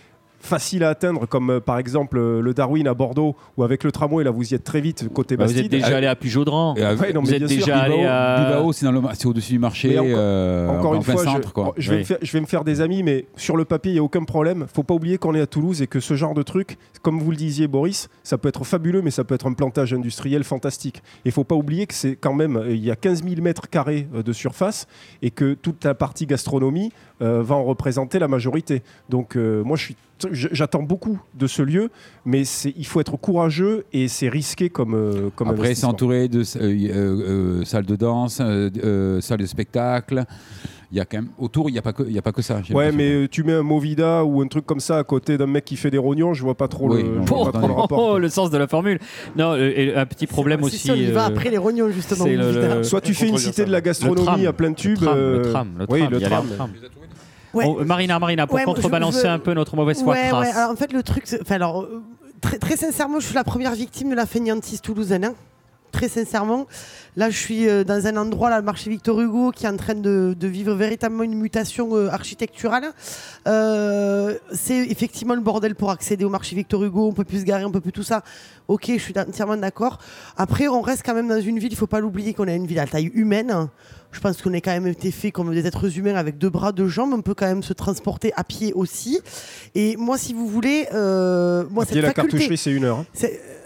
facile 0.43 0.83
à 0.85 0.89
atteindre 0.91 1.27
comme 1.27 1.51
euh, 1.51 1.61
par 1.61 1.79
exemple 1.79 2.19
euh, 2.19 2.41
le 2.41 2.53
Darwin 2.53 2.87
à 2.89 2.95
Bordeaux 2.95 3.37
ou 3.57 3.63
avec 3.63 3.85
le 3.85 3.93
tramway 3.93 4.25
là 4.25 4.31
vous 4.31 4.53
y 4.53 4.55
êtes 4.55 4.65
très 4.65 4.81
vite 4.81 5.09
côté 5.13 5.37
Bah, 5.37 5.45
vous 5.47 5.53
Bastide. 5.53 5.73
êtes 5.73 5.81
déjà 5.83 5.97
allé 5.97 6.07
à 6.09 6.17
Pujaudran. 6.17 6.75
Et 6.77 6.83
Ouais, 6.83 6.95
vous 7.13 7.33
êtes 7.33 7.49
sûr, 7.49 7.59
déjà 7.59 7.79
allé 7.79 8.05
à 8.05 8.51
Bilbao, 8.51 8.73
c'est 8.73 8.85
dans 8.85 8.93
le 8.93 9.01
ma- 9.01 9.15
c'est 9.15 9.27
au-dessus 9.27 9.53
du 9.53 9.59
marché, 9.59 9.89
Mais 9.91 9.99
encore- 10.01 10.13
euh, 10.17 10.69
Encore 10.69 10.91
en 10.91 10.95
une 10.97 11.03
fois, 11.03 11.17
centre, 11.25 11.49
je, 11.49 11.53
quoi. 11.53 11.75
je 11.79 11.91
vais 11.91 11.97
Oui. 11.97 12.01
me 12.01 12.05
faire, 12.07 12.19
je 12.21 12.33
vais 12.33 12.41
me 12.41 12.47
faire 12.47 12.65
des 12.65 12.81
amis, 12.81 13.03
mais 13.03 13.27
sur 13.37 13.57
le 13.57 13.65
papier, 13.65 13.93
il 13.93 13.95
n'y 13.95 14.01
a 14.01 14.03
aucun 14.03 14.25
problème. 14.25 14.67
faut 14.73 14.83
pas 14.83 14.95
oublier 14.95 15.17
qu'on 15.19 15.35
est 15.35 15.41
à 15.41 15.47
Toulouse 15.47 15.81
et 15.81 15.87
que 15.87 16.01
ce 16.01 16.15
genre 16.15 16.35
de 16.35 16.43
truc, 16.43 16.77
comme 17.03 17.21
vous 17.21 17.31
le 17.31 17.37
disiez, 17.37 17.69
Boris, 17.69 18.09
ça 18.25 18.37
peut 18.39 18.49
être 18.49 18.65
fabuleux, 18.65 19.03
mais 19.03 19.11
ça 19.11 19.25
peut 19.25 19.35
être 19.35 19.47
un 19.47 19.53
plantage 19.53 19.93
industriel 19.95 20.43
fantastique. 20.45 21.03
Il 21.25 21.33
faut 21.33 21.45
pas 21.45 21.55
oublier 21.55 21.87
que 21.87 21.95
c'est 21.95 22.17
quand 22.17 22.35
même, 22.35 22.57
euh, 22.57 22.71
il 22.75 22.85
y 22.85 22.91
a 22.91 22.97
15 22.97 23.23
000 23.23 23.41
mètres 23.43 23.69
carrés 23.69 24.09
de 24.13 24.33
surface 24.33 24.87
et 25.23 25.31
que 25.31 25.55
toute 25.55 25.85
la 25.85 25.95
partie 25.95 26.27
gastronomie 26.27 26.91
euh, 27.21 27.43
va 27.43 27.55
en 27.55 27.63
représenter 27.65 28.19
la 28.19 28.27
majorité. 28.29 28.83
Donc, 29.09 29.37
euh, 29.37 29.63
moi, 29.63 29.77
je 29.77 29.85
suis 29.85 29.97
J'attends 30.33 30.83
beaucoup 30.83 31.19
de 31.35 31.47
ce 31.47 31.63
lieu, 31.63 31.91
mais 32.25 32.43
il 32.77 32.87
faut 32.87 33.01
être 33.01 33.17
courageux 33.17 33.85
et 33.93 34.09
c'est 34.09 34.29
risqué 34.29 34.69
comme, 34.71 34.95
euh, 34.95 35.31
comme 35.35 35.49
Après, 35.49 35.75
c'est 35.75 35.87
entouré 35.87 36.29
de 36.29 36.41
euh, 36.41 36.43
euh, 36.61 37.61
euh, 37.61 37.65
salles 37.65 37.87
de 37.87 37.97
danse, 37.97 38.39
euh, 38.41 38.71
euh, 38.85 39.21
salles 39.21 39.41
de 39.41 39.47
spectacle. 39.47 40.25
Il 40.91 40.99
y 40.99 41.01
a 41.01 41.07
quand 41.07 41.17
même 41.17 41.31
autour, 41.39 41.71
il 41.71 41.73
n'y 41.73 41.79
a 41.79 41.83
pas 41.83 41.95
que, 41.95 42.03
il 42.03 42.13
y 42.13 42.19
a 42.19 42.23
pas 42.23 42.33
que 42.33 42.43
ça. 42.43 42.61
Ouais, 42.75 42.93
mais 42.93 43.11
euh, 43.13 43.27
tu 43.27 43.45
mets 43.45 43.55
un 43.55 43.63
Movida 43.63 44.25
ou 44.27 44.43
un 44.43 44.47
truc 44.47 44.67
comme 44.67 44.79
ça 44.81 44.99
à 44.99 45.05
côté 45.05 45.39
d'un 45.39 45.47
mec 45.47 45.65
qui 45.65 45.77
fait 45.77 45.91
des 45.91 45.97
rognons, 45.97 46.35
je 46.35 46.43
vois 46.43 46.55
pas 46.55 46.69
trop, 46.69 46.93
Oui, 46.93 47.03
le, 47.03 47.09
non, 47.21 47.25
pas 47.25 47.53
trop 47.59 47.67
le 47.67 47.73
rapport. 47.73 47.99
Oh, 47.99 48.19
le 48.19 48.29
sens 48.29 48.51
de 48.51 48.59
la 48.59 48.69
formule. 48.69 48.99
Non, 49.35 49.53
euh, 49.55 49.73
et 49.75 49.95
un 49.97 50.05
petit 50.05 50.27
problème 50.27 50.63
aussi. 50.63 50.77
ça, 50.77 50.93
on 50.93 50.97
y 50.97 51.07
va 51.07 51.25
euh, 51.25 51.29
après 51.29 51.49
les 51.49 51.57
rognons, 51.57 51.89
justement. 51.91 52.27
le- 52.27 52.37
le- 52.77 52.83
Soit 52.83 53.01
tu 53.01 53.15
fais 53.15 53.27
une 53.29 53.39
cité 53.39 53.63
ça. 53.63 53.65
de 53.65 53.71
la 53.73 53.81
gastronomie 53.81 54.25
tram, 54.27 54.47
à 54.47 54.53
plein 54.53 54.73
tube. 54.75 54.99
Le 55.01 55.07
tram, 55.07 55.17
euh, 55.17 55.37
le 55.39 55.51
tram, 55.51 55.69
le 55.79 55.87
oui, 55.89 56.01
tram, 56.01 56.11
le 56.13 56.19
il 56.21 56.57
tram. 56.57 56.71
Ouais. 57.55 57.65
Oh, 57.69 57.85
Marina, 57.85 58.19
Marina, 58.19 58.47
pour 58.47 58.57
Ouais, 58.57 58.65
contrebalancer 58.65 59.27
un 59.27 59.39
peu 59.39 59.53
notre 59.55 59.77
mauvaise 59.77 60.03
foi 60.03 60.15
Ouais. 60.15 60.21
Alors, 60.29 60.71
en 60.71 60.77
fait, 60.77 60.93
le 60.93 61.03
truc, 61.03 61.25
enfin, 61.41 61.55
alors, 61.57 61.83
euh, 61.83 62.03
très, 62.41 62.59
très 62.59 62.77
sincèrement, 62.77 63.21
je 63.21 63.27
suis 63.27 63.35
la 63.35 63.45
première 63.45 63.73
victime 63.75 64.11
de 64.11 64.15
la 64.15 64.27
fainéantise 64.27 64.81
toulousaine. 64.81 65.25
hein. 65.25 65.35
Très 65.93 66.09
sincèrement, 66.09 66.67
là, 67.17 67.29
je 67.29 67.37
suis 67.37 67.69
euh, 67.69 67.85
dans 67.85 68.07
un 68.07 68.17
endroit, 68.17 68.49
là, 68.49 68.57
le 68.57 68.65
marché 68.65 68.89
Victor 68.89 69.21
Hugo, 69.21 69.51
qui 69.51 69.67
est 69.67 69.69
en 69.69 69.77
train 69.77 69.95
de, 69.95 70.35
de 70.39 70.49
vivre 70.49 70.73
véritablement 70.75 71.23
une 71.23 71.35
mutation 71.35 71.95
euh, 71.95 72.09
architecturale. 72.09 72.85
Euh, 73.47 74.39
c'est 74.53 74.79
effectivement 74.89 75.35
le 75.35 75.43
bordel 75.43 75.75
pour 75.75 75.91
accéder 75.91 76.25
au 76.25 76.31
marché 76.31 76.57
Victor 76.57 76.83
Hugo. 76.83 77.07
On 77.09 77.13
peut 77.13 77.25
plus 77.25 77.41
se 77.41 77.45
garer, 77.45 77.67
on 77.67 77.71
peut 77.71 77.81
plus 77.83 77.93
tout 77.93 78.03
ça. 78.03 78.23
Ok, 78.69 78.85
je 78.89 78.99
suis 79.03 79.15
entièrement 79.19 79.57
d'accord. 79.59 79.99
Après, 80.39 80.67
on 80.69 80.81
reste 80.81 81.03
quand 81.05 81.15
même 81.15 81.29
dans 81.29 81.41
une 81.41 81.59
ville. 81.59 81.73
Il 81.73 81.77
faut 81.77 81.87
pas 81.87 82.01
l'oublier 82.01 82.33
qu'on 82.33 82.47
est 82.49 82.57
une 82.57 82.67
ville 82.67 82.79
à 82.81 82.87
taille 82.87 83.11
humaine. 83.15 83.69
Je 84.13 84.21
pense 84.21 84.41
qu'on 84.43 84.53
est 84.53 84.61
quand 84.61 84.71
même 84.73 84.87
été 84.87 85.11
fait 85.11 85.31
comme 85.31 85.53
des 85.55 85.67
êtres 85.67 85.99
humains 85.99 86.15
avec 86.17 86.39
deux 86.39 86.51
bras, 86.51 86.71
deux 86.73 86.87
jambes. 86.89 87.13
On 87.15 87.23
peut 87.23 87.35
quand 87.35 87.47
même 87.47 87.63
se 87.63 87.73
transporter 87.73 88.33
à 88.37 88.45
pied 88.45 88.73
aussi. 88.75 89.21
Et 89.75 89.97
moi, 89.97 90.19
si 90.19 90.35
vous 90.35 90.47
voulez, 90.47 90.87
euh, 90.95 91.65
moi 91.71 91.85
À 91.85 91.87
pied, 91.87 91.95
cette 91.97 92.03
la 92.03 92.09
faculté, 92.09 92.31
cartoucherie, 92.37 92.59
c'est 92.59 92.73
une 92.73 92.85
heure. 92.85 92.99
hein. 92.99 93.07
c'est- 93.15 93.33
euh, 93.43 93.59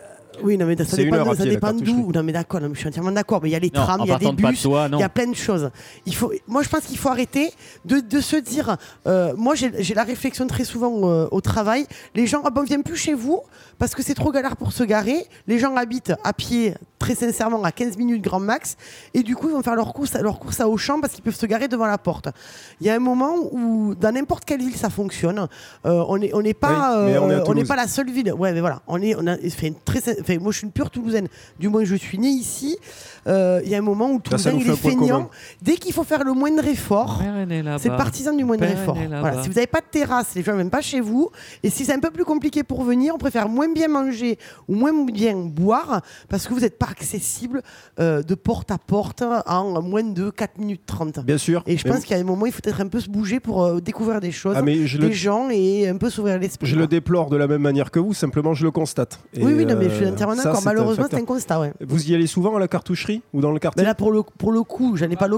oui, 0.42 0.58
non, 0.58 0.66
mais 0.66 0.76
ça 0.76 0.84
dépend, 0.98 1.16
heure 1.16 1.26
ça 1.34 1.42
pied, 1.44 1.52
dépend 1.52 1.72
d'où. 1.72 2.12
Non, 2.12 2.22
mais 2.22 2.32
d'accord, 2.32 2.60
non, 2.60 2.68
mais 2.68 2.74
je 2.74 2.80
suis 2.80 2.88
entièrement 2.88 3.10
d'accord. 3.10 3.40
Mais 3.42 3.48
il 3.48 3.52
y 3.52 3.56
a 3.56 3.58
les 3.58 3.70
trams, 3.70 4.00
il 4.04 4.08
y 4.08 4.12
a 4.12 4.18
des 4.18 4.26
bus, 4.50 4.60
il 4.98 5.00
y 5.00 5.04
a 5.04 5.08
plein 5.08 5.26
de 5.28 5.34
choses. 5.34 5.70
Il 6.04 6.14
faut, 6.14 6.30
moi, 6.46 6.62
je 6.62 6.68
pense 6.68 6.84
qu'il 6.84 6.98
faut 6.98 7.08
arrêter 7.08 7.50
de, 7.86 8.00
de 8.00 8.20
se 8.20 8.36
dire. 8.36 8.76
euh, 9.06 9.32
moi, 9.36 9.54
j'ai 9.54 9.72
j'ai 9.82 9.94
la 9.94 10.04
réflexion 10.04 10.46
très 10.46 10.64
souvent 10.64 11.10
euh, 11.10 11.26
au 11.30 11.40
travail. 11.40 11.86
Les 12.14 12.26
gens, 12.26 12.42
ah 12.44 12.50
ben, 12.50 12.60
on 12.60 12.64
vient 12.64 12.82
plus 12.82 12.96
chez 12.96 13.14
vous 13.14 13.40
parce 13.78 13.94
que 13.94 14.02
c'est 14.02 14.14
trop 14.14 14.32
galère 14.32 14.56
pour 14.56 14.72
se 14.72 14.84
garer. 14.84 15.26
Les 15.46 15.58
gens 15.58 15.76
habitent 15.76 16.12
à 16.24 16.32
pied, 16.32 16.74
très 16.98 17.14
sincèrement, 17.14 17.62
à 17.62 17.72
15 17.72 17.96
minutes 17.96 18.22
grand 18.22 18.40
max. 18.40 18.76
Et 19.14 19.22
du 19.22 19.36
coup, 19.36 19.48
ils 19.48 19.52
vont 19.52 19.62
faire 19.62 19.74
leur 19.74 19.92
course, 19.92 20.14
leur 20.14 20.38
course 20.38 20.60
à 20.60 20.68
Auchan 20.68 21.00
parce 21.00 21.12
qu'ils 21.12 21.22
peuvent 21.22 21.36
se 21.36 21.46
garer 21.46 21.68
devant 21.68 21.86
la 21.86 21.98
porte. 21.98 22.28
Il 22.80 22.86
y 22.86 22.90
a 22.90 22.94
un 22.94 23.00
moment 23.00 23.34
où, 23.52 23.94
dans 23.94 24.12
n'importe 24.12 24.44
quelle 24.44 24.60
ville, 24.60 24.76
ça 24.76 24.90
fonctionne. 24.90 25.46
Euh, 25.84 26.04
on 26.08 26.18
n'est 26.18 26.32
on 26.34 26.42
pas, 26.58 27.04
Oui, 27.04 27.12
euh, 27.12 27.20
on 27.20 27.28
n'est 27.28 27.42
Toulouse. 27.42 27.68
pas 27.68 27.76
la 27.76 27.88
seule 27.88 28.10
ville. 28.10 28.32
Ouais, 28.32 28.52
mais 28.52 28.60
voilà. 28.60 28.82
On 28.86 29.00
est, 29.00 29.14
on 29.14 29.26
a, 29.26 29.36
fait 29.36 29.68
une 29.68 29.74
très, 29.74 30.00
enfin, 30.20 30.38
moi, 30.38 30.52
je 30.52 30.58
suis 30.58 30.66
une 30.66 30.72
pure 30.72 30.90
Toulousaine. 30.90 31.28
Du 31.58 31.68
moins, 31.68 31.84
je 31.84 31.96
suis 31.96 32.18
née 32.18 32.28
ici. 32.28 32.78
Euh, 33.26 33.60
Il 33.64 33.70
y 33.70 33.74
a 33.74 33.78
un 33.78 33.82
moment 33.82 34.10
où 34.10 34.20
ça 34.24 34.50
Toulousain, 34.50 34.52
il 34.52 34.70
est 34.70 34.76
feignant. 34.76 35.30
Dès 35.60 35.76
qu'il 35.76 35.92
faut 35.92 36.04
faire 36.04 36.24
le 36.24 36.32
moindre 36.32 36.66
effort, 36.66 37.20
c'est 37.78 37.90
partisan 37.90 38.32
du 38.32 38.44
moindre 38.44 38.64
effort. 38.64 38.96
Voilà. 38.96 39.42
Si 39.42 39.48
vous 39.48 39.54
n'avez 39.54 39.66
pas 39.66 39.80
de 39.80 39.86
terrasse, 39.90 40.34
les 40.34 40.42
gens 40.42 40.52
ne 40.52 40.58
viennent 40.58 40.70
pas 40.70 40.80
chez 40.80 41.00
vous. 41.00 41.30
Et 41.62 41.70
si 41.70 41.84
c'est 41.84 41.92
un 41.92 42.00
peu 42.00 42.10
plus 42.10 42.24
compliqué 42.24 42.62
pour 42.62 42.82
venir, 42.82 43.14
on 43.14 43.18
préfère 43.18 43.48
moins 43.48 43.65
bien 43.74 43.88
manger 43.88 44.38
ou 44.68 44.74
moins 44.74 45.04
bien 45.04 45.36
boire 45.36 46.00
parce 46.28 46.46
que 46.46 46.54
vous 46.54 46.60
n'êtes 46.60 46.78
pas 46.78 46.86
accessible 46.90 47.62
euh, 48.00 48.22
de 48.22 48.34
porte 48.34 48.70
à 48.70 48.78
porte 48.78 49.22
en 49.46 49.82
moins 49.82 50.02
de 50.02 50.30
4 50.30 50.58
minutes 50.58 50.82
30. 50.86 51.20
Bien 51.24 51.38
sûr. 51.38 51.62
Et 51.66 51.76
je 51.76 51.86
pense 51.86 52.00
qu'il 52.04 52.16
y 52.16 52.18
a 52.18 52.22
un 52.22 52.24
moment, 52.26 52.46
il 52.46 52.52
faut 52.52 52.60
peut-être 52.62 52.80
un 52.80 52.88
peu 52.88 53.00
se 53.00 53.08
bouger 53.08 53.40
pour 53.40 53.64
euh, 53.64 53.80
découvrir 53.80 54.20
des 54.20 54.32
choses, 54.32 54.54
Ah, 54.58 54.62
mais 54.62 54.86
je 54.86 54.98
des 54.98 55.08
le- 55.08 55.12
gens 55.12 55.48
et 55.50 55.88
un 55.88 55.96
peu 55.96 56.10
s'ouvrir 56.10 56.38
l'esprit. 56.38 56.66
Je 56.66 56.76
le 56.76 56.86
déplore 56.86 57.30
de 57.30 57.36
la 57.36 57.46
même 57.46 57.62
manière 57.62 57.90
que 57.90 57.98
vous, 57.98 58.14
simplement 58.14 58.54
je 58.54 58.64
le 58.64 58.70
constate. 58.70 59.18
Et, 59.34 59.44
Oui, 59.44 59.52
oui, 59.56 59.66
non, 59.66 59.76
mais 59.76 59.88
je 59.90 59.94
suis 59.94 60.04
euh, 60.04 60.10
entièrement 60.12 60.34
d'accord. 60.36 60.60
Malheureusement, 60.64 61.06
c'est 61.10 61.16
un 61.16 61.24
constat, 61.24 61.60
ouais. 61.60 61.72
Vous 61.80 62.10
y 62.10 62.14
allez 62.14 62.26
souvent 62.26 62.56
à 62.56 62.58
la 62.60 62.68
cartoucherie 62.68 63.22
ou 63.32 63.40
dans 63.40 63.52
le 63.52 63.58
quartier 63.58 63.82
Mais 63.82 63.86
là, 63.86 63.94
pour 63.94 64.10
le, 64.12 64.22
pour 64.22 64.52
le 64.52 64.62
coup, 64.62 64.96
je 64.96 65.04
n'ai 65.04 65.16
pas 65.16 65.28
j'en 65.28 65.36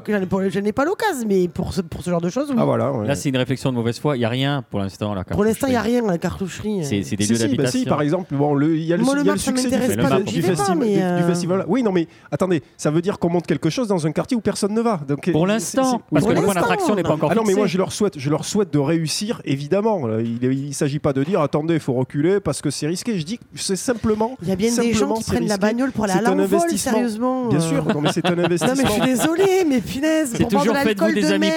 ai 0.65 0.73
l'occasion, 0.85 1.27
mais 1.27 1.49
pour 1.49 1.73
ce, 1.73 1.81
pour 1.81 2.03
ce 2.03 2.11
genre 2.11 2.21
de 2.21 2.29
choses, 2.31 2.51
oui. 2.51 2.57
Ah 2.59 2.65
voilà. 2.65 2.93
ouais. 2.93 3.07
Là, 3.07 3.15
c'est 3.15 3.29
une 3.29 3.37
réflexion 3.37 3.71
de 3.71 3.77
mauvaise 3.77 3.99
foi. 3.99 4.17
Il 4.17 4.21
n'y 4.21 4.25
a 4.25 4.29
rien 4.29 4.65
pour 4.71 4.81
l'instant 4.81 5.13
à 5.13 5.15
la 5.15 5.25
pour 5.25 5.45
l'instant, 5.45 5.67
il 5.67 5.71
n'y 5.71 5.77
a 5.77 5.81
cartoucherie. 5.81 6.01
rien 6.01 6.09
à 6.09 6.13
la 6.13 6.19
cartoucherie. 6.19 6.85
C'est 6.85 6.97
des 6.99 7.03
Si, 7.05 7.17
lieux 7.17 7.25
si, 7.25 7.33
bah 7.33 7.39
d'habitation. 7.39 7.81
si, 7.81 7.87
par 7.87 8.03
exemple, 8.03 8.18
bon, 8.31 8.55
le- 8.55 8.77
il 8.77 8.85
y 8.85 8.93
a 8.93 8.97
le, 8.97 9.05
Moi, 9.05 9.15
le 9.17 9.21
il 9.23 9.27
y 9.27 9.31
a 9.31 9.37
succès 9.37 9.69
du, 9.69 9.77
pas, 9.79 9.87
du 9.89 9.97
pas, 9.97 10.75
mais, 10.75 10.95
du- 10.97 11.03
euh, 11.03 11.27
festival. 11.27 11.65
Oui, 11.69 11.83
non, 11.83 11.93
mais 11.93 12.07
attendez, 12.31 12.63
ça 12.77 12.91
veut 12.91 13.03
dire 13.03 13.19
qu'on 13.19 13.29
monte 13.31 13.47
quelque 13.47 13.71
chose 13.71 13.89
dans 13.89 14.07
un 14.07 14.13
quartier 14.13 14.37
où 14.37 14.41
personne 14.41 14.73
ne 14.75 14.81
va. 14.81 15.01
Donc, 15.09 15.31
Pour 15.31 15.47
l'instant, 15.47 16.01
parce 16.13 16.25
que 16.27 16.33
le 16.33 16.43
point 16.43 16.55
d'attraction 16.55 16.95
n'est 16.95 17.03
pas 17.03 17.13
encore 17.15 17.31
Ah 17.33 17.35
non, 17.35 17.45
mais 17.47 17.55
moi 17.55 17.67
je 17.67 17.79
leur 17.79 17.93
souhaite, 17.93 18.19
je 18.19 18.31
leur 18.31 18.45
souhaite 18.45 18.73
de 18.73 18.79
réussir, 18.79 19.41
évidemment. 19.45 20.03
Il 20.19 20.69
ne 20.69 20.73
s'agit 20.73 20.99
pas 20.99 21.13
de 21.13 21.23
dire 21.25 21.41
attendez, 21.41 21.75
il 21.75 21.81
faut 21.81 21.93
reculer 21.95 22.41
parce 22.41 22.61
que 22.63 22.71
c'est 22.71 22.87
risqué. 22.87 23.19
Je 23.19 23.25
dis 23.25 23.39
c'est 23.55 23.77
simplement 23.77 24.37
Il 24.43 24.49
y 24.49 24.53
a 24.53 24.57
bien 24.57 24.75
des 24.75 24.93
gens 24.93 25.15
qui 25.15 25.25
prennent 25.25 25.47
la 25.49 25.57
bagnole 25.59 25.93
pour 25.93 26.05
aller 26.05 26.15
à 26.15 26.19
C'est 26.21 26.27
un 26.27 26.35
l'envol, 26.35 26.59
investissement. 26.61 26.93
sérieusement. 26.93 27.49
Bien 27.49 27.59
euh. 27.59 27.63
sûr, 27.69 27.85
non 27.95 28.01
mais 28.01 28.13
c'est 28.13 28.27
un 28.27 28.31
Non 28.39 28.45
mais 28.49 28.57
je 28.57 28.63
investissement. 28.65 28.91
suis 28.91 29.01
désolée, 29.03 29.65
mais 29.69 29.81
punaise, 29.81 30.33
C'est 30.37 30.45
toujours 30.49 30.73
l'alcool 30.75 31.09
faites-vous 31.09 31.15
des 31.15 31.21
de 31.23 31.33
amis 31.33 31.51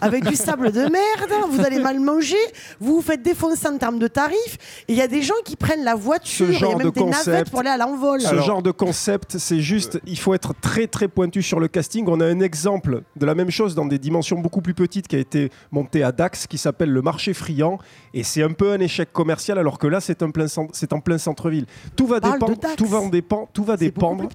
avec 0.00 0.26
du 0.28 0.36
sable 0.36 0.72
de 0.72 0.80
merde, 0.80 1.32
vous 1.50 1.60
allez 1.64 1.78
mal 1.78 2.00
manger, 2.00 2.36
vous 2.80 2.96
vous 2.96 3.02
faites 3.02 3.22
défoncer 3.22 3.68
en 3.68 3.78
termes 3.78 3.98
de 3.98 4.06
tarifs, 4.08 4.58
et 4.88 4.92
il 4.92 4.98
y 4.98 5.02
a 5.02 5.08
des 5.08 5.22
gens 5.22 5.34
qui 5.44 5.56
prennent 5.56 5.81
la 5.82 5.94
voiture, 5.94 6.46
Ce 6.46 6.50
il 6.50 6.52
y 6.52 6.56
a 6.56 6.58
genre 6.58 6.78
même 6.78 6.86
de 6.88 6.92
des 6.92 7.00
navettes 7.04 7.16
concept- 7.26 7.50
pour 7.50 7.60
aller 7.60 7.68
à 7.70 7.76
l'envol. 7.76 8.20
Ce 8.20 8.34
genre 8.40 8.62
de 8.62 8.70
concept, 8.70 9.38
c'est 9.38 9.60
juste, 9.60 10.00
il 10.06 10.18
faut 10.18 10.34
être 10.34 10.54
très 10.60 10.86
très 10.86 11.08
pointu 11.08 11.42
sur 11.42 11.60
le 11.60 11.68
casting. 11.68 12.04
On 12.08 12.20
a 12.20 12.26
un 12.26 12.40
exemple 12.40 13.02
de 13.16 13.26
la 13.26 13.34
même 13.34 13.50
chose 13.50 13.74
dans 13.74 13.84
des 13.86 13.98
dimensions 13.98 14.38
beaucoup 14.38 14.60
plus 14.62 14.74
petites 14.74 15.08
qui 15.08 15.16
a 15.16 15.18
été 15.18 15.50
monté 15.70 16.02
à 16.02 16.12
Dax, 16.12 16.46
qui 16.46 16.58
s'appelle 16.58 16.90
le 16.90 17.02
marché 17.02 17.34
friand, 17.34 17.78
et 18.14 18.22
c'est 18.22 18.42
un 18.42 18.52
peu 18.52 18.72
un 18.72 18.80
échec 18.80 19.12
commercial, 19.12 19.58
alors 19.58 19.78
que 19.78 19.86
là 19.86 20.00
c'est 20.00 20.22
en 20.22 20.30
plein 20.30 21.18
centre-ville. 21.18 21.66
Tout 21.96 22.06
va 22.06 22.20
dépendre, 22.20 22.52
tout 22.76 22.86
va 22.86 22.98
en 22.98 23.08
dépend- 23.08 23.48
tout 23.52 23.64
va 23.64 23.76
C'est 23.76 23.90
beaucoup 23.94 24.16
dépendre. 24.16 24.28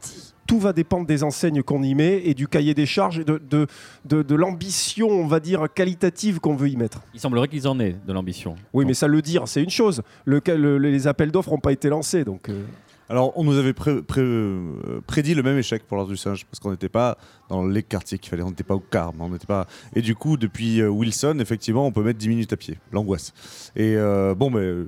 Tout 0.48 0.60
va 0.60 0.72
dépendre 0.74 1.06
des 1.06 1.24
enseignes 1.24 1.62
qu'on 1.62 1.84
y 1.84 1.94
met 1.94 2.22
et 2.24 2.34
du 2.34 2.48
cahier 2.48 2.74
des 2.74 2.86
charges 2.86 3.20
et 3.20 3.24
de, 3.26 3.42
de, 3.50 3.68
de, 4.06 4.22
de 4.24 4.36
l'ambition, 4.36 5.10
on 5.10 5.28
va 5.28 5.40
dire, 5.42 5.68
qualitative 5.74 6.40
qu'on 6.40 6.56
veut 6.56 6.70
y 6.70 6.78
mettre. 6.78 7.02
Il 7.14 7.20
semblerait 7.20 7.50
qu'ils 7.50 7.68
en 7.68 7.80
aient 7.82 7.98
de 8.08 8.14
l'ambition. 8.14 8.56
Oui, 8.74 8.86
mais 8.86 8.94
ça 8.94 9.08
le 9.08 9.22
dire, 9.22 9.48
c'est 9.48 9.62
une 9.62 9.70
chose. 9.70 10.02
Le, 10.26 10.42
le- 10.48 10.78
les 10.78 11.08
appels 11.08 11.32
d'offres 11.32 11.52
n'ont 11.52 11.60
pas 11.60 11.74
été 11.74 11.90
lancés, 11.90 12.24
donc. 12.24 12.48
euh, 12.50 12.64
Alors, 13.10 13.34
on 13.38 13.44
nous 13.44 13.58
avait 13.58 13.74
pré- 13.74 14.02
pré- 14.02 14.22
euh, 14.22 15.02
prédit 15.06 15.34
le 15.34 15.44
même 15.44 15.58
échec 15.58 15.84
pour 15.86 15.98
l'art 15.98 16.08
du 16.08 16.16
singe 16.18 16.46
parce 16.46 16.60
qu'on 16.60 16.72
n'était 16.72 16.90
pas 16.90 17.18
dans 17.50 17.66
les 17.66 17.84
quartiers 17.84 18.18
qu'il 18.18 18.30
fallait, 18.30 18.44
on 18.44 18.50
n'était 18.50 18.64
pas 18.64 18.76
au 18.76 18.80
Carme, 18.80 19.18
on 19.20 19.30
n'était 19.30 19.46
pas. 19.48 19.68
Et 19.96 20.02
du 20.02 20.16
coup, 20.16 20.38
depuis 20.38 20.80
euh, 20.82 20.88
Wilson, 20.90 21.38
effectivement, 21.42 21.86
on 21.86 21.92
peut 21.92 22.02
metmettre 22.02 22.20
10 22.20 22.30
minutes 22.30 22.54
à 22.54 22.58
pied, 22.58 22.78
l'angoisse. 22.94 23.34
Et 23.76 23.96
euh, 23.98 24.34
bon, 24.34 24.50
mais 24.50 24.60
euh, 24.62 24.88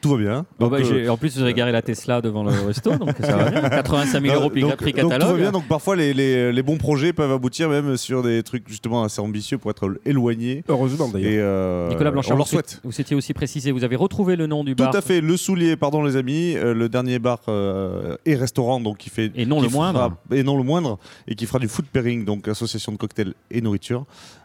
tout 0.00 0.10
va 0.10 0.16
bien. 0.18 0.46
Bon, 0.58 0.68
bah, 0.68 0.78
euh, 0.80 0.84
j'ai- 0.84 1.08
en 1.08 1.16
plus, 1.16 1.36
vous 1.36 1.42
avez 1.42 1.54
garé 1.54 1.72
la 1.72 1.82
Tesla 1.82 2.20
devant 2.20 2.44
le 2.44 2.50
resto, 2.50 2.96
donc 2.96 3.14
ça 3.20 3.36
va 3.36 3.50
bien. 3.50 3.60
85 3.68 4.22
000 4.22 4.34
euros 4.34 4.44
donc, 4.44 4.52
prix 4.52 4.60
donc 4.62 4.78
tout 4.78 5.08
va 5.08 5.08
catalogue. 5.18 5.38
bien. 5.40 5.50
Donc 5.52 5.66
parfois 5.66 5.96
les, 5.96 6.12
les- 6.14 6.52
les 6.52 6.62
bons 6.62 6.76
projets 6.76 7.12
peuvent 7.12 7.32
aboutir 7.32 7.68
même 7.68 7.96
sur 7.96 8.22
des 8.22 8.42
trucs 8.42 8.68
justement 8.68 9.02
assez 9.02 9.20
ambitieux 9.20 9.58
pour 9.58 9.70
être 9.70 9.98
éloignés. 10.04 10.62
heureusement 10.68 11.08
d'ailleurs. 11.08 11.44
Euh, 11.46 11.88
Nicolas 11.88 12.10
Blanchard, 12.10 12.34
on 12.34 12.38
leur 12.38 12.46
vous 12.46 12.50
souhaite. 12.52 12.80
vous 12.84 13.00
étiez 13.00 13.16
aussi 13.16 13.32
précisé, 13.34 13.72
vous 13.72 13.84
avez 13.84 13.96
retrouvé 13.96 14.36
le 14.36 14.46
nom 14.46 14.62
du 14.64 14.76
Tout 14.76 14.84
bar. 14.84 14.94
à 14.94 15.00
fait, 15.00 15.20
le 15.20 15.36
soulier, 15.36 15.76
pardon 15.76 16.02
les 16.04 16.16
amis, 16.16 16.54
euh, 16.56 16.74
le 16.74 16.88
dernier 16.88 17.18
bar 17.18 17.40
euh, 17.48 18.16
et 18.26 18.34
restaurant 18.36 18.80
donc 18.80 18.98
qui 18.98 19.10
fait 19.10 19.32
Et 19.34 19.46
non 19.46 19.56
qui 19.58 19.64
le 19.64 19.68
fera- 19.70 19.92
moindre. 19.92 20.16
et 20.30 20.42
non 20.42 20.56
le 20.56 20.62
moindre 20.62 20.98
et 21.26 21.34
qui 21.34 21.46
fera 21.46 21.58
du 21.58 21.68
food 21.68 21.86
pairing 21.86 22.24
donc 22.24 22.46
association 22.48 22.92
de 22.92 22.96
cocktails 22.98 23.34
et 23.50 23.60
nourriture 23.60 24.04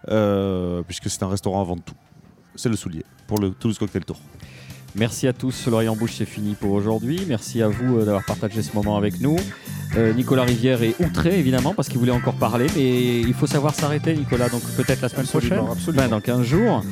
euh, 0.09 0.81
puisque 0.87 1.09
c'est 1.09 1.23
un 1.23 1.29
restaurant 1.29 1.61
avant 1.61 1.77
tout. 1.77 1.93
C'est 2.55 2.69
le 2.69 2.75
soulier 2.75 3.03
pour 3.27 3.39
le 3.39 3.51
Toulouse 3.51 3.77
Cocktail 3.77 4.03
Tour. 4.03 4.17
Merci 4.95 5.27
à 5.27 5.33
tous. 5.33 5.67
L'oreille 5.67 5.87
en 5.89 5.95
bouche, 5.95 6.15
c'est 6.17 6.25
fini 6.25 6.55
pour 6.59 6.71
aujourd'hui. 6.71 7.21
Merci 7.27 7.61
à 7.61 7.67
vous 7.69 7.97
euh, 7.97 8.05
d'avoir 8.05 8.25
partagé 8.25 8.61
ce 8.61 8.73
moment 8.75 8.97
avec 8.97 9.21
nous. 9.21 9.37
Euh, 9.97 10.13
Nicolas 10.13 10.43
Rivière 10.43 10.83
est 10.83 10.95
outré, 10.99 11.37
évidemment, 11.39 11.73
parce 11.73 11.87
qu'il 11.89 11.97
voulait 11.97 12.11
encore 12.11 12.35
parler. 12.35 12.67
Mais 12.75 13.21
il 13.21 13.33
faut 13.33 13.47
savoir 13.47 13.73
s'arrêter, 13.73 14.13
Nicolas. 14.13 14.49
Donc 14.49 14.61
peut-être 14.75 15.01
la 15.01 15.09
semaine 15.09 15.25
Absolument, 15.25 15.65
prochaine. 15.65 15.77
absolument. 15.77 16.07
Dans 16.09 16.21
15 16.21 16.43
jours. 16.43 16.83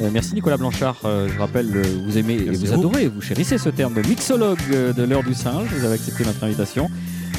Euh, 0.00 0.10
merci, 0.12 0.34
Nicolas 0.34 0.56
Blanchard. 0.56 1.00
Euh, 1.04 1.28
je 1.32 1.38
rappelle, 1.38 1.66
vous 2.04 2.18
aimez 2.18 2.34
et 2.34 2.50
vous 2.50 2.66
vous. 2.66 2.72
adorez, 2.72 3.08
vous 3.08 3.20
chérissez 3.20 3.58
ce 3.58 3.68
terme 3.68 3.94
de 3.94 4.02
mixologue 4.02 4.58
de 4.70 5.02
l'heure 5.04 5.22
du 5.22 5.34
singe. 5.34 5.68
Vous 5.72 5.84
avez 5.84 5.94
accepté 5.94 6.24
notre 6.24 6.42
invitation. 6.44 6.90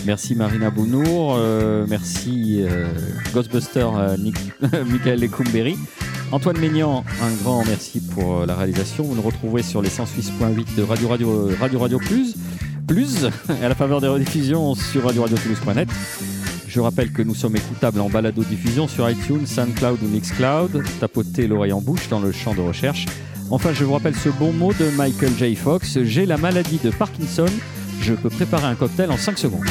Merci 0.07 0.35
Marina 0.35 0.69
Bounour, 0.69 1.35
euh, 1.37 1.85
merci 1.85 2.59
euh, 2.61 2.87
Ghostbuster 3.33 3.85
euh, 3.93 4.15
Nick- 4.15 4.37
Michael 4.89 5.19
Lecumberi. 5.19 5.77
Antoine 6.31 6.57
Maignan, 6.59 7.03
un 7.21 7.43
grand 7.43 7.65
merci 7.65 7.99
pour 7.99 8.45
la 8.45 8.55
réalisation. 8.55 9.03
Vous 9.03 9.15
nous 9.15 9.21
retrouverez 9.21 9.63
sur 9.63 9.81
les 9.81 9.89
106.8 9.89 10.75
de 10.77 10.83
Radio 10.83 11.09
Radio 11.09 11.49
Radio 11.77 11.99
Plus, 11.99 12.35
plus 12.87 13.25
à 13.61 13.67
la 13.67 13.75
faveur 13.75 13.99
des 13.99 14.07
rediffusions 14.07 14.75
sur 14.75 15.03
Radio 15.03 15.23
Radio 15.23 15.35
Toulouse.net. 15.37 15.89
Je 16.69 16.79
rappelle 16.79 17.11
que 17.11 17.21
nous 17.21 17.35
sommes 17.35 17.57
écoutables 17.57 17.99
en 17.99 18.07
balado-diffusion 18.09 18.87
sur 18.87 19.09
iTunes, 19.09 19.45
SoundCloud 19.45 19.99
ou 20.03 20.07
Mixcloud. 20.07 20.83
Tapotez 21.01 21.47
l'oreille 21.47 21.73
en 21.73 21.81
bouche 21.81 22.07
dans 22.07 22.21
le 22.21 22.31
champ 22.31 22.53
de 22.55 22.61
recherche. 22.61 23.07
Enfin, 23.49 23.73
je 23.73 23.83
vous 23.83 23.91
rappelle 23.93 24.15
ce 24.15 24.29
bon 24.29 24.53
mot 24.53 24.71
de 24.71 24.89
Michael 24.95 25.33
J. 25.37 25.55
Fox. 25.55 25.99
J'ai 26.03 26.25
la 26.25 26.37
maladie 26.37 26.79
de 26.81 26.91
Parkinson. 26.91 27.45
Je 28.01 28.13
peux 28.13 28.29
préparer 28.29 28.65
un 28.65 28.75
cocktail 28.75 29.11
en 29.11 29.17
5 29.17 29.37
secondes. 29.37 29.65